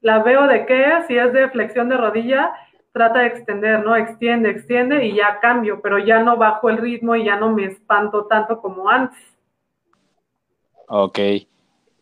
la 0.01 0.23
veo 0.23 0.47
de 0.49 0.67
qué, 0.67 0.85
si 1.07 1.17
es 1.17 1.33
de 1.33 1.49
flexión 1.51 1.89
de 1.89 1.97
rodilla, 1.97 2.53
trata 2.93 3.21
de 3.21 3.29
extender, 3.29 3.85
¿no? 3.85 3.95
Extiende, 3.95 4.51
extiende 4.51 5.07
y 5.07 5.15
ya 5.15 5.39
cambio, 5.41 5.81
pero 5.81 5.99
ya 5.99 6.21
no 6.21 6.37
bajo 6.37 6.69
el 6.69 6.79
ritmo 6.79 7.15
y 7.15 7.25
ya 7.25 7.37
no 7.37 7.53
me 7.53 7.67
espanto 7.67 8.27
tanto 8.27 8.61
como 8.61 8.89
antes. 8.89 9.19
Ok. 10.89 11.19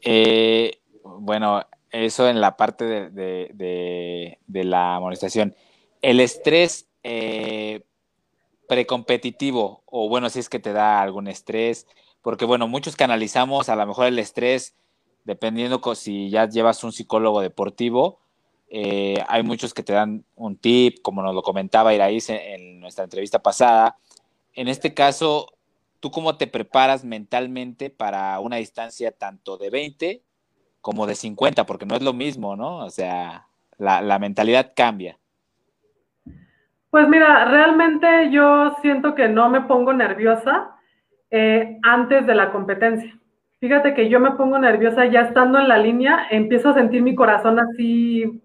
Eh, 0.03 0.81
bueno, 1.03 1.67
eso 1.91 2.29
en 2.29 2.41
la 2.41 2.57
parte 2.57 3.11
de, 3.11 4.39
la 4.49 4.97
amonestación. 4.97 5.55
El 6.03 6.21
estrés 6.21 6.89
eh, 7.03 7.83
precompetitivo, 8.69 9.83
o 9.87 10.09
bueno, 10.09 10.31
si 10.31 10.39
es 10.39 10.49
que 10.49 10.61
te 10.61 10.73
da 10.73 11.01
algún 11.01 11.29
estrés, 11.29 11.87
porque 12.23 12.45
bueno, 12.45 12.69
muchos 12.69 12.97
canalizamos 12.97 13.69
a 13.69 13.77
lo 13.77 13.87
mejor 13.87 14.07
el 14.07 14.19
estrés, 14.19 14.75
dependiendo 15.25 15.81
si 15.95 16.31
ya 16.31 16.49
llevas 16.49 16.85
un 16.85 16.93
psicólogo 16.93 17.41
deportivo, 17.41 18.21
eh, 18.69 19.23
hay 19.27 19.43
muchos 19.43 19.75
que 19.75 19.83
te 19.83 19.93
dan 19.93 20.25
un 20.37 20.57
tip, 20.57 21.03
como 21.03 21.23
nos 21.23 21.35
lo 21.35 21.43
comentaba 21.43 21.93
Iraíz 21.93 22.31
en 22.31 22.81
nuestra 22.81 23.05
entrevista 23.05 23.41
pasada. 23.41 23.97
En 24.55 24.69
este 24.69 24.95
caso, 24.95 25.55
¿tú 26.01 26.11
cómo 26.11 26.37
te 26.37 26.47
preparas 26.47 27.05
mentalmente 27.05 27.91
para 27.91 28.41
una 28.41 28.57
distancia 28.57 29.13
tanto 29.13 29.57
de 29.59 29.71
20 29.71 30.23
como 30.81 31.07
de 31.07 31.15
50, 31.15 31.67
porque 31.67 31.87
no 31.87 31.95
es 31.95 32.03
lo 32.03 32.13
mismo, 32.13 32.57
¿no? 32.57 32.79
O 32.79 32.91
sea, 32.91 33.47
la, 33.79 34.19
mentalidad 34.19 34.73
cambia. 34.75 35.19
Pues 36.91 37.09
mira, 37.09 37.45
realmente 37.45 38.31
yo 38.31 38.77
siento 38.83 39.15
que 39.15 39.29
no 39.29 39.49
me 39.49 39.63
pongo 39.63 39.93
nerviosa 39.93 40.77
eh, 41.31 41.79
antes 41.83 42.27
de 42.27 42.35
la 42.35 42.51
competencia. 42.51 43.17
Fíjate 43.61 43.95
que 43.95 44.09
yo 44.09 44.21
me 44.21 44.33
pongo 44.33 44.59
nerviosa 44.59 45.05
ya 45.07 45.21
estando 45.21 45.59
en 45.59 45.69
la 45.69 45.79
línea, 45.79 46.27
empiezo 46.31 46.71
a 46.71 46.75
sentir 46.75 47.03
mi 47.03 47.15
corazón 47.15 47.59
así 47.59 48.43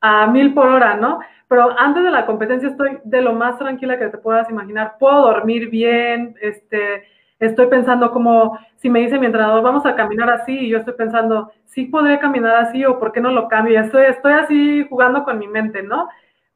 a 0.00 0.26
mil 0.26 0.52
por 0.54 0.66
hora, 0.66 0.96
¿no? 0.96 1.20
Pero 1.50 1.76
antes 1.76 2.04
de 2.04 2.12
la 2.12 2.26
competencia 2.26 2.68
estoy 2.68 2.98
de 3.02 3.22
lo 3.22 3.32
más 3.32 3.58
tranquila 3.58 3.98
que 3.98 4.06
te 4.06 4.18
puedas 4.18 4.48
imaginar. 4.48 4.94
Puedo 5.00 5.22
dormir 5.22 5.68
bien, 5.68 6.36
este, 6.40 7.02
estoy 7.40 7.66
pensando 7.66 8.12
como 8.12 8.56
si 8.76 8.88
me 8.88 9.00
dice 9.00 9.18
mi 9.18 9.26
entrenador, 9.26 9.60
vamos 9.60 9.84
a 9.84 9.96
caminar 9.96 10.30
así, 10.30 10.56
y 10.56 10.68
yo 10.68 10.78
estoy 10.78 10.94
pensando, 10.94 11.50
sí 11.64 11.86
podría 11.86 12.20
caminar 12.20 12.54
así 12.54 12.84
o 12.84 13.00
por 13.00 13.10
qué 13.10 13.20
no 13.20 13.32
lo 13.32 13.48
cambio. 13.48 13.80
Estoy, 13.80 14.04
estoy 14.04 14.34
así 14.34 14.86
jugando 14.88 15.24
con 15.24 15.40
mi 15.40 15.48
mente, 15.48 15.82
¿no? 15.82 16.08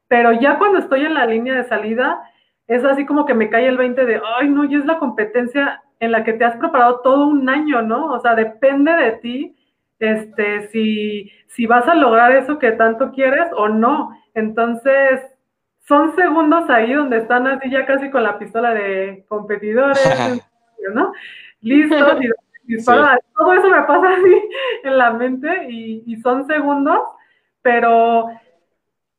Pero 0.07 0.31
ya 0.31 0.57
cuando 0.57 0.79
estoy 0.79 1.01
en 1.05 1.15
la 1.15 1.25
línea 1.25 1.55
de 1.55 1.65
salida, 1.65 2.21
es 2.65 2.85
así 2.85 3.05
como 3.05 3.25
que 3.25 3.33
me 3.33 3.49
cae 3.49 3.67
el 3.67 3.77
20 3.77 4.05
de, 4.05 4.21
ay, 4.39 4.47
no, 4.47 4.63
y 4.63 4.75
es 4.75 4.85
la 4.85 4.97
competencia 4.97 5.83
en 5.99 6.13
la 6.13 6.23
que 6.23 6.31
te 6.31 6.45
has 6.45 6.55
preparado 6.55 7.01
todo 7.01 7.27
un 7.27 7.49
año, 7.49 7.81
¿no? 7.81 8.13
O 8.13 8.19
sea, 8.21 8.33
depende 8.33 8.93
de 8.93 9.11
ti, 9.17 9.57
este, 9.99 10.69
si, 10.69 11.29
si 11.47 11.65
vas 11.65 11.85
a 11.85 11.95
lograr 11.95 12.31
eso 12.31 12.59
que 12.59 12.71
tanto 12.71 13.11
quieres 13.11 13.49
o 13.57 13.67
no. 13.67 14.17
Entonces, 14.35 15.21
son 15.87 16.15
segundos 16.15 16.69
ahí 16.69 16.93
donde 16.93 17.17
están 17.17 17.47
así 17.47 17.69
ya 17.69 17.85
casi 17.85 18.09
con 18.11 18.23
la 18.23 18.37
pistola 18.37 18.73
de 18.73 19.25
competidores, 19.27 20.41
¿no? 20.93 21.11
Listo, 21.61 22.19
y 22.21 22.29
Todo 22.85 23.53
eso 23.53 23.69
me 23.69 23.83
pasa 23.83 24.09
así 24.13 24.49
en 24.83 24.97
la 24.97 25.11
mente 25.11 25.67
y, 25.69 26.15
son 26.17 26.47
segundos, 26.47 26.99
pero 27.61 28.27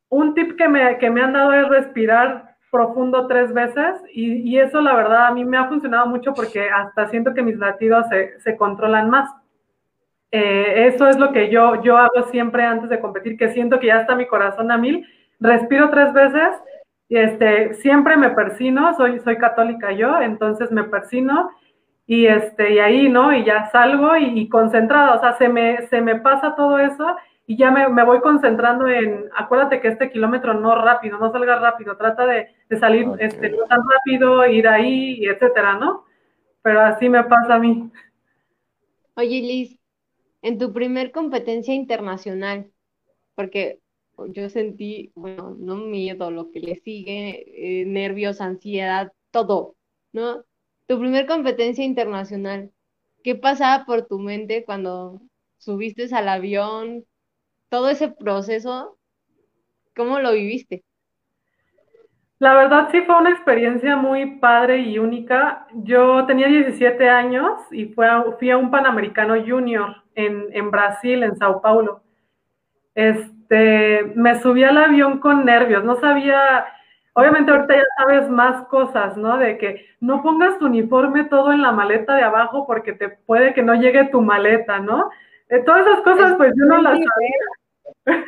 un 0.08 0.34
tip 0.34 0.56
que 0.56 0.68
me, 0.68 0.98
que 0.98 1.10
me 1.10 1.22
han 1.22 1.32
dado 1.32 1.52
es 1.52 1.68
respirar 1.68 2.56
profundo 2.70 3.26
tres 3.26 3.52
veces 3.52 4.02
y, 4.12 4.58
eso 4.58 4.80
la 4.80 4.94
verdad 4.94 5.26
a 5.26 5.30
mí 5.32 5.44
me 5.44 5.56
ha 5.56 5.68
funcionado 5.68 6.06
mucho 6.06 6.34
porque 6.34 6.68
hasta 6.68 7.08
siento 7.08 7.34
que 7.34 7.42
mis 7.42 7.56
latidos 7.56 8.06
se, 8.42 8.56
controlan 8.56 9.10
más. 9.10 9.30
Eh, 10.30 10.88
eso 10.88 11.08
es 11.08 11.18
lo 11.18 11.32
que 11.32 11.50
yo, 11.50 11.82
yo 11.82 11.96
hago 11.96 12.24
siempre 12.30 12.64
antes 12.64 12.90
de 12.90 13.00
competir, 13.00 13.36
que 13.36 13.52
siento 13.52 13.78
que 13.78 13.86
ya 13.86 14.00
está 14.00 14.16
mi 14.16 14.26
corazón 14.26 14.70
a 14.70 14.76
mil, 14.76 15.06
respiro 15.38 15.88
tres 15.90 16.12
veces 16.12 16.50
este, 17.08 17.74
siempre 17.74 18.16
me 18.16 18.30
persino, 18.30 18.94
soy, 18.96 19.20
soy 19.20 19.36
católica 19.36 19.92
yo, 19.92 20.20
entonces 20.20 20.70
me 20.72 20.84
persino 20.84 21.50
y, 22.06 22.26
este, 22.26 22.74
y 22.74 22.78
ahí, 22.78 23.08
¿no? 23.08 23.32
Y 23.32 23.44
ya 23.44 23.70
salgo 23.70 24.16
y, 24.16 24.48
concentrada, 24.48 25.14
o 25.14 25.20
sea, 25.20 25.34
se 25.34 25.48
me, 25.48 25.86
se 25.88 26.00
me 26.00 26.16
pasa 26.16 26.54
todo 26.56 26.78
eso 26.78 27.16
y 27.46 27.56
ya 27.56 27.70
me, 27.70 28.04
voy 28.04 28.20
concentrando 28.20 28.88
en, 28.88 29.26
acuérdate 29.36 29.80
que 29.80 29.88
este 29.88 30.10
kilómetro 30.10 30.54
no 30.54 30.74
rápido, 30.74 31.18
no 31.18 31.30
salga 31.30 31.58
rápido, 31.58 31.96
trata 31.96 32.26
de, 32.26 32.48
salir 32.78 33.08
este, 33.20 33.50
no 33.50 33.64
tan 33.66 33.80
rápido, 33.88 34.44
ir 34.46 34.66
ahí, 34.66 35.24
etcétera, 35.24 35.74
¿no? 35.74 36.04
Pero 36.62 36.80
así 36.80 37.08
me 37.08 37.22
pasa 37.22 37.54
a 37.54 37.58
mí. 37.60 37.88
Oye, 39.14 39.40
Liz, 39.40 39.78
en 40.42 40.58
tu 40.58 40.72
primer 40.72 41.12
competencia 41.12 41.74
internacional, 41.74 42.70
porque 43.34 43.80
yo 44.28 44.48
sentí, 44.48 45.12
bueno, 45.14 45.56
no 45.58 45.76
miedo, 45.76 46.30
lo 46.30 46.50
que 46.50 46.60
le 46.60 46.76
sigue, 46.76 47.82
eh, 47.82 47.84
nervios, 47.86 48.40
ansiedad, 48.40 49.12
todo, 49.30 49.76
¿no? 50.12 50.44
Tu 50.86 50.98
primer 50.98 51.26
competencia 51.26 51.84
internacional, 51.84 52.70
¿qué 53.24 53.34
pasaba 53.34 53.84
por 53.86 54.06
tu 54.06 54.18
mente 54.18 54.64
cuando 54.64 55.20
subiste 55.58 56.14
al 56.14 56.28
avión? 56.28 57.04
Todo 57.68 57.90
ese 57.90 58.08
proceso, 58.08 58.98
¿cómo 59.94 60.20
lo 60.20 60.32
viviste? 60.32 60.84
La 62.38 62.54
verdad 62.54 62.88
sí 62.90 63.00
fue 63.02 63.16
una 63.16 63.30
experiencia 63.30 63.96
muy 63.96 64.38
padre 64.38 64.78
y 64.78 64.98
única. 64.98 65.66
Yo 65.72 66.26
tenía 66.26 66.48
17 66.48 67.08
años 67.08 67.60
y 67.70 67.86
fui 67.86 68.06
a, 68.06 68.24
fui 68.38 68.50
a 68.50 68.58
un 68.58 68.70
Panamericano 68.70 69.34
Junior 69.46 70.02
en, 70.14 70.46
en 70.52 70.70
Brasil, 70.70 71.22
en 71.22 71.36
Sao 71.36 71.62
Paulo. 71.62 72.02
Es, 72.94 73.16
este, 73.46 74.02
me 74.16 74.40
subí 74.40 74.64
al 74.64 74.76
avión 74.76 75.20
con 75.20 75.44
nervios, 75.44 75.84
no 75.84 76.00
sabía, 76.00 76.66
obviamente 77.12 77.52
ahorita 77.52 77.76
ya 77.76 77.84
sabes 77.96 78.28
más 78.28 78.66
cosas, 78.66 79.16
¿no? 79.16 79.38
De 79.38 79.56
que 79.56 79.86
no 80.00 80.20
pongas 80.20 80.58
tu 80.58 80.66
uniforme 80.66 81.24
todo 81.24 81.52
en 81.52 81.62
la 81.62 81.70
maleta 81.70 82.16
de 82.16 82.22
abajo 82.22 82.66
porque 82.66 82.92
te 82.92 83.08
puede 83.08 83.54
que 83.54 83.62
no 83.62 83.74
llegue 83.74 84.08
tu 84.08 84.20
maleta, 84.20 84.80
¿no? 84.80 85.10
Eh, 85.48 85.62
todas 85.64 85.86
esas 85.86 86.00
cosas, 86.00 86.34
pues 86.36 86.52
yo 86.58 86.66
no 86.66 86.82
las 86.82 86.98
sabía. 86.98 88.24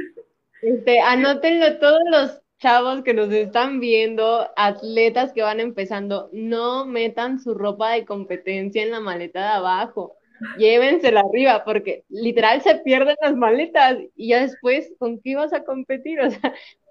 Este, 0.63 1.01
anótenlo 1.01 1.79
todos 1.79 2.01
los 2.11 2.43
chavos 2.59 3.03
que 3.03 3.15
nos 3.15 3.33
están 3.33 3.81
viendo, 3.81 4.49
atletas 4.57 5.33
que 5.33 5.43
van 5.43 5.61
empezando, 5.61 6.29
no 6.33 6.87
metan 6.87 7.41
su 7.41 7.55
ropa 7.55 7.91
de 7.93 8.05
competencia 8.05 8.83
en 8.83 8.91
la 8.91 9.01
maleta 9.01 9.41
de 9.41 9.49
abajo 9.49 10.19
llévensela 10.57 11.21
arriba, 11.21 11.65
porque 11.65 12.05
literal 12.09 12.61
se 12.61 12.77
pierden 12.77 13.17
las 13.21 13.37
maletas 13.37 13.99
y 14.17 14.29
ya 14.29 14.41
después, 14.41 14.93
¿con 14.99 15.21
qué 15.21 15.31
ibas 15.31 15.53
a 15.53 15.65
competir? 15.65 16.21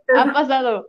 O 0.09 0.13
sea, 0.13 0.21
ha 0.21 0.31
pasado. 0.31 0.87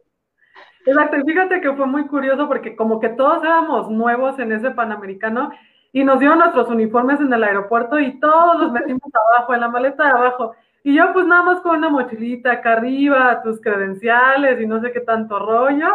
Exacto, 0.86 1.16
y 1.16 1.22
fíjate 1.24 1.60
que 1.60 1.72
fue 1.72 1.86
muy 1.86 2.06
curioso 2.06 2.46
porque 2.46 2.76
como 2.76 3.00
que 3.00 3.08
todos 3.08 3.42
éramos 3.42 3.90
nuevos 3.90 4.38
en 4.38 4.52
ese 4.52 4.70
Panamericano 4.70 5.50
y 5.92 6.04
nos 6.04 6.20
dieron 6.20 6.38
nuestros 6.38 6.68
uniformes 6.68 7.18
en 7.20 7.32
el 7.32 7.42
aeropuerto 7.42 7.98
y 7.98 8.20
todos 8.20 8.60
los 8.60 8.70
metimos 8.70 9.02
abajo, 9.34 9.54
en 9.54 9.60
la 9.60 9.68
maleta 9.68 10.04
de 10.04 10.10
abajo. 10.10 10.54
Y 10.88 10.94
yo 10.94 11.12
pues 11.12 11.26
nada 11.26 11.42
más 11.42 11.60
con 11.60 11.76
una 11.76 11.90
mochilita 11.90 12.50
acá 12.50 12.72
arriba, 12.72 13.42
tus 13.42 13.60
credenciales 13.60 14.58
y 14.58 14.66
no 14.66 14.80
sé 14.80 14.90
qué 14.90 15.00
tanto 15.00 15.38
rollo. 15.38 15.86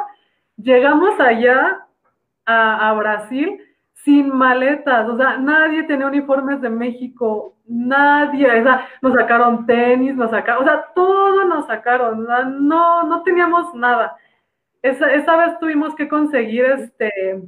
Llegamos 0.55 1.19
allá 1.19 1.87
a, 2.45 2.93
Brasil 2.93 3.59
sin 3.93 4.29
maletas, 4.29 5.09
o 5.09 5.17
sea, 5.17 5.37
nadie 5.37 5.81
tenía 5.85 6.05
uniformes 6.05 6.61
de 6.61 6.69
México, 6.69 7.55
nadie, 7.65 8.45
o 8.45 8.63
sea, 8.63 8.87
nos 9.01 9.13
sacaron 9.13 9.65
tenis, 9.65 10.15
nos 10.15 10.29
sacaron, 10.29 10.61
o 10.61 10.65
sea, 10.67 10.85
todo 10.93 11.43
nos 11.45 11.65
sacaron, 11.65 12.27
no, 12.67 13.01
no 13.01 13.23
teníamos 13.23 13.73
nada. 13.73 14.15
Esa, 14.83 15.11
esa 15.11 15.35
vez 15.37 15.57
tuvimos 15.57 15.95
que 15.95 16.07
conseguir 16.07 16.65
este, 16.65 17.41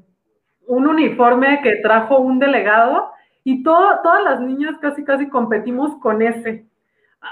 un 0.66 0.88
uniforme 0.88 1.62
que 1.62 1.76
trajo 1.76 2.18
un 2.18 2.40
delegado 2.40 3.12
y 3.44 3.62
todo, 3.62 4.02
todas 4.02 4.24
las 4.24 4.40
niñas 4.40 4.80
casi, 4.82 5.04
casi 5.04 5.30
competimos 5.30 5.96
con 5.98 6.24
ese. 6.24 6.66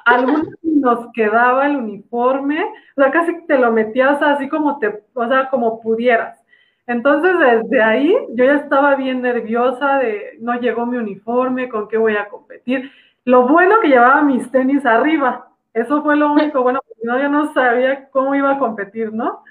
Algunos 0.06 0.48
nos 0.64 1.12
quedaba 1.14 1.68
el 1.68 1.78
uniforme, 1.78 2.64
o 2.98 3.02
sea, 3.02 3.12
casi 3.12 3.46
te 3.46 3.58
lo 3.58 3.72
metías 3.72 4.22
así 4.22 4.50
como 4.50 4.80
te, 4.80 5.04
o 5.14 5.28
sea, 5.28 5.50
como 5.50 5.82
pudieras. 5.82 6.44
Entonces, 6.86 7.32
desde 7.40 7.82
ahí 7.82 8.14
yo 8.32 8.46
ya 8.46 8.56
estaba 8.56 8.96
bien 8.96 9.22
nerviosa 9.22 10.00
de 10.00 10.38
no 10.42 10.60
llegó 10.60 10.86
mi 10.86 10.98
uniforme, 10.98 11.70
con 11.70 11.88
qué 11.88 11.98
voy 11.98 12.18
a 12.18 12.28
competir. 12.28 12.92
Lo 13.24 13.48
bueno 13.48 13.80
que 13.82 13.88
llevaba 13.88 14.22
mis 14.22 14.52
tenis 14.52 14.86
arriba, 14.86 15.48
eso 15.74 16.04
fue 16.04 16.18
lo 16.18 16.32
único 16.34 16.62
bueno, 16.62 16.80
porque 16.86 17.08
no, 17.08 17.20
yo 17.20 17.30
no 17.30 17.54
sabía 17.54 18.10
cómo 18.10 18.36
iba 18.36 18.52
a 18.52 18.60
competir, 18.60 19.14
¿no? 19.14 19.44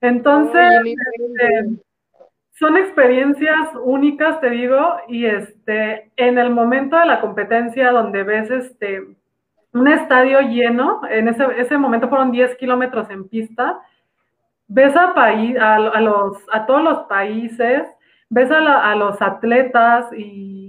Entonces, 0.00 0.82
este, 0.84 1.80
son 2.52 2.76
experiencias 2.76 3.70
únicas, 3.82 4.40
te 4.40 4.50
digo, 4.50 4.78
y 5.08 5.24
este, 5.24 6.12
en 6.16 6.38
el 6.38 6.50
momento 6.50 6.96
de 6.98 7.06
la 7.06 7.20
competencia 7.20 7.90
donde 7.90 8.22
ves 8.22 8.50
este, 8.50 9.02
un 9.74 9.88
estadio 9.88 10.40
lleno, 10.40 11.00
en 11.10 11.28
ese, 11.28 11.44
ese 11.58 11.76
momento 11.76 12.08
fueron 12.08 12.30
10 12.30 12.56
kilómetros 12.56 13.10
en 13.10 13.28
pista, 13.28 13.80
ves 14.68 14.96
a, 14.96 15.12
país, 15.14 15.56
a, 15.58 15.78
los, 15.78 16.38
a 16.52 16.64
todos 16.64 16.82
los 16.82 16.98
países, 17.06 17.82
ves 18.30 18.50
a, 18.50 18.94
los 18.94 19.20
atletas 19.20 20.06
y, 20.16 20.62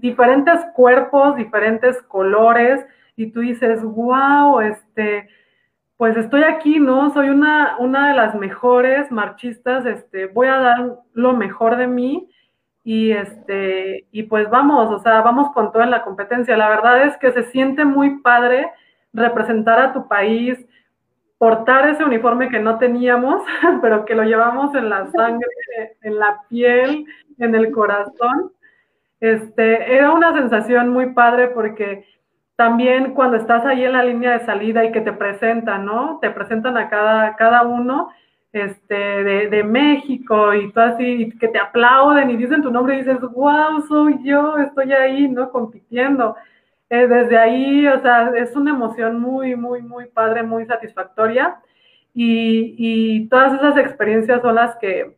diferentes 0.00 0.60
cuerpos, 0.74 1.36
diferentes 1.36 2.00
colores, 2.02 2.84
y 3.16 3.32
tú 3.32 3.40
dices, 3.40 3.82
wow, 3.82 4.60
este, 4.60 5.28
pues 5.96 6.16
estoy 6.16 6.42
aquí, 6.42 6.78
¿no? 6.78 7.10
Soy 7.12 7.30
una, 7.30 7.76
una 7.78 8.08
de 8.08 8.14
las 8.14 8.34
mejores 8.34 9.10
marchistas, 9.10 9.84
este, 9.86 10.26
voy 10.26 10.46
a 10.46 10.58
dar 10.58 10.98
lo 11.12 11.34
mejor 11.34 11.76
de 11.76 11.86
mí. 11.86 12.30
Y 12.82 13.12
este, 13.12 14.06
y 14.10 14.22
pues 14.24 14.48
vamos, 14.48 14.90
o 14.90 14.98
sea, 15.00 15.20
vamos 15.20 15.52
con 15.52 15.70
todo 15.72 15.82
en 15.82 15.90
la 15.90 16.02
competencia. 16.02 16.56
La 16.56 16.68
verdad 16.68 17.06
es 17.06 17.16
que 17.18 17.32
se 17.32 17.44
siente 17.44 17.84
muy 17.84 18.20
padre 18.20 18.70
representar 19.12 19.78
a 19.80 19.92
tu 19.92 20.08
país, 20.08 20.58
portar 21.38 21.88
ese 21.88 22.04
uniforme 22.04 22.48
que 22.48 22.58
no 22.58 22.78
teníamos, 22.78 23.42
pero 23.82 24.04
que 24.04 24.14
lo 24.14 24.24
llevamos 24.24 24.74
en 24.74 24.88
la 24.88 25.10
sangre, 25.10 25.48
en 26.02 26.18
la 26.18 26.42
piel, 26.48 27.06
en 27.38 27.54
el 27.54 27.70
corazón. 27.70 28.52
Este, 29.20 29.94
era 29.94 30.12
una 30.12 30.32
sensación 30.32 30.88
muy 30.88 31.12
padre 31.12 31.48
porque 31.48 32.06
también 32.56 33.14
cuando 33.14 33.36
estás 33.36 33.64
ahí 33.66 33.84
en 33.84 33.92
la 33.92 34.04
línea 34.04 34.38
de 34.38 34.46
salida 34.46 34.84
y 34.84 34.92
que 34.92 35.00
te 35.02 35.12
presentan, 35.12 35.84
¿no? 35.84 36.18
Te 36.20 36.30
presentan 36.30 36.76
a 36.78 36.88
cada, 36.88 37.36
cada 37.36 37.62
uno 37.62 38.10
este, 38.52 38.94
de, 38.94 39.64
México 39.64 40.52
y 40.54 40.72
todo 40.72 40.84
así, 40.84 41.30
que 41.38 41.48
te 41.48 41.58
aplauden 41.58 42.30
y 42.30 42.36
dicen 42.36 42.62
tu 42.62 42.70
nombre 42.70 42.94
y 42.94 42.98
dices, 42.98 43.20
wow, 43.20 43.80
soy 43.88 44.18
yo, 44.24 44.58
estoy 44.58 44.92
ahí, 44.92 45.28
¿no? 45.28 45.50
Compitiendo. 45.50 46.36
Eh, 46.88 47.06
desde 47.06 47.38
ahí, 47.38 47.86
o 47.86 48.00
sea, 48.00 48.32
es 48.36 48.56
una 48.56 48.72
emoción 48.72 49.20
muy, 49.20 49.54
muy, 49.54 49.82
muy 49.82 50.06
padre, 50.06 50.42
muy 50.42 50.66
satisfactoria. 50.66 51.60
Y, 52.12 52.74
y 52.76 53.28
todas 53.28 53.54
esas 53.54 53.76
experiencias 53.76 54.42
son 54.42 54.56
las 54.56 54.76
que, 54.76 55.16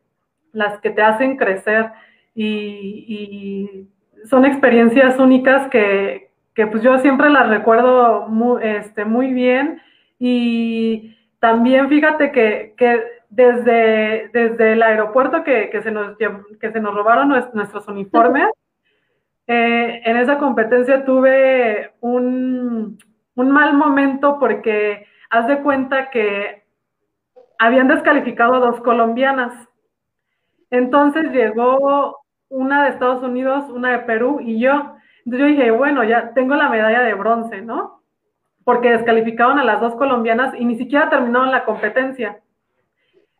las 0.53 0.79
que 0.81 0.91
te 0.91 1.01
hacen 1.01 1.39
crecer 1.39 1.91
y, 2.35 3.07
y 3.09 3.89
son 4.29 4.45
experiencias 4.45 5.19
únicas 5.19 5.69
que, 5.71 6.31
que, 6.55 6.67
pues 6.67 6.83
yo 6.83 6.99
siempre 6.99 7.31
las 7.31 7.49
recuerdo 7.49 8.29
muy, 8.29 8.63
este, 8.63 9.07
muy 9.07 9.33
bien 9.33 9.81
y 10.19 11.17
también 11.41 11.89
fíjate 11.89 12.31
que, 12.31 12.75
que 12.77 13.01
desde, 13.33 14.29
desde 14.35 14.75
el 14.75 14.83
aeropuerto 14.83 15.43
que, 15.43 15.71
que, 15.71 15.83
se 15.83 15.91
nos, 15.91 16.17
que 16.19 16.71
se 16.71 16.81
nos 16.81 16.95
robaron 16.95 17.29
nuestros 17.29 17.89
uniformes, 17.89 18.47
eh, 19.47 20.03
en 20.05 20.17
esa 20.19 20.37
competencia 20.37 21.05
tuve 21.07 21.95
un, 22.01 22.99
un, 23.35 23.51
mal 23.51 23.75
momento 23.75 24.39
porque 24.39 25.07
haz 25.31 25.47
de 25.47 25.63
cuenta 25.63 26.11
que 26.11 26.65
habían 27.59 27.89
descalificado 27.89 28.55
a 28.55 28.59
dos 28.61 28.81
colombianas. 28.83 29.55
Entonces 30.71 31.33
llegó 31.33 32.21
una 32.51 32.85
de 32.85 32.91
Estados 32.91 33.23
Unidos, 33.23 33.65
una 33.71 33.93
de 33.93 33.99
Perú 34.01 34.41
y 34.43 34.61
yo. 34.61 34.95
Entonces 35.25 35.41
yo 35.41 35.47
dije, 35.47 35.71
bueno, 35.71 36.05
ya 36.05 36.35
tengo 36.35 36.55
la 36.55 36.69
medalla 36.69 37.01
de 37.01 37.15
bronce, 37.15 37.63
¿no? 37.63 38.03
Porque 38.63 38.91
descalificaron 38.91 39.59
a 39.59 39.65
las 39.65 39.81
dos 39.81 39.95
colombianas 39.95 40.55
y 40.59 40.67
ni 40.67 40.77
siquiera 40.77 41.09
terminaron 41.09 41.51
la 41.51 41.65
competencia. 41.65 42.43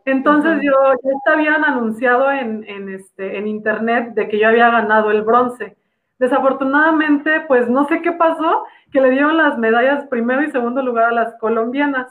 Entonces 0.05 0.61
yo 0.63 0.73
ya 1.05 1.33
habían 1.33 1.65
anunciado 1.65 2.31
en, 2.31 2.65
este, 2.89 3.39
en 3.39 3.47
internet 3.47 4.15
de 4.15 4.29
que 4.29 4.39
yo 4.39 4.49
había 4.49 4.71
ganado 4.71 5.11
el 5.11 5.23
bronce. 5.23 5.77
Desafortunadamente, 6.19 7.43
pues 7.49 7.69
no 7.69 7.87
sé 7.87 8.03
qué 8.03 8.13
pasó, 8.13 8.65
que 8.91 9.01
le 9.01 9.11
dieron 9.11 9.37
las 9.37 9.59
medallas 9.59 10.07
primero 10.09 10.43
y 10.43 10.51
segundo 10.51 10.83
lugar 10.83 11.07
a 11.07 11.13
las 11.13 11.35
colombianas. 11.39 12.09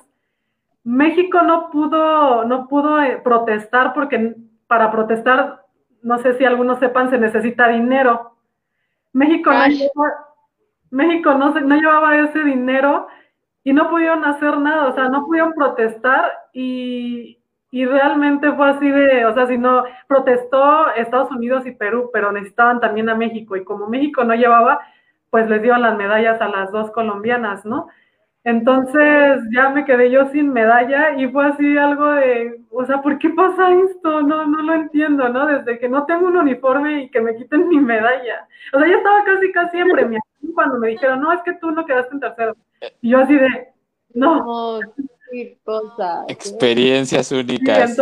México 0.83 1.41
no 1.41 1.69
pudo, 1.69 2.45
no 2.45 2.67
pudo 2.67 3.01
eh, 3.01 3.21
protestar 3.23 3.93
porque 3.93 4.35
para 4.67 4.91
protestar, 4.91 5.65
no 6.01 6.17
sé 6.19 6.37
si 6.37 6.45
algunos 6.45 6.79
sepan, 6.79 7.09
se 7.09 7.17
necesita 7.17 7.67
dinero. 7.67 8.35
México, 9.13 9.51
no, 9.51 10.03
México 10.89 11.33
no, 11.33 11.51
no 11.59 11.75
llevaba 11.75 12.17
ese 12.17 12.43
dinero 12.43 13.07
y 13.63 13.73
no 13.73 13.89
pudieron 13.89 14.25
hacer 14.25 14.57
nada, 14.57 14.87
o 14.87 14.93
sea, 14.93 15.09
no 15.09 15.25
pudieron 15.25 15.53
protestar 15.53 16.31
y, 16.53 17.40
y 17.71 17.85
realmente 17.85 18.51
fue 18.51 18.69
así 18.69 18.89
de, 18.89 19.25
o 19.25 19.33
sea, 19.33 19.47
si 19.47 19.57
no, 19.57 19.85
protestó 20.07 20.93
Estados 20.93 21.31
Unidos 21.31 21.65
y 21.65 21.71
Perú, 21.71 22.09
pero 22.11 22.31
necesitaban 22.33 22.81
también 22.81 23.07
a 23.07 23.15
México. 23.15 23.55
Y 23.55 23.63
como 23.63 23.87
México 23.87 24.25
no 24.25 24.35
llevaba, 24.35 24.81
pues 25.29 25.49
les 25.49 25.61
dieron 25.61 25.81
las 25.81 25.97
medallas 25.97 26.41
a 26.41 26.49
las 26.49 26.69
dos 26.73 26.91
colombianas, 26.91 27.65
¿no? 27.65 27.87
Entonces 28.43 29.41
ya 29.55 29.69
me 29.69 29.85
quedé 29.85 30.11
yo 30.11 30.25
sin 30.31 30.51
medalla 30.51 31.15
y 31.15 31.29
fue 31.29 31.45
así 31.45 31.77
algo 31.77 32.11
de, 32.11 32.59
o 32.71 32.83
sea, 32.85 33.01
¿por 33.01 33.17
qué 33.19 33.29
pasa 33.29 33.73
esto? 33.73 34.21
No, 34.21 34.45
no 34.45 34.63
lo 34.63 34.73
entiendo, 34.73 35.29
¿no? 35.29 35.45
Desde 35.45 35.79
que 35.79 35.87
no 35.87 36.05
tengo 36.05 36.27
un 36.27 36.35
uniforme 36.35 37.03
y 37.03 37.09
que 37.09 37.21
me 37.21 37.35
quiten 37.35 37.69
mi 37.69 37.79
medalla. 37.79 38.47
O 38.73 38.79
sea, 38.79 38.87
yo 38.89 38.97
estaba 38.97 39.23
casi, 39.23 39.51
casi 39.53 39.77
en 39.77 39.91
premiación 39.91 40.53
cuando 40.53 40.77
me 40.77 40.89
dijeron, 40.89 41.21
no, 41.21 41.31
es 41.31 41.41
que 41.43 41.53
tú 41.53 41.71
no 41.71 41.85
quedaste 41.85 42.15
en 42.15 42.19
tercero. 42.19 42.55
Y 42.99 43.11
yo 43.11 43.19
así 43.19 43.35
de, 43.35 43.69
no 44.13 44.81
cosas. 45.63 46.25
Experiencias 46.27 47.31
únicas. 47.31 47.97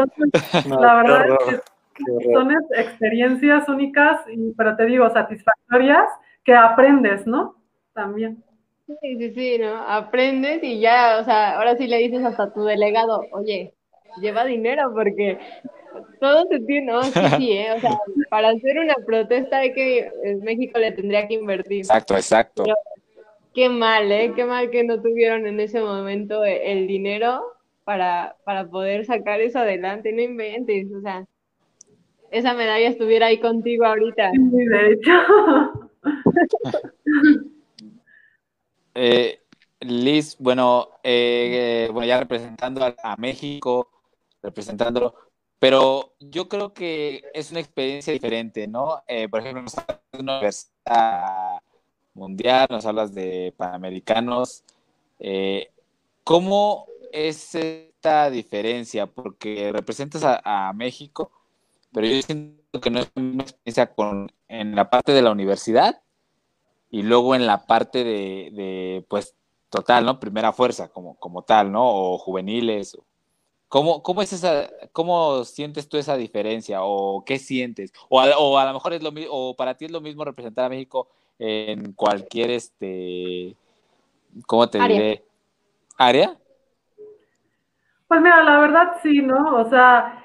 la 0.66 0.96
verdad 0.96 1.26
es 1.28 1.62
que 1.94 2.34
son 2.34 2.52
experiencias 2.76 3.68
únicas, 3.68 4.22
pero 4.58 4.76
te 4.76 4.86
digo, 4.86 5.10
satisfactorias 5.10 6.08
que 6.44 6.54
aprendes, 6.54 7.28
¿no? 7.28 7.56
También. 7.94 8.44
Sí, 8.88 9.18
sí, 9.18 9.34
sí, 9.34 9.58
¿no? 9.60 9.76
Aprendes 9.88 10.64
y 10.64 10.80
ya, 10.80 11.20
o 11.22 11.24
sea, 11.24 11.58
ahora 11.58 11.78
sí 11.78 11.88
le 11.88 11.98
dices 11.98 12.24
hasta 12.24 12.52
tu 12.54 12.64
delegado, 12.64 13.22
oye, 13.32 13.76
lleva 14.20 14.46
dinero 14.46 14.92
porque 14.94 15.38
todo 16.20 16.48
se 16.50 16.60
tiene, 16.62 16.92
¿no? 16.92 17.04
Sí, 17.04 17.20
sí, 17.38 17.52
¿eh? 17.52 17.74
O 17.74 17.80
sea, 17.80 17.98
para 18.30 18.50
hacer 18.50 18.80
una 18.80 18.96
protesta 19.06 19.60
hay 19.60 19.74
que, 19.74 20.12
México 20.42 20.80
le 20.80 20.92
tendría 20.92 21.28
que 21.28 21.36
invertir. 21.36 21.80
Exacto, 21.80 22.16
exacto. 22.16 22.64
Qué 23.54 23.70
mal, 23.70 24.12
¿eh? 24.12 24.34
Qué 24.36 24.46
mal 24.46 24.70
que 24.70 24.84
no 24.84 25.02
tuvieron 25.02 25.48
en 25.48 25.60
ese 25.60 25.82
momento 25.82 26.46
e, 26.46 26.72
el 26.72 26.88
dinero 26.88 27.42
para, 27.84 28.36
para 28.44 28.70
poder 28.70 29.06
sacar 29.06 29.42
eso 29.42 29.60
adelante. 29.60 30.12
No 30.12 30.22
inventes, 30.22 30.88
o 30.94 31.02
sea, 31.02 31.26
esa 32.32 32.54
medalla 32.54 32.88
estuviera 32.88 33.28
ahí 33.28 33.40
contigo 33.40 33.86
ahorita. 33.86 34.32
Sí, 34.32 34.66
de 34.66 34.92
hecho. 34.92 35.12
eh, 38.96 39.40
Liz, 39.82 40.36
bueno, 40.40 40.90
eh, 41.04 41.90
bueno, 41.92 42.06
ya 42.06 42.20
representando 42.20 42.82
a, 43.02 43.16
México, 43.18 43.90
representándolo, 44.44 45.16
pero 45.58 46.16
yo 46.20 46.50
creo 46.50 46.74
que 46.74 47.24
es 47.34 47.52
una 47.52 47.62
experiencia 47.62 48.12
diferente, 48.12 48.68
¿no? 48.68 49.02
Eh, 49.08 49.30
por 49.30 49.40
ejemplo, 49.40 49.64
en 50.12 50.20
una 50.22 50.38
universidad 50.38 51.60
mundial, 52.14 52.68
nos 52.70 52.86
hablas 52.86 53.14
de 53.14 53.54
panamericanos. 53.58 54.64
Eh, 55.20 55.70
¿Cómo 56.24 56.88
es 57.12 57.56
esta 57.56 58.30
diferencia? 58.30 59.08
Porque 59.08 59.72
representas 59.72 60.24
a, 60.24 60.72
México, 60.74 61.32
pero 61.92 62.08
yo 62.08 62.22
siento 62.22 62.80
que 62.82 62.90
no 62.90 63.00
es 63.00 63.12
una 63.16 63.44
experiencia 63.44 63.94
con, 63.94 64.32
en 64.48 64.76
la 64.76 64.90
parte 64.90 65.12
de 65.12 65.22
la 65.22 65.32
universidad 65.32 66.02
y 66.92 67.04
luego 67.04 67.36
en 67.36 67.46
la 67.46 67.66
parte 67.66 68.04
de, 68.04 69.06
pues, 69.10 69.36
total, 69.70 70.06
¿no? 70.06 70.20
Primera 70.20 70.54
fuerza, 70.54 70.90
como, 70.90 71.16
como 71.16 71.44
tal, 71.44 71.72
¿no? 71.72 71.86
O 71.86 72.18
juveniles. 72.18 72.98
¿Cómo, 73.68 74.02
¿Cómo 74.02 74.22
es 74.24 74.34
esa, 74.34 74.70
cómo 74.94 75.44
sientes 75.46 75.90
tú 75.90 75.98
esa 75.98 76.18
diferencia? 76.18 76.84
¿O 76.84 77.24
qué 77.26 77.38
sientes? 77.38 77.94
O 78.10 78.20
a, 78.20 78.38
o 78.38 78.58
a 78.58 78.66
lo 78.66 78.74
mejor 78.74 78.94
es 78.94 79.04
lo 79.04 79.12
mismo, 79.12 79.32
o 79.32 79.56
para 79.56 79.76
ti 79.78 79.86
es 79.86 79.92
lo 79.92 80.02
mismo 80.02 80.26
representar 80.26 80.66
a 80.66 80.70
México 80.70 81.10
en 81.40 81.94
cualquier, 81.94 82.52
este, 82.52 83.56
¿cómo 84.46 84.70
te 84.70 84.80
diré? 84.80 85.24
¿Área? 85.98 86.36
Pues 88.08 88.22
mira, 88.22 88.44
la 88.44 88.60
verdad 88.60 88.98
sí, 89.02 89.22
¿no? 89.22 89.56
O 89.56 89.70
sea, 89.70 90.24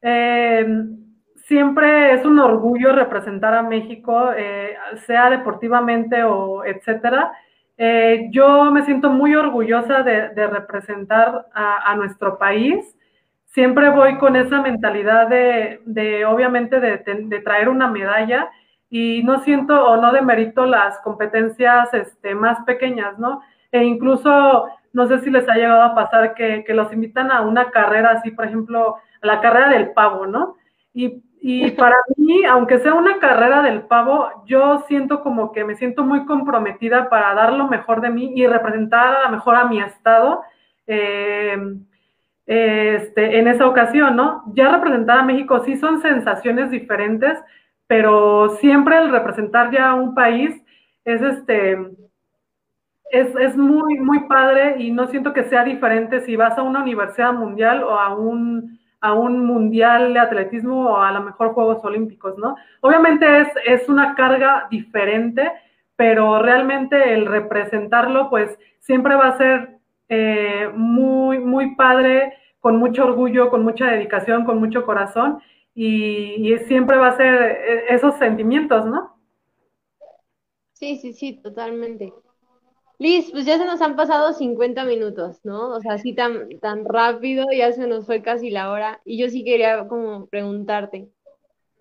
em, 0.00 0.96
siempre 1.44 2.14
es 2.14 2.24
un 2.24 2.38
orgullo 2.38 2.92
representar 2.92 3.54
a 3.54 3.62
México, 3.62 4.30
eh, 4.36 4.76
sea 5.06 5.30
deportivamente 5.30 6.24
o 6.24 6.64
etcétera. 6.64 7.32
Eh, 7.78 8.28
yo 8.30 8.70
me 8.72 8.84
siento 8.84 9.10
muy 9.10 9.34
orgullosa 9.34 10.02
de, 10.02 10.46
representar 10.46 11.46
a, 11.52 11.94
nuestro 11.96 12.38
país. 12.38 12.96
Siempre 13.46 13.90
voy 13.90 14.16
con 14.18 14.34
esa 14.34 14.62
mentalidad 14.62 15.28
de, 15.28 16.24
obviamente, 16.26 16.80
de, 16.80 17.02
de, 17.04 17.40
traer 17.40 17.68
una 17.68 17.88
medalla 17.88 18.50
y 18.96 19.22
no 19.24 19.40
siento 19.40 19.74
o 19.88 19.98
no 19.98 20.10
demerito 20.10 20.64
las 20.64 20.98
competencias 21.00 21.92
este, 21.92 22.34
más 22.34 22.64
pequeñas, 22.64 23.18
¿no? 23.18 23.42
E 23.70 23.84
incluso, 23.84 24.68
no 24.94 25.06
sé 25.06 25.18
si 25.18 25.28
les 25.28 25.46
ha 25.50 25.54
llegado 25.54 25.82
a 25.82 25.94
pasar 25.94 26.32
que, 26.34 26.64
los 26.68 26.90
invitan 26.94 27.30
a 27.30 27.42
una 27.42 27.70
carrera 27.70 28.12
así, 28.12 28.30
por 28.30 28.46
ejemplo, 28.46 28.96
a 29.20 29.26
la 29.26 29.42
carrera 29.42 29.68
del 29.68 29.90
pavo, 29.90 30.26
¿no? 30.26 30.56
Y, 30.94 31.22
y 31.42 31.70
para 31.82 31.96
mí, 32.16 32.42
aunque 32.46 32.78
sea 32.78 32.94
una 32.94 33.18
carrera 33.18 33.60
del 33.60 33.82
pavo, 33.82 34.44
yo 34.46 34.78
siento 34.88 35.22
como 35.22 35.52
que 35.52 35.62
me 35.64 35.76
siento 35.76 36.02
muy 36.02 36.24
comprometida 36.24 37.10
para 37.10 37.34
dar 37.34 37.52
lo 37.52 37.68
mejor 37.68 38.00
de 38.00 38.08
mí 38.08 38.32
y 38.34 38.46
representar 38.46 39.14
a 39.14 39.22
lo 39.24 39.36
mejor 39.36 39.56
a 39.56 39.66
mi 39.66 39.78
estado. 39.78 40.40
Eh, 40.86 41.58
este, 42.46 43.40
en 43.40 43.48
esa 43.48 43.66
ocasión, 43.66 44.16
¿no? 44.16 44.44
Ya 44.54 44.70
representar 44.70 45.18
a 45.18 45.22
México 45.24 45.62
sí 45.64 45.76
son 45.76 46.00
sensaciones 46.00 46.70
diferentes, 46.70 47.38
pero 47.86 48.56
siempre 48.60 48.98
el 48.98 49.10
representar 49.10 49.70
ya 49.70 49.94
un 49.94 50.14
país 50.14 50.54
es 51.04 51.22
este 51.22 51.78
es, 53.10 53.56
muy 53.56 53.98
muy 53.98 54.20
padre 54.28 54.76
y 54.78 54.90
no 54.90 55.06
siento 55.06 55.32
que 55.32 55.44
sea 55.44 55.64
diferente 55.64 56.20
si 56.22 56.36
vas 56.36 56.58
a 56.58 56.62
una 56.62 56.82
universidad 56.82 57.32
mundial 57.32 57.82
o 57.84 57.98
a 57.98 58.14
un 58.14 58.78
a 59.00 59.12
un 59.12 59.46
mundial 59.46 60.14
de 60.14 60.20
atletismo 60.20 60.90
o 60.90 60.96
a 60.96 61.12
lo 61.12 61.22
mejor 61.22 61.52
Juegos 61.52 61.84
Olímpicos, 61.84 62.36
¿no? 62.38 62.56
Obviamente 62.80 63.40
es, 63.42 63.48
es 63.64 63.88
una 63.88 64.14
carga 64.14 64.66
diferente, 64.70 65.52
pero 65.94 66.42
realmente 66.42 67.14
el 67.14 67.26
representarlo, 67.26 68.30
pues 68.30 68.58
siempre 68.80 69.14
va 69.14 69.28
a 69.28 69.38
ser 69.38 69.76
eh, 70.08 70.70
muy, 70.74 71.38
muy 71.38 71.74
padre, 71.74 72.32
con 72.60 72.78
mucho 72.78 73.04
orgullo, 73.04 73.50
con 73.50 73.62
mucha 73.62 73.86
dedicación, 73.86 74.44
con 74.44 74.58
mucho 74.58 74.84
corazón, 74.84 75.40
y, 75.78 76.56
siempre 76.66 76.96
va 76.96 77.08
a 77.08 77.16
ser 77.18 77.34
eh, 77.34 77.84
esos 77.90 78.16
sentimientos, 78.16 78.86
¿no? 78.86 79.14
Sí, 80.72 80.96
sí, 80.96 81.12
sí, 81.12 81.34
totalmente. 81.42 82.14
Liz, 82.98 83.30
pues 83.30 83.44
ya 83.44 83.58
se 83.58 83.66
nos 83.66 83.82
han 83.82 83.94
pasado 83.94 84.32
50 84.32 84.84
minutos, 84.84 85.38
¿no? 85.44 85.68
O 85.74 85.80
sea, 85.80 85.92
así 85.94 86.14
tan, 86.14 86.48
tan 86.60 86.86
rápido, 86.86 87.46
ya 87.54 87.72
se 87.72 87.86
nos 87.86 88.06
fue 88.06 88.22
casi 88.22 88.48
la 88.48 88.70
hora. 88.70 89.02
Y 89.04 89.18
yo 89.18 89.28
sí 89.28 89.44
quería 89.44 89.86
como 89.86 90.26
preguntarte, 90.28 91.10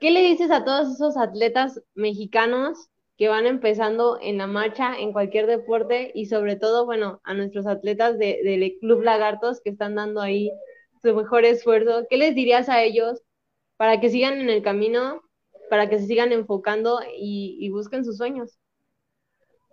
¿qué 0.01 0.11
le 0.11 0.21
dices 0.23 0.51
a 0.51 0.65
todos 0.65 0.93
esos 0.93 1.15
atletas 1.15 1.81
mexicanos 1.93 2.89
que 3.17 3.29
van 3.29 3.45
empezando 3.45 4.19
en 4.21 4.39
la 4.39 4.47
marcha, 4.47 4.99
en 4.99 5.13
cualquier 5.13 5.47
deporte, 5.47 6.11
y 6.13 6.25
sobre 6.25 6.57
todo, 6.57 6.85
bueno, 6.85 7.21
a 7.23 7.33
nuestros 7.33 7.65
atletas 7.65 8.17
de, 8.19 8.41
del 8.43 8.77
Club 8.81 9.03
Lagartos 9.03 9.61
que 9.61 9.69
están 9.69 9.95
dando 9.95 10.19
ahí 10.19 10.51
su 11.01 11.15
mejor 11.15 11.45
esfuerzo? 11.45 12.05
¿Qué 12.09 12.17
les 12.17 12.35
dirías 12.35 12.67
a 12.67 12.83
ellos 12.83 13.21
para 13.77 13.99
que 13.99 14.09
sigan 14.09 14.35
en 14.35 14.49
el 14.49 14.61
camino, 14.61 15.21
para 15.69 15.89
que 15.89 15.99
se 15.99 16.05
sigan 16.05 16.31
enfocando 16.31 16.99
y, 17.17 17.69
busquen 17.69 18.05
sus 18.05 18.17
sueños? 18.17 18.59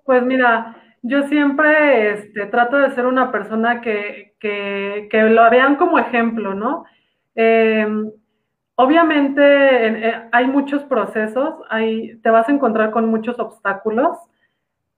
Pues 0.05 0.23
mira, 0.23 0.77
yo 1.03 1.23
siempre 1.29 2.13
este, 2.13 2.47
trato 2.47 2.77
de 2.77 2.91
ser 2.95 3.07
una 3.07 3.31
persona 3.31 3.81
que, 3.81 4.35
que, 4.41 5.09
que 5.11 5.23
lo 5.25 5.49
vean 5.51 5.77
como 5.77 5.99
ejemplo, 5.99 6.55
¿no? 6.55 6.85
Eh, 7.35 7.87
obviamente 8.75 9.41
eh, 10.09 10.29
hay 10.33 10.47
muchos 10.47 10.83
procesos, 10.85 11.55
hay, 11.71 12.17
te 12.19 12.31
vas 12.31 12.49
a 12.49 12.53
encontrar 12.53 12.91
con 12.91 13.07
muchos 13.07 13.39
obstáculos, 13.39 14.19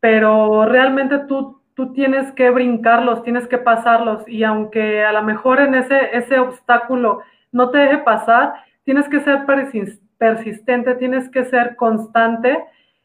pero 0.00 0.66
realmente 0.66 1.18
tú, 1.28 1.62
tú 1.74 1.92
tienes 1.92 2.32
que 2.32 2.50
brincarlos, 2.50 3.22
tienes 3.22 3.46
que 3.46 3.58
pasarlos 3.58 4.26
y 4.28 4.44
aunque 4.44 5.04
a 5.04 5.12
lo 5.12 5.22
mejor 5.22 5.60
en 5.60 5.74
ese, 5.74 6.16
ese 6.16 6.38
obstáculo 6.38 7.20
no 7.52 7.70
te 7.70 7.78
deje 7.78 7.98
pasar, 7.98 8.54
tienes 8.84 9.08
que 9.08 9.20
ser 9.20 9.44
persistente, 10.18 10.94
tienes 10.94 11.28
que 11.30 11.44
ser 11.44 11.76
constante 11.76 12.64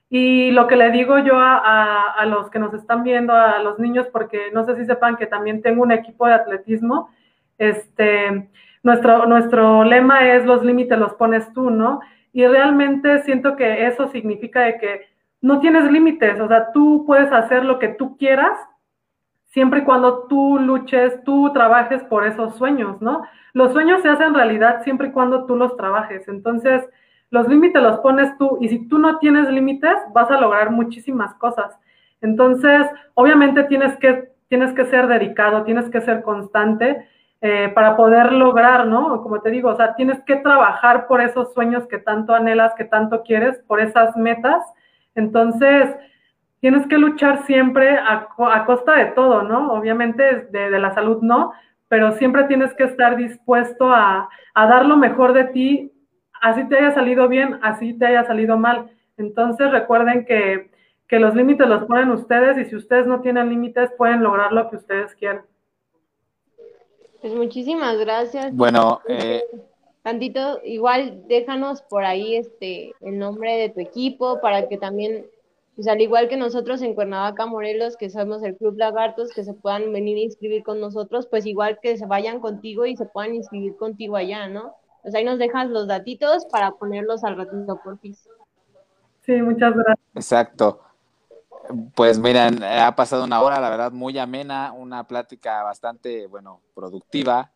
y 0.09 0.51
lo 0.51 0.67
que 0.67 0.75
le 0.75 0.91
digo 0.91 1.19
yo 1.19 1.35
a, 1.37 2.25
los 2.25 2.49
que 2.49 2.59
nos 2.59 2.73
están 2.73 3.03
viendo, 3.03 3.33
a 3.33 3.59
los 3.59 3.77
niños, 3.77 4.07
porque 4.11 4.49
no 4.51 4.65
sé 4.65 4.75
si 4.75 4.85
sepan 4.85 5.17
que 5.17 5.27
también 5.27 5.61
tengo 5.61 5.83
un 5.83 5.91
equipo 5.91 6.25
de 6.25 6.33
atletismo, 6.33 7.09
este, 7.57 8.49
nuestro, 8.81 9.27
nuestro 9.27 9.83
lema 9.83 10.27
es 10.33 10.45
los 10.45 10.63
límites 10.63 10.97
los 10.97 11.13
pones 11.13 11.51
tú, 11.53 11.69
¿no? 11.69 11.99
Y 12.33 12.45
realmente 12.47 13.21
siento 13.23 13.55
que 13.55 13.85
eso 13.85 14.07
significa 14.09 14.61
de 14.61 14.77
que 14.77 15.01
no 15.41 15.59
tienes 15.59 15.91
límites, 15.91 16.39
o 16.39 16.47
sea, 16.47 16.71
tú 16.71 17.03
puedes 17.05 17.31
hacer 17.31 17.63
lo 17.63 17.77
que 17.77 17.89
tú 17.89 18.17
quieras, 18.17 18.57
siempre 19.49 19.79
y 19.79 19.83
cuando 19.83 20.27
tú 20.27 20.59
luches, 20.59 21.23
tú 21.23 21.51
trabajes 21.53 22.03
por 22.03 22.25
esos 22.25 22.55
sueños, 22.55 23.01
¿no? 23.01 23.23
Los 23.53 23.73
sueños 23.73 24.01
se 24.01 24.09
hacen 24.09 24.33
realidad 24.33 24.83
siempre 24.83 25.07
y 25.07 25.11
cuando 25.11 25.45
tú 25.45 25.55
los 25.55 25.75
trabajes. 25.75 26.27
Entonces, 26.27 26.87
los 27.31 27.47
límites 27.47 27.81
los 27.81 27.99
pones 27.99 28.35
tú 28.37 28.57
y 28.61 28.69
si 28.69 28.87
tú 28.87 28.99
no 28.99 29.17
tienes 29.19 29.49
límites, 29.49 29.95
vas 30.13 30.29
a 30.31 30.39
lograr 30.39 30.71
muchísimas 30.71 31.33
cosas. 31.35 31.77
Entonces, 32.21 32.87
obviamente 33.13 33.63
tienes 33.63 33.97
que, 33.97 34.31
tienes 34.47 34.73
que 34.73 34.85
ser 34.85 35.07
dedicado, 35.07 35.63
tienes 35.63 35.89
que 35.89 36.01
ser 36.01 36.21
constante 36.21 37.07
eh, 37.41 37.71
para 37.73 37.95
poder 37.95 38.33
lograr, 38.33 38.85
¿no? 38.85 39.21
Como 39.23 39.41
te 39.41 39.49
digo, 39.49 39.69
o 39.69 39.75
sea, 39.75 39.95
tienes 39.95 40.19
que 40.23 40.35
trabajar 40.35 41.07
por 41.07 41.21
esos 41.21 41.53
sueños 41.53 41.87
que 41.87 41.97
tanto 41.97 42.35
anhelas, 42.35 42.73
que 42.75 42.83
tanto 42.83 43.23
quieres, 43.23 43.57
por 43.67 43.79
esas 43.79 44.15
metas. 44.17 44.61
Entonces, 45.15 45.95
tienes 46.59 46.87
que 46.87 46.97
luchar 46.97 47.45
siempre 47.45 47.97
a, 47.97 48.29
a 48.37 48.65
costa 48.65 48.95
de 48.95 49.05
todo, 49.11 49.43
¿no? 49.43 49.73
Obviamente 49.73 50.47
de, 50.51 50.69
de, 50.69 50.79
la 50.79 50.93
salud 50.93 51.19
no, 51.21 51.53
pero 51.87 52.13
siempre 52.13 52.43
tienes 52.45 52.73
que 52.73 52.83
estar 52.83 53.15
dispuesto 53.15 53.91
a, 53.91 54.29
a 54.53 54.67
dar 54.67 54.85
lo 54.85 54.97
mejor 54.97 55.33
de 55.33 55.45
ti 55.45 55.91
así 56.41 56.67
te 56.67 56.77
haya 56.77 56.93
salido 56.93 57.27
bien, 57.27 57.59
así 57.61 57.93
te 57.93 58.05
haya 58.05 58.25
salido 58.25 58.57
mal. 58.57 58.91
Entonces 59.17 59.71
recuerden 59.71 60.25
que, 60.25 60.71
que 61.07 61.19
los 61.19 61.35
límites 61.35 61.67
los 61.67 61.85
ponen 61.85 62.11
ustedes 62.11 62.57
y 62.57 62.69
si 62.69 62.75
ustedes 62.75 63.05
no 63.05 63.21
tienen 63.21 63.49
límites 63.49 63.91
pueden 63.97 64.23
lograr 64.23 64.51
lo 64.51 64.69
que 64.69 64.77
ustedes 64.77 65.13
quieran. 65.15 65.43
Pues 67.21 67.33
muchísimas 67.33 67.97
gracias. 67.97 68.55
Bueno, 68.55 69.01
eh... 69.07 69.43
tantito, 70.03 70.61
igual 70.63 71.27
déjanos 71.27 71.81
por 71.81 72.05
ahí 72.05 72.37
este 72.37 72.93
el 73.01 73.19
nombre 73.19 73.57
de 73.57 73.69
tu 73.69 73.81
equipo 73.81 74.39
para 74.39 74.69
que 74.69 74.77
también, 74.77 75.25
pues 75.79 75.87
al 75.87 76.01
igual 76.01 76.27
que 76.27 76.35
nosotros 76.35 76.81
en 76.81 76.93
Cuernavaca, 76.93 77.45
Morelos, 77.45 77.95
que 77.95 78.09
somos 78.09 78.43
el 78.43 78.57
Club 78.57 78.75
Lagartos, 78.77 79.29
que 79.29 79.45
se 79.45 79.53
puedan 79.53 79.93
venir 79.93 80.17
a 80.17 80.23
inscribir 80.23 80.61
con 80.61 80.81
nosotros, 80.81 81.25
pues 81.25 81.45
igual 81.45 81.79
que 81.81 81.95
se 81.95 82.05
vayan 82.05 82.41
contigo 82.41 82.85
y 82.85 82.97
se 82.97 83.05
puedan 83.05 83.33
inscribir 83.33 83.77
contigo 83.77 84.17
allá, 84.17 84.49
¿no? 84.49 84.75
Pues 85.01 85.15
ahí 85.15 85.23
nos 85.23 85.39
dejas 85.39 85.69
los 85.69 85.87
datitos 85.87 86.45
para 86.47 86.71
ponerlos 86.71 87.23
al 87.23 87.37
ratito 87.37 87.79
por 87.81 87.97
fin. 87.99 88.13
Sí, 89.21 89.41
muchas 89.41 89.73
gracias. 89.73 90.05
Exacto. 90.15 90.81
Pues 91.95 92.19
miren, 92.19 92.61
ha 92.61 92.93
pasado 92.93 93.23
una 93.23 93.41
hora, 93.41 93.61
la 93.61 93.69
verdad, 93.69 93.93
muy 93.93 94.17
amena, 94.19 94.73
una 94.73 95.05
plática 95.05 95.63
bastante, 95.63 96.27
bueno, 96.27 96.59
productiva. 96.75 97.51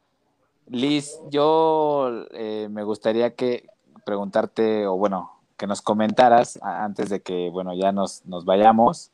Liz, 0.68 1.20
yo 1.30 2.26
eh, 2.32 2.70
me 2.72 2.84
gustaría 2.84 3.36
que 3.36 3.68
preguntarte, 4.06 4.88
o 4.88 4.96
bueno, 4.96 5.43
que 5.64 5.68
nos 5.68 5.82
comentaras 5.82 6.60
antes 6.62 7.10
de 7.10 7.22
que, 7.22 7.50
bueno, 7.50 7.74
ya 7.74 7.94
nos, 7.94 8.26
nos 8.26 8.44
vayamos, 8.44 9.12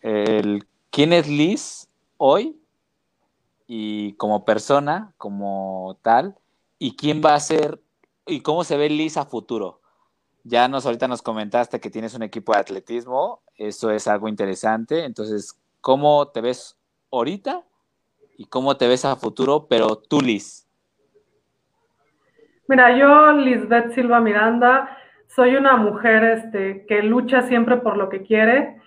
el, 0.00 0.66
¿quién 0.88 1.12
es 1.12 1.28
Liz 1.28 1.88
hoy? 2.16 2.58
Y 3.66 4.14
como 4.14 4.46
persona, 4.46 5.12
como 5.18 5.98
tal, 6.00 6.38
y 6.78 6.96
quién 6.96 7.20
va 7.22 7.34
a 7.34 7.40
ser 7.40 7.82
y 8.24 8.40
cómo 8.40 8.64
se 8.64 8.78
ve 8.78 8.88
Liz 8.88 9.18
a 9.18 9.26
futuro. 9.26 9.82
Ya 10.42 10.68
nos 10.68 10.86
ahorita 10.86 11.06
nos 11.06 11.20
comentaste 11.20 11.78
que 11.78 11.90
tienes 11.90 12.14
un 12.14 12.22
equipo 12.22 12.54
de 12.54 12.60
atletismo, 12.60 13.42
eso 13.56 13.90
es 13.90 14.08
algo 14.08 14.26
interesante. 14.26 15.04
Entonces, 15.04 15.54
¿cómo 15.82 16.28
te 16.28 16.40
ves 16.40 16.78
ahorita 17.10 17.62
y 18.38 18.46
cómo 18.46 18.78
te 18.78 18.88
ves 18.88 19.04
a 19.04 19.16
futuro, 19.16 19.66
pero 19.68 19.96
tú, 19.96 20.22
Liz? 20.22 20.61
Mira, 22.72 22.96
yo, 22.96 23.32
Lisbeth 23.32 23.92
Silva 23.92 24.18
Miranda, 24.18 24.96
soy 25.26 25.56
una 25.56 25.76
mujer 25.76 26.24
este, 26.24 26.86
que 26.86 27.02
lucha 27.02 27.42
siempre 27.42 27.76
por 27.76 27.98
lo 27.98 28.08
que 28.08 28.22
quiere. 28.22 28.78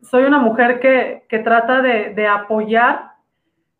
Soy 0.00 0.24
una 0.24 0.38
mujer 0.38 0.80
que, 0.80 1.26
que 1.28 1.40
trata 1.40 1.82
de, 1.82 2.14
de 2.14 2.26
apoyar 2.26 3.10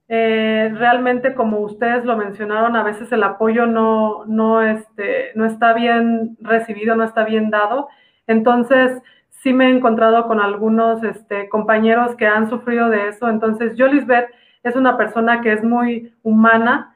eh, 0.09 0.71
realmente, 0.75 1.35
como 1.35 1.61
ustedes 1.61 2.05
lo 2.05 2.19
mencionaron, 2.19 2.77
a 2.77 2.83
veces 2.83 3.11
el 3.13 3.23
apoyo 3.23 3.65
no, 3.65 4.27
no, 4.27 4.61
este, 4.61 5.31
no 5.37 5.47
está 5.47 5.73
bien 5.73 6.37
recibido, 6.43 6.95
no 6.95 7.05
está 7.05 7.25
bien 7.25 7.49
dado. 7.49 7.89
Entonces, 8.27 9.01
sí 9.31 9.55
me 9.55 9.69
he 9.69 9.71
encontrado 9.71 10.27
con 10.27 10.39
algunos 10.39 11.03
este, 11.03 11.49
compañeros 11.49 12.15
que 12.17 12.27
han 12.27 12.51
sufrido 12.51 12.91
de 12.91 13.09
eso. 13.09 13.31
Entonces, 13.31 13.75
yo, 13.75 13.87
Lisbeth, 13.87 14.29
es 14.65 14.77
una 14.77 14.99
persona 14.99 15.41
que 15.41 15.55
es 15.55 15.65
muy 15.65 16.13
humana, 16.23 16.95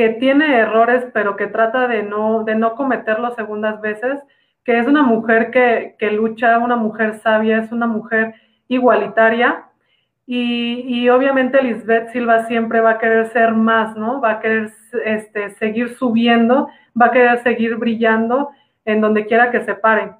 que 0.00 0.08
tiene 0.08 0.56
errores, 0.56 1.04
pero 1.12 1.36
que 1.36 1.46
trata 1.46 1.86
de 1.86 2.02
no, 2.02 2.42
de 2.42 2.54
no 2.54 2.74
cometerlos 2.74 3.34
segundas 3.34 3.82
veces, 3.82 4.18
que 4.64 4.78
es 4.78 4.86
una 4.86 5.02
mujer 5.02 5.50
que, 5.50 5.94
que 5.98 6.10
lucha, 6.10 6.56
una 6.56 6.76
mujer 6.76 7.20
sabia, 7.20 7.58
es 7.58 7.70
una 7.70 7.86
mujer 7.86 8.32
igualitaria 8.66 9.66
y, 10.24 10.84
y, 10.88 11.10
obviamente 11.10 11.62
Lisbeth 11.62 12.12
Silva 12.12 12.46
siempre 12.46 12.80
va 12.80 12.92
a 12.92 12.98
querer 12.98 13.26
ser 13.26 13.52
más, 13.52 13.94
¿no? 13.94 14.22
Va 14.22 14.30
a 14.30 14.40
querer 14.40 14.72
este, 15.04 15.50
seguir 15.56 15.90
subiendo, 15.96 16.68
va 16.98 17.06
a 17.06 17.10
querer 17.10 17.42
seguir 17.42 17.76
brillando 17.76 18.52
en 18.86 19.02
donde 19.02 19.26
quiera 19.26 19.50
que 19.50 19.60
se 19.66 19.74
pare. 19.74 20.12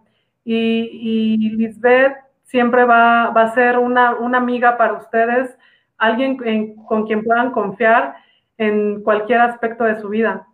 Y, 0.44 0.90
y 0.92 1.50
Lisbeth 1.56 2.18
siempre 2.42 2.84
va, 2.84 3.30
va, 3.30 3.44
a 3.44 3.54
ser 3.54 3.78
una, 3.78 4.14
una 4.16 4.36
amiga 4.36 4.76
para 4.76 4.92
ustedes, 4.92 5.56
alguien 5.96 6.36
en, 6.44 6.76
con 6.84 7.06
quien 7.06 7.24
puedan 7.24 7.50
confiar 7.50 8.16
en 8.60 9.02
cualquier 9.02 9.40
aspecto 9.40 9.84
de 9.84 9.98
su 10.00 10.10
vida. 10.10 10.46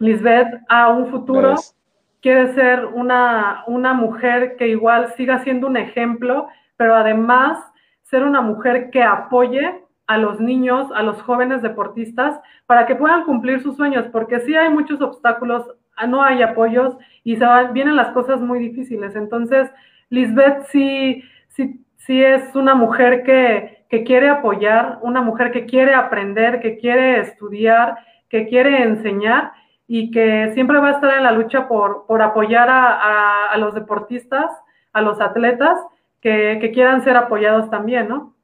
Lisbeth 0.00 0.60
a 0.68 0.88
un 0.88 1.06
futuro 1.06 1.50
¿Ves? 1.50 1.76
quiere 2.20 2.52
ser 2.52 2.84
una, 2.84 3.62
una 3.68 3.94
mujer 3.94 4.56
que 4.56 4.66
igual 4.66 5.12
siga 5.16 5.38
siendo 5.44 5.68
un 5.68 5.76
ejemplo, 5.76 6.48
pero 6.76 6.96
además 6.96 7.64
ser 8.02 8.24
una 8.24 8.40
mujer 8.40 8.90
que 8.90 9.04
apoye 9.04 9.84
a 10.08 10.18
los 10.18 10.40
niños, 10.40 10.90
a 10.96 11.04
los 11.04 11.22
jóvenes 11.22 11.62
deportistas, 11.62 12.40
para 12.66 12.86
que 12.86 12.96
puedan 12.96 13.22
cumplir 13.22 13.62
sus 13.62 13.76
sueños, 13.76 14.06
porque 14.10 14.40
sí 14.40 14.56
hay 14.56 14.68
muchos 14.68 15.00
obstáculos, 15.00 15.64
no 16.08 16.22
hay 16.24 16.42
apoyos 16.42 16.96
y 17.22 17.36
se 17.36 17.44
van, 17.44 17.72
vienen 17.72 17.94
las 17.94 18.08
cosas 18.08 18.40
muy 18.40 18.58
difíciles. 18.58 19.14
Entonces, 19.14 19.70
Lisbeth 20.10 20.64
sí, 20.72 21.22
sí, 21.48 21.80
sí 21.98 22.20
es 22.20 22.56
una 22.56 22.74
mujer 22.74 23.22
que, 23.22 23.83
que 23.94 24.02
quiere 24.02 24.28
apoyar, 24.28 24.98
una 25.02 25.22
mujer 25.22 25.52
que 25.52 25.66
quiere 25.66 25.94
aprender, 25.94 26.60
que 26.60 26.78
quiere 26.78 27.20
estudiar, 27.20 27.96
que 28.28 28.48
quiere 28.48 28.82
enseñar 28.82 29.52
y 29.86 30.10
que 30.10 30.50
siempre 30.54 30.80
va 30.80 30.88
a 30.88 30.92
estar 30.94 31.16
en 31.16 31.22
la 31.22 31.30
lucha 31.30 31.68
por, 31.68 32.04
por 32.06 32.20
apoyar 32.20 32.68
a, 32.68 33.52
a, 33.52 33.56
los 33.56 33.72
deportistas, 33.72 34.50
a 34.92 35.00
los 35.00 35.20
atletas 35.20 35.78
que, 36.20 36.58
que, 36.60 36.72
quieran 36.72 37.04
ser 37.04 37.16
apoyados 37.16 37.70
también, 37.70 38.08
¿no? 38.08 38.34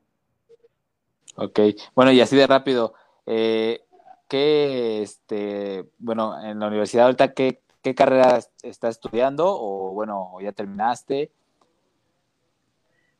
Ok, 1.34 1.58
bueno, 1.96 2.12
y 2.12 2.20
así 2.20 2.36
de 2.36 2.46
rápido, 2.46 2.94
eh, 3.26 3.80
¿qué, 4.28 5.02
este, 5.02 5.84
bueno, 5.98 6.40
en 6.40 6.60
la 6.60 6.68
universidad 6.68 7.06
ahorita, 7.06 7.32
qué, 7.32 7.60
qué 7.82 7.96
carrera 7.96 8.38
estás 8.62 8.90
estudiando 8.94 9.46
o, 9.48 9.94
bueno, 9.94 10.36
ya 10.40 10.52
terminaste? 10.52 11.32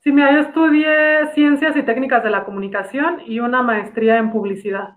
Sí, 0.03 0.13
mira, 0.13 0.33
yo 0.33 0.41
estudié 0.41 1.33
Ciencias 1.35 1.77
y 1.77 1.83
Técnicas 1.83 2.25
de 2.25 2.31
la 2.31 2.45
Comunicación 2.45 3.21
y 3.27 3.41
una 3.41 3.63
maestría 3.63 4.17
en 4.17 4.33
Publicidad. 4.33 4.97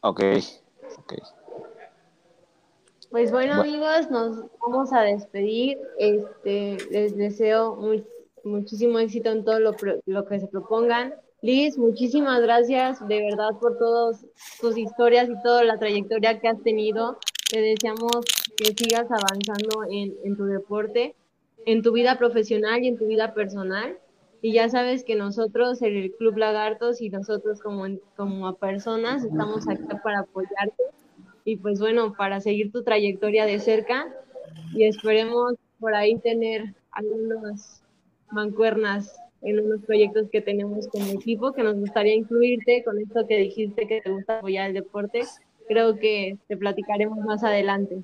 Ok, 0.00 0.22
ok. 0.98 1.14
Pues 3.10 3.30
bueno, 3.30 3.60
amigos, 3.60 4.10
nos 4.10 4.42
vamos 4.58 4.90
a 4.94 5.02
despedir. 5.02 5.78
Este, 5.98 6.78
les 6.90 7.14
deseo 7.14 7.78
muchísimo 8.42 8.98
éxito 8.98 9.30
en 9.30 9.44
todo 9.44 9.60
lo, 9.60 9.76
lo, 10.06 10.24
que 10.24 10.40
se 10.40 10.46
propongan. 10.46 11.14
Liz, 11.42 11.76
muchísimas 11.76 12.40
gracias 12.40 13.06
de 13.06 13.20
verdad 13.20 13.50
por 13.60 13.76
todas 13.76 14.24
tus 14.62 14.78
historias 14.78 15.28
y 15.28 15.42
toda 15.42 15.62
la 15.62 15.78
trayectoria 15.78 16.40
que 16.40 16.48
has 16.48 16.62
tenido. 16.62 17.18
Te 17.50 17.60
deseamos 17.60 18.24
que 18.56 18.72
sigas 18.72 19.08
avanzando 19.10 19.84
en, 19.90 20.14
en 20.24 20.36
tu 20.38 20.46
deporte, 20.46 21.14
en 21.66 21.82
tu 21.82 21.92
vida 21.92 22.18
profesional 22.18 22.82
y 22.82 22.88
en 22.88 22.98
tu 22.98 23.06
vida 23.06 23.34
personal. 23.34 23.98
Y 24.40 24.52
ya 24.52 24.68
sabes 24.68 25.04
que 25.04 25.14
nosotros, 25.14 25.82
el 25.82 26.12
Club 26.18 26.36
Lagartos 26.36 27.00
y 27.00 27.10
nosotros 27.10 27.60
como, 27.60 27.84
como 28.16 28.54
personas, 28.56 29.24
estamos 29.24 29.68
aquí 29.68 29.82
para 30.02 30.20
apoyarte 30.20 30.82
y 31.44 31.56
pues 31.56 31.80
bueno, 31.80 32.14
para 32.14 32.40
seguir 32.40 32.72
tu 32.72 32.82
trayectoria 32.82 33.46
de 33.46 33.58
cerca 33.58 34.06
y 34.74 34.84
esperemos 34.84 35.54
por 35.80 35.94
ahí 35.94 36.18
tener 36.18 36.74
algunas 36.92 37.82
mancuernas 38.30 39.16
en 39.42 39.60
unos 39.60 39.82
proyectos 39.84 40.28
que 40.30 40.40
tenemos 40.40 40.86
como 40.88 41.06
equipo, 41.06 41.52
que 41.52 41.62
nos 41.62 41.76
gustaría 41.76 42.14
incluirte 42.14 42.84
con 42.84 42.98
esto 42.98 43.26
que 43.26 43.38
dijiste 43.38 43.86
que 43.86 44.00
te 44.00 44.10
gusta 44.10 44.38
apoyar 44.38 44.68
el 44.68 44.74
deporte. 44.74 45.22
Creo 45.66 45.98
que 45.98 46.38
te 46.48 46.56
platicaremos 46.56 47.18
más 47.18 47.42
adelante. 47.42 48.02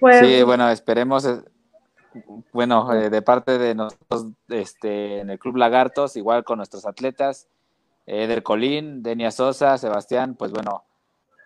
Pues, 0.00 0.26
sí, 0.26 0.42
bueno, 0.42 0.68
esperemos, 0.68 1.24
eh, 1.24 1.38
bueno, 2.52 2.92
eh, 2.92 3.10
de 3.10 3.22
parte 3.22 3.58
de 3.58 3.74
nosotros 3.74 4.26
este, 4.48 5.20
en 5.20 5.30
el 5.30 5.38
Club 5.38 5.56
Lagartos, 5.56 6.16
igual 6.16 6.44
con 6.44 6.58
nuestros 6.58 6.86
atletas, 6.86 7.48
Eder 8.06 8.42
Colín, 8.42 9.02
Denia 9.02 9.30
Sosa, 9.30 9.78
Sebastián, 9.78 10.36
pues 10.36 10.52
bueno, 10.52 10.84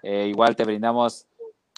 eh, 0.02 0.26
igual 0.28 0.56
te 0.56 0.64
brindamos 0.64 1.26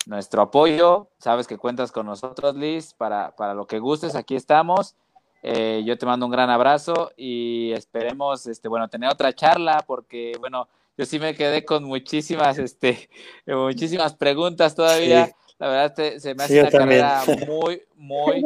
nuestro 0.07 0.43
apoyo. 0.43 1.09
Sabes 1.19 1.47
que 1.47 1.59
cuentas 1.59 1.93
con 1.93 2.07
nosotros, 2.07 2.57
Liz, 2.57 2.95
para, 2.95 3.35
para 3.37 3.55
lo 3.55 3.67
que 3.67 3.79
gustes. 3.79 4.17
Aquí 4.17 4.35
estamos. 4.35 4.97
Eh, 5.43 5.83
yo 5.85 5.99
te 5.99 6.07
mando 6.07 6.27
un 6.27 6.33
gran 6.33 6.51
abrazo 6.51 7.11
y 7.17 7.73
esperemos, 7.73 8.47
este, 8.47 8.69
bueno, 8.69 8.89
tener 8.89 9.11
otra 9.11 9.33
charla 9.33 9.83
porque, 9.87 10.33
bueno, 10.39 10.69
yo 10.97 11.05
sí 11.05 11.19
me 11.19 11.35
quedé 11.35 11.65
con 11.65 11.85
muchísimas, 11.85 12.59
este, 12.59 13.09
muchísimas 13.47 14.15
preguntas 14.15 14.75
todavía. 14.75 15.35
La 15.63 15.69
verdad, 15.69 16.19
se 16.19 16.35
me 16.35 16.43
hace 16.43 16.61
una 16.61 16.71
carrera 16.73 17.23
muy, 17.47 17.83
muy, 17.95 18.45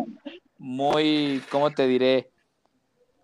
muy, 0.59 1.43
¿cómo 1.51 1.71
te 1.71 1.87
diré? 1.87 2.31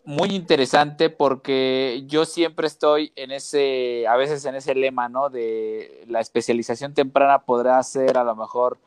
muy 0.04 0.30
interesante 0.30 1.10
porque 1.10 2.02
yo 2.06 2.24
siempre 2.24 2.66
estoy 2.66 3.12
en 3.16 3.30
ese, 3.32 4.06
a 4.08 4.16
veces 4.16 4.44
en 4.46 4.54
ese 4.54 4.74
lema, 4.74 5.10
¿no? 5.10 5.28
De 5.28 6.04
la 6.08 6.20
especialización 6.20 6.94
temprana 6.94 7.44
podrá 7.44 7.82
ser 7.82 8.16
a 8.16 8.24
lo 8.24 8.34
mejor 8.34 8.78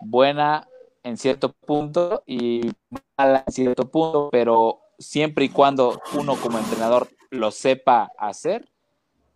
buena 0.00 0.68
en 1.02 1.16
cierto 1.16 1.50
punto 1.52 2.22
y 2.26 2.70
mala 3.16 3.44
en 3.46 3.52
cierto 3.52 3.88
punto, 3.90 4.28
pero 4.30 4.80
siempre 4.98 5.46
y 5.46 5.48
cuando 5.48 5.98
uno 6.14 6.36
como 6.36 6.58
entrenador 6.58 7.08
lo 7.30 7.50
sepa 7.50 8.12
hacer, 8.18 8.68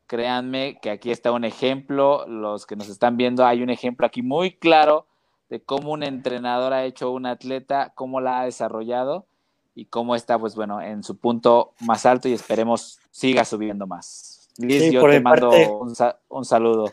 créanme 0.06 0.78
que 0.80 0.90
aquí 0.90 1.10
está 1.10 1.32
un 1.32 1.44
ejemplo, 1.44 2.26
los 2.26 2.66
que 2.66 2.76
nos 2.76 2.88
están 2.88 3.16
viendo, 3.16 3.44
hay 3.44 3.62
un 3.62 3.70
ejemplo 3.70 4.06
aquí 4.06 4.22
muy 4.22 4.52
claro 4.52 5.06
de 5.48 5.60
cómo 5.60 5.92
un 5.92 6.02
entrenador 6.02 6.72
ha 6.72 6.84
hecho 6.84 7.10
un 7.10 7.26
atleta, 7.26 7.92
cómo 7.94 8.20
la 8.20 8.40
ha 8.40 8.44
desarrollado 8.44 9.26
y 9.74 9.86
cómo 9.86 10.16
está, 10.16 10.38
pues 10.38 10.54
bueno, 10.54 10.80
en 10.80 11.02
su 11.02 11.18
punto 11.18 11.74
más 11.80 12.06
alto 12.06 12.28
y 12.28 12.32
esperemos 12.32 12.98
siga 13.10 13.44
subiendo 13.44 13.86
más. 13.86 14.48
Liz, 14.58 14.90
yo 14.90 15.06
te 15.08 15.20
mando 15.20 15.50
un, 16.28 16.44
saludo. 16.44 16.90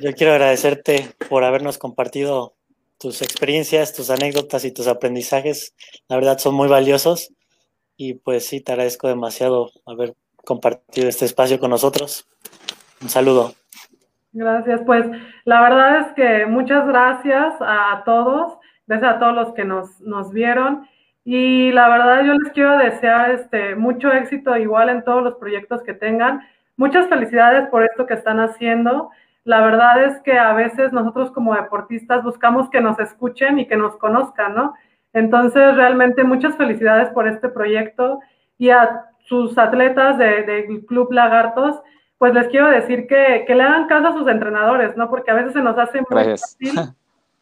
Yo 0.00 0.12
quiero 0.14 0.32
agradecerte 0.32 1.14
por 1.28 1.44
habernos 1.44 1.78
compartido 1.78 2.54
tus 2.98 3.22
experiencias, 3.22 3.94
tus 3.94 4.10
anécdotas 4.10 4.64
y 4.64 4.72
tus 4.72 4.88
aprendizajes. 4.88 5.74
La 6.08 6.16
verdad 6.16 6.38
son 6.38 6.54
muy 6.54 6.68
valiosos 6.68 7.32
y 7.96 8.14
pues 8.14 8.46
sí, 8.46 8.60
te 8.60 8.72
agradezco 8.72 9.08
demasiado 9.08 9.70
haber 9.86 10.14
compartido 10.48 11.08
este 11.08 11.26
espacio 11.26 11.60
con 11.60 11.68
nosotros. 11.68 12.26
Un 13.02 13.10
saludo. 13.10 13.52
Gracias, 14.32 14.80
pues 14.86 15.04
la 15.44 15.60
verdad 15.60 16.00
es 16.00 16.12
que 16.14 16.46
muchas 16.46 16.86
gracias 16.86 17.54
a, 17.60 18.02
todos, 18.06 18.58
gracias 18.86 19.16
a 19.16 19.18
todos 19.18 19.34
los 19.34 19.52
que 19.52 19.64
nos, 19.66 20.00
nos 20.00 20.32
vieron 20.32 20.88
y 21.22 21.70
la 21.72 21.88
verdad 21.90 22.24
yo 22.24 22.32
les 22.32 22.50
quiero 22.52 22.78
desear 22.78 23.30
este, 23.32 23.74
mucho 23.74 24.10
éxito 24.10 24.56
igual 24.56 24.88
en 24.88 25.04
todos 25.04 25.22
los 25.22 25.34
proyectos 25.34 25.82
que 25.82 25.92
tengan. 25.92 26.40
Muchas 26.78 27.08
felicidades 27.08 27.68
por 27.68 27.84
esto 27.84 28.06
que 28.06 28.14
están 28.14 28.40
haciendo. 28.40 29.10
La 29.44 29.60
verdad 29.60 30.04
es 30.04 30.20
que 30.22 30.38
a 30.38 30.54
veces 30.54 30.92
nosotros 30.92 31.30
como 31.30 31.54
deportistas 31.54 32.24
buscamos 32.24 32.70
que 32.70 32.80
nos 32.80 32.98
escuchen 32.98 33.58
y 33.58 33.66
que 33.66 33.76
nos 33.76 33.96
conozcan, 33.96 34.54
¿no? 34.54 34.74
Entonces, 35.12 35.74
realmente 35.74 36.24
muchas 36.24 36.56
felicidades 36.56 37.10
por 37.10 37.26
este 37.26 37.48
proyecto 37.48 38.20
y 38.58 38.70
a 38.70 39.04
sus 39.28 39.56
atletas 39.58 40.18
del 40.18 40.46
de 40.46 40.86
Club 40.86 41.12
Lagartos, 41.12 41.80
pues 42.18 42.34
les 42.34 42.48
quiero 42.48 42.68
decir 42.68 43.06
que, 43.06 43.44
que, 43.46 43.54
le 43.54 43.62
hagan 43.62 43.86
caso 43.86 44.08
a 44.08 44.12
sus 44.12 44.26
entrenadores, 44.28 44.96
¿no? 44.96 45.08
Porque 45.08 45.30
a 45.30 45.34
veces 45.34 45.52
se 45.52 45.62
nos 45.62 45.78
hace 45.78 46.00
muy 46.00 46.24
fácil 46.24 46.94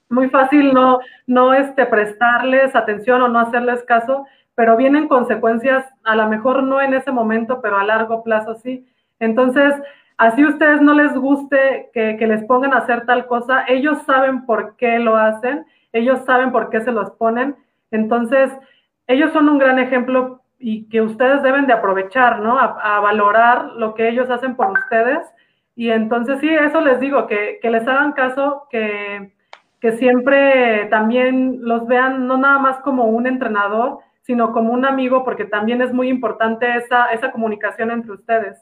muy 0.08 0.28
fácil 0.28 0.72
no, 0.72 1.00
no 1.26 1.54
este, 1.54 1.86
prestarles 1.86 2.74
atención 2.74 3.22
o 3.22 3.28
no 3.28 3.40
hacerles 3.40 3.82
caso, 3.84 4.26
pero 4.54 4.76
vienen 4.76 5.08
consecuencias, 5.08 5.84
a 6.04 6.16
lo 6.16 6.28
mejor 6.28 6.62
no 6.62 6.80
en 6.80 6.94
ese 6.94 7.10
momento, 7.10 7.60
pero 7.60 7.78
a 7.78 7.84
largo 7.84 8.22
plazo 8.22 8.54
sí. 8.54 8.86
Entonces, 9.18 9.74
así 10.16 10.44
ustedes 10.44 10.80
no 10.80 10.94
les 10.94 11.14
guste 11.14 11.90
que, 11.92 12.16
que 12.16 12.26
les 12.26 12.44
pongan 12.44 12.72
a 12.72 12.78
hacer 12.78 13.04
tal 13.06 13.26
cosa, 13.26 13.64
ellos 13.68 13.98
saben 14.06 14.46
por 14.46 14.76
qué 14.76 14.98
lo 14.98 15.16
hacen, 15.16 15.66
ellos 15.92 16.20
saben 16.24 16.52
por 16.52 16.70
qué 16.70 16.80
se 16.82 16.92
los 16.92 17.10
ponen. 17.12 17.56
Entonces, 17.90 18.50
ellos 19.06 19.32
son 19.32 19.48
un 19.48 19.58
gran 19.58 19.78
ejemplo 19.78 20.40
y 20.68 20.88
que 20.88 21.00
ustedes 21.00 21.44
deben 21.44 21.68
de 21.68 21.74
aprovechar, 21.74 22.40
¿no? 22.40 22.58
A, 22.58 22.96
a, 22.96 22.98
valorar 22.98 23.66
lo 23.76 23.94
que 23.94 24.08
ellos 24.08 24.28
hacen 24.30 24.56
por 24.56 24.72
ustedes. 24.72 25.20
Y 25.76 25.90
entonces 25.90 26.40
sí, 26.40 26.48
eso 26.48 26.80
les 26.80 26.98
digo, 26.98 27.28
que, 27.28 27.60
que 27.62 27.70
les 27.70 27.86
hagan 27.86 28.14
caso, 28.14 28.66
que, 28.68 29.32
que 29.78 29.92
siempre 29.92 30.86
también 30.86 31.60
los 31.60 31.86
vean 31.86 32.26
no 32.26 32.36
nada 32.36 32.58
más 32.58 32.78
como 32.78 33.04
un 33.04 33.28
entrenador, 33.28 34.00
sino 34.22 34.52
como 34.52 34.72
un 34.72 34.84
amigo, 34.84 35.22
porque 35.22 35.44
también 35.44 35.82
es 35.82 35.92
muy 35.92 36.08
importante 36.08 36.66
esa, 36.78 37.12
esa 37.12 37.30
comunicación 37.30 37.92
entre 37.92 38.14
ustedes. 38.14 38.60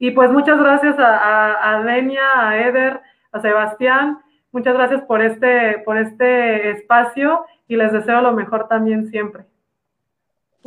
Y 0.00 0.10
pues 0.10 0.32
muchas 0.32 0.58
gracias 0.58 0.98
a, 0.98 1.70
a, 1.70 1.82
Denia, 1.84 2.36
a 2.36 2.58
Eder, 2.58 3.00
a 3.30 3.38
Sebastián, 3.38 4.18
muchas 4.50 4.74
gracias 4.74 5.02
por 5.02 5.22
este, 5.22 5.78
por 5.84 5.98
este 5.98 6.72
espacio 6.72 7.46
y 7.68 7.76
les 7.76 7.92
deseo 7.92 8.22
lo 8.22 8.32
mejor 8.32 8.66
también 8.66 9.06
siempre. 9.06 9.44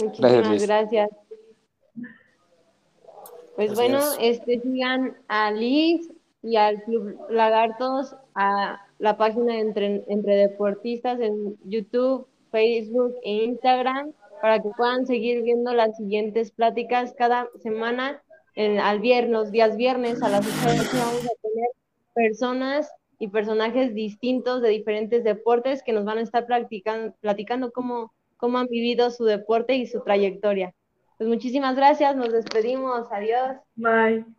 Muchísimas 0.04 0.66
gracias. 0.66 1.10
Pues 3.56 3.74
bueno, 3.74 4.00
este 4.20 4.60
sigan 4.62 5.18
a 5.28 5.52
Liz 5.52 6.12
y 6.44 6.56
al 6.58 6.84
Club 6.84 7.18
Lagartos, 7.30 8.16
a 8.36 8.80
la 9.00 9.18
página 9.18 9.54
de 9.54 9.60
entre, 9.60 10.04
entre 10.08 10.36
Deportistas 10.36 11.20
en 11.20 11.58
YouTube, 11.64 12.28
Facebook 12.52 13.16
e 13.24 13.46
Instagram 13.46 14.14
para 14.42 14.62
que 14.62 14.70
puedan 14.78 15.06
seguir 15.06 15.42
viendo 15.44 15.74
las 15.74 15.98
siguientes 15.98 16.52
pláticas 16.52 17.14
cada 17.18 17.50
semana. 17.62 18.22
En, 18.56 18.80
al 18.80 19.00
viernes, 19.00 19.32
los 19.32 19.52
días 19.52 19.78
viernes 19.78 20.22
a 20.24 20.30
las 20.30 20.46
8 20.46 20.90
vamos 20.94 21.26
a 21.26 21.42
tener 21.42 21.70
personas 22.14 22.92
y 23.20 23.28
personajes 23.28 23.94
distintos 23.94 24.62
de 24.62 24.70
diferentes 24.70 25.24
deportes 25.24 25.84
que 25.84 25.94
nos 25.94 26.06
van 26.06 26.18
a 26.18 26.22
estar 26.22 26.46
platicando, 26.46 27.14
platicando 27.22 27.72
cómo, 27.72 28.14
cómo 28.38 28.60
han 28.60 28.68
vivido 28.68 29.10
su 29.12 29.26
deporte 29.26 29.76
y 29.76 29.88
su 29.88 30.02
trayectoria. 30.02 30.74
Pues 31.18 31.28
muchísimas 31.30 31.76
gracias, 31.76 32.16
nos 32.16 32.32
despedimos, 32.32 33.08
adiós. 33.12 33.58
Bye. 33.76 34.37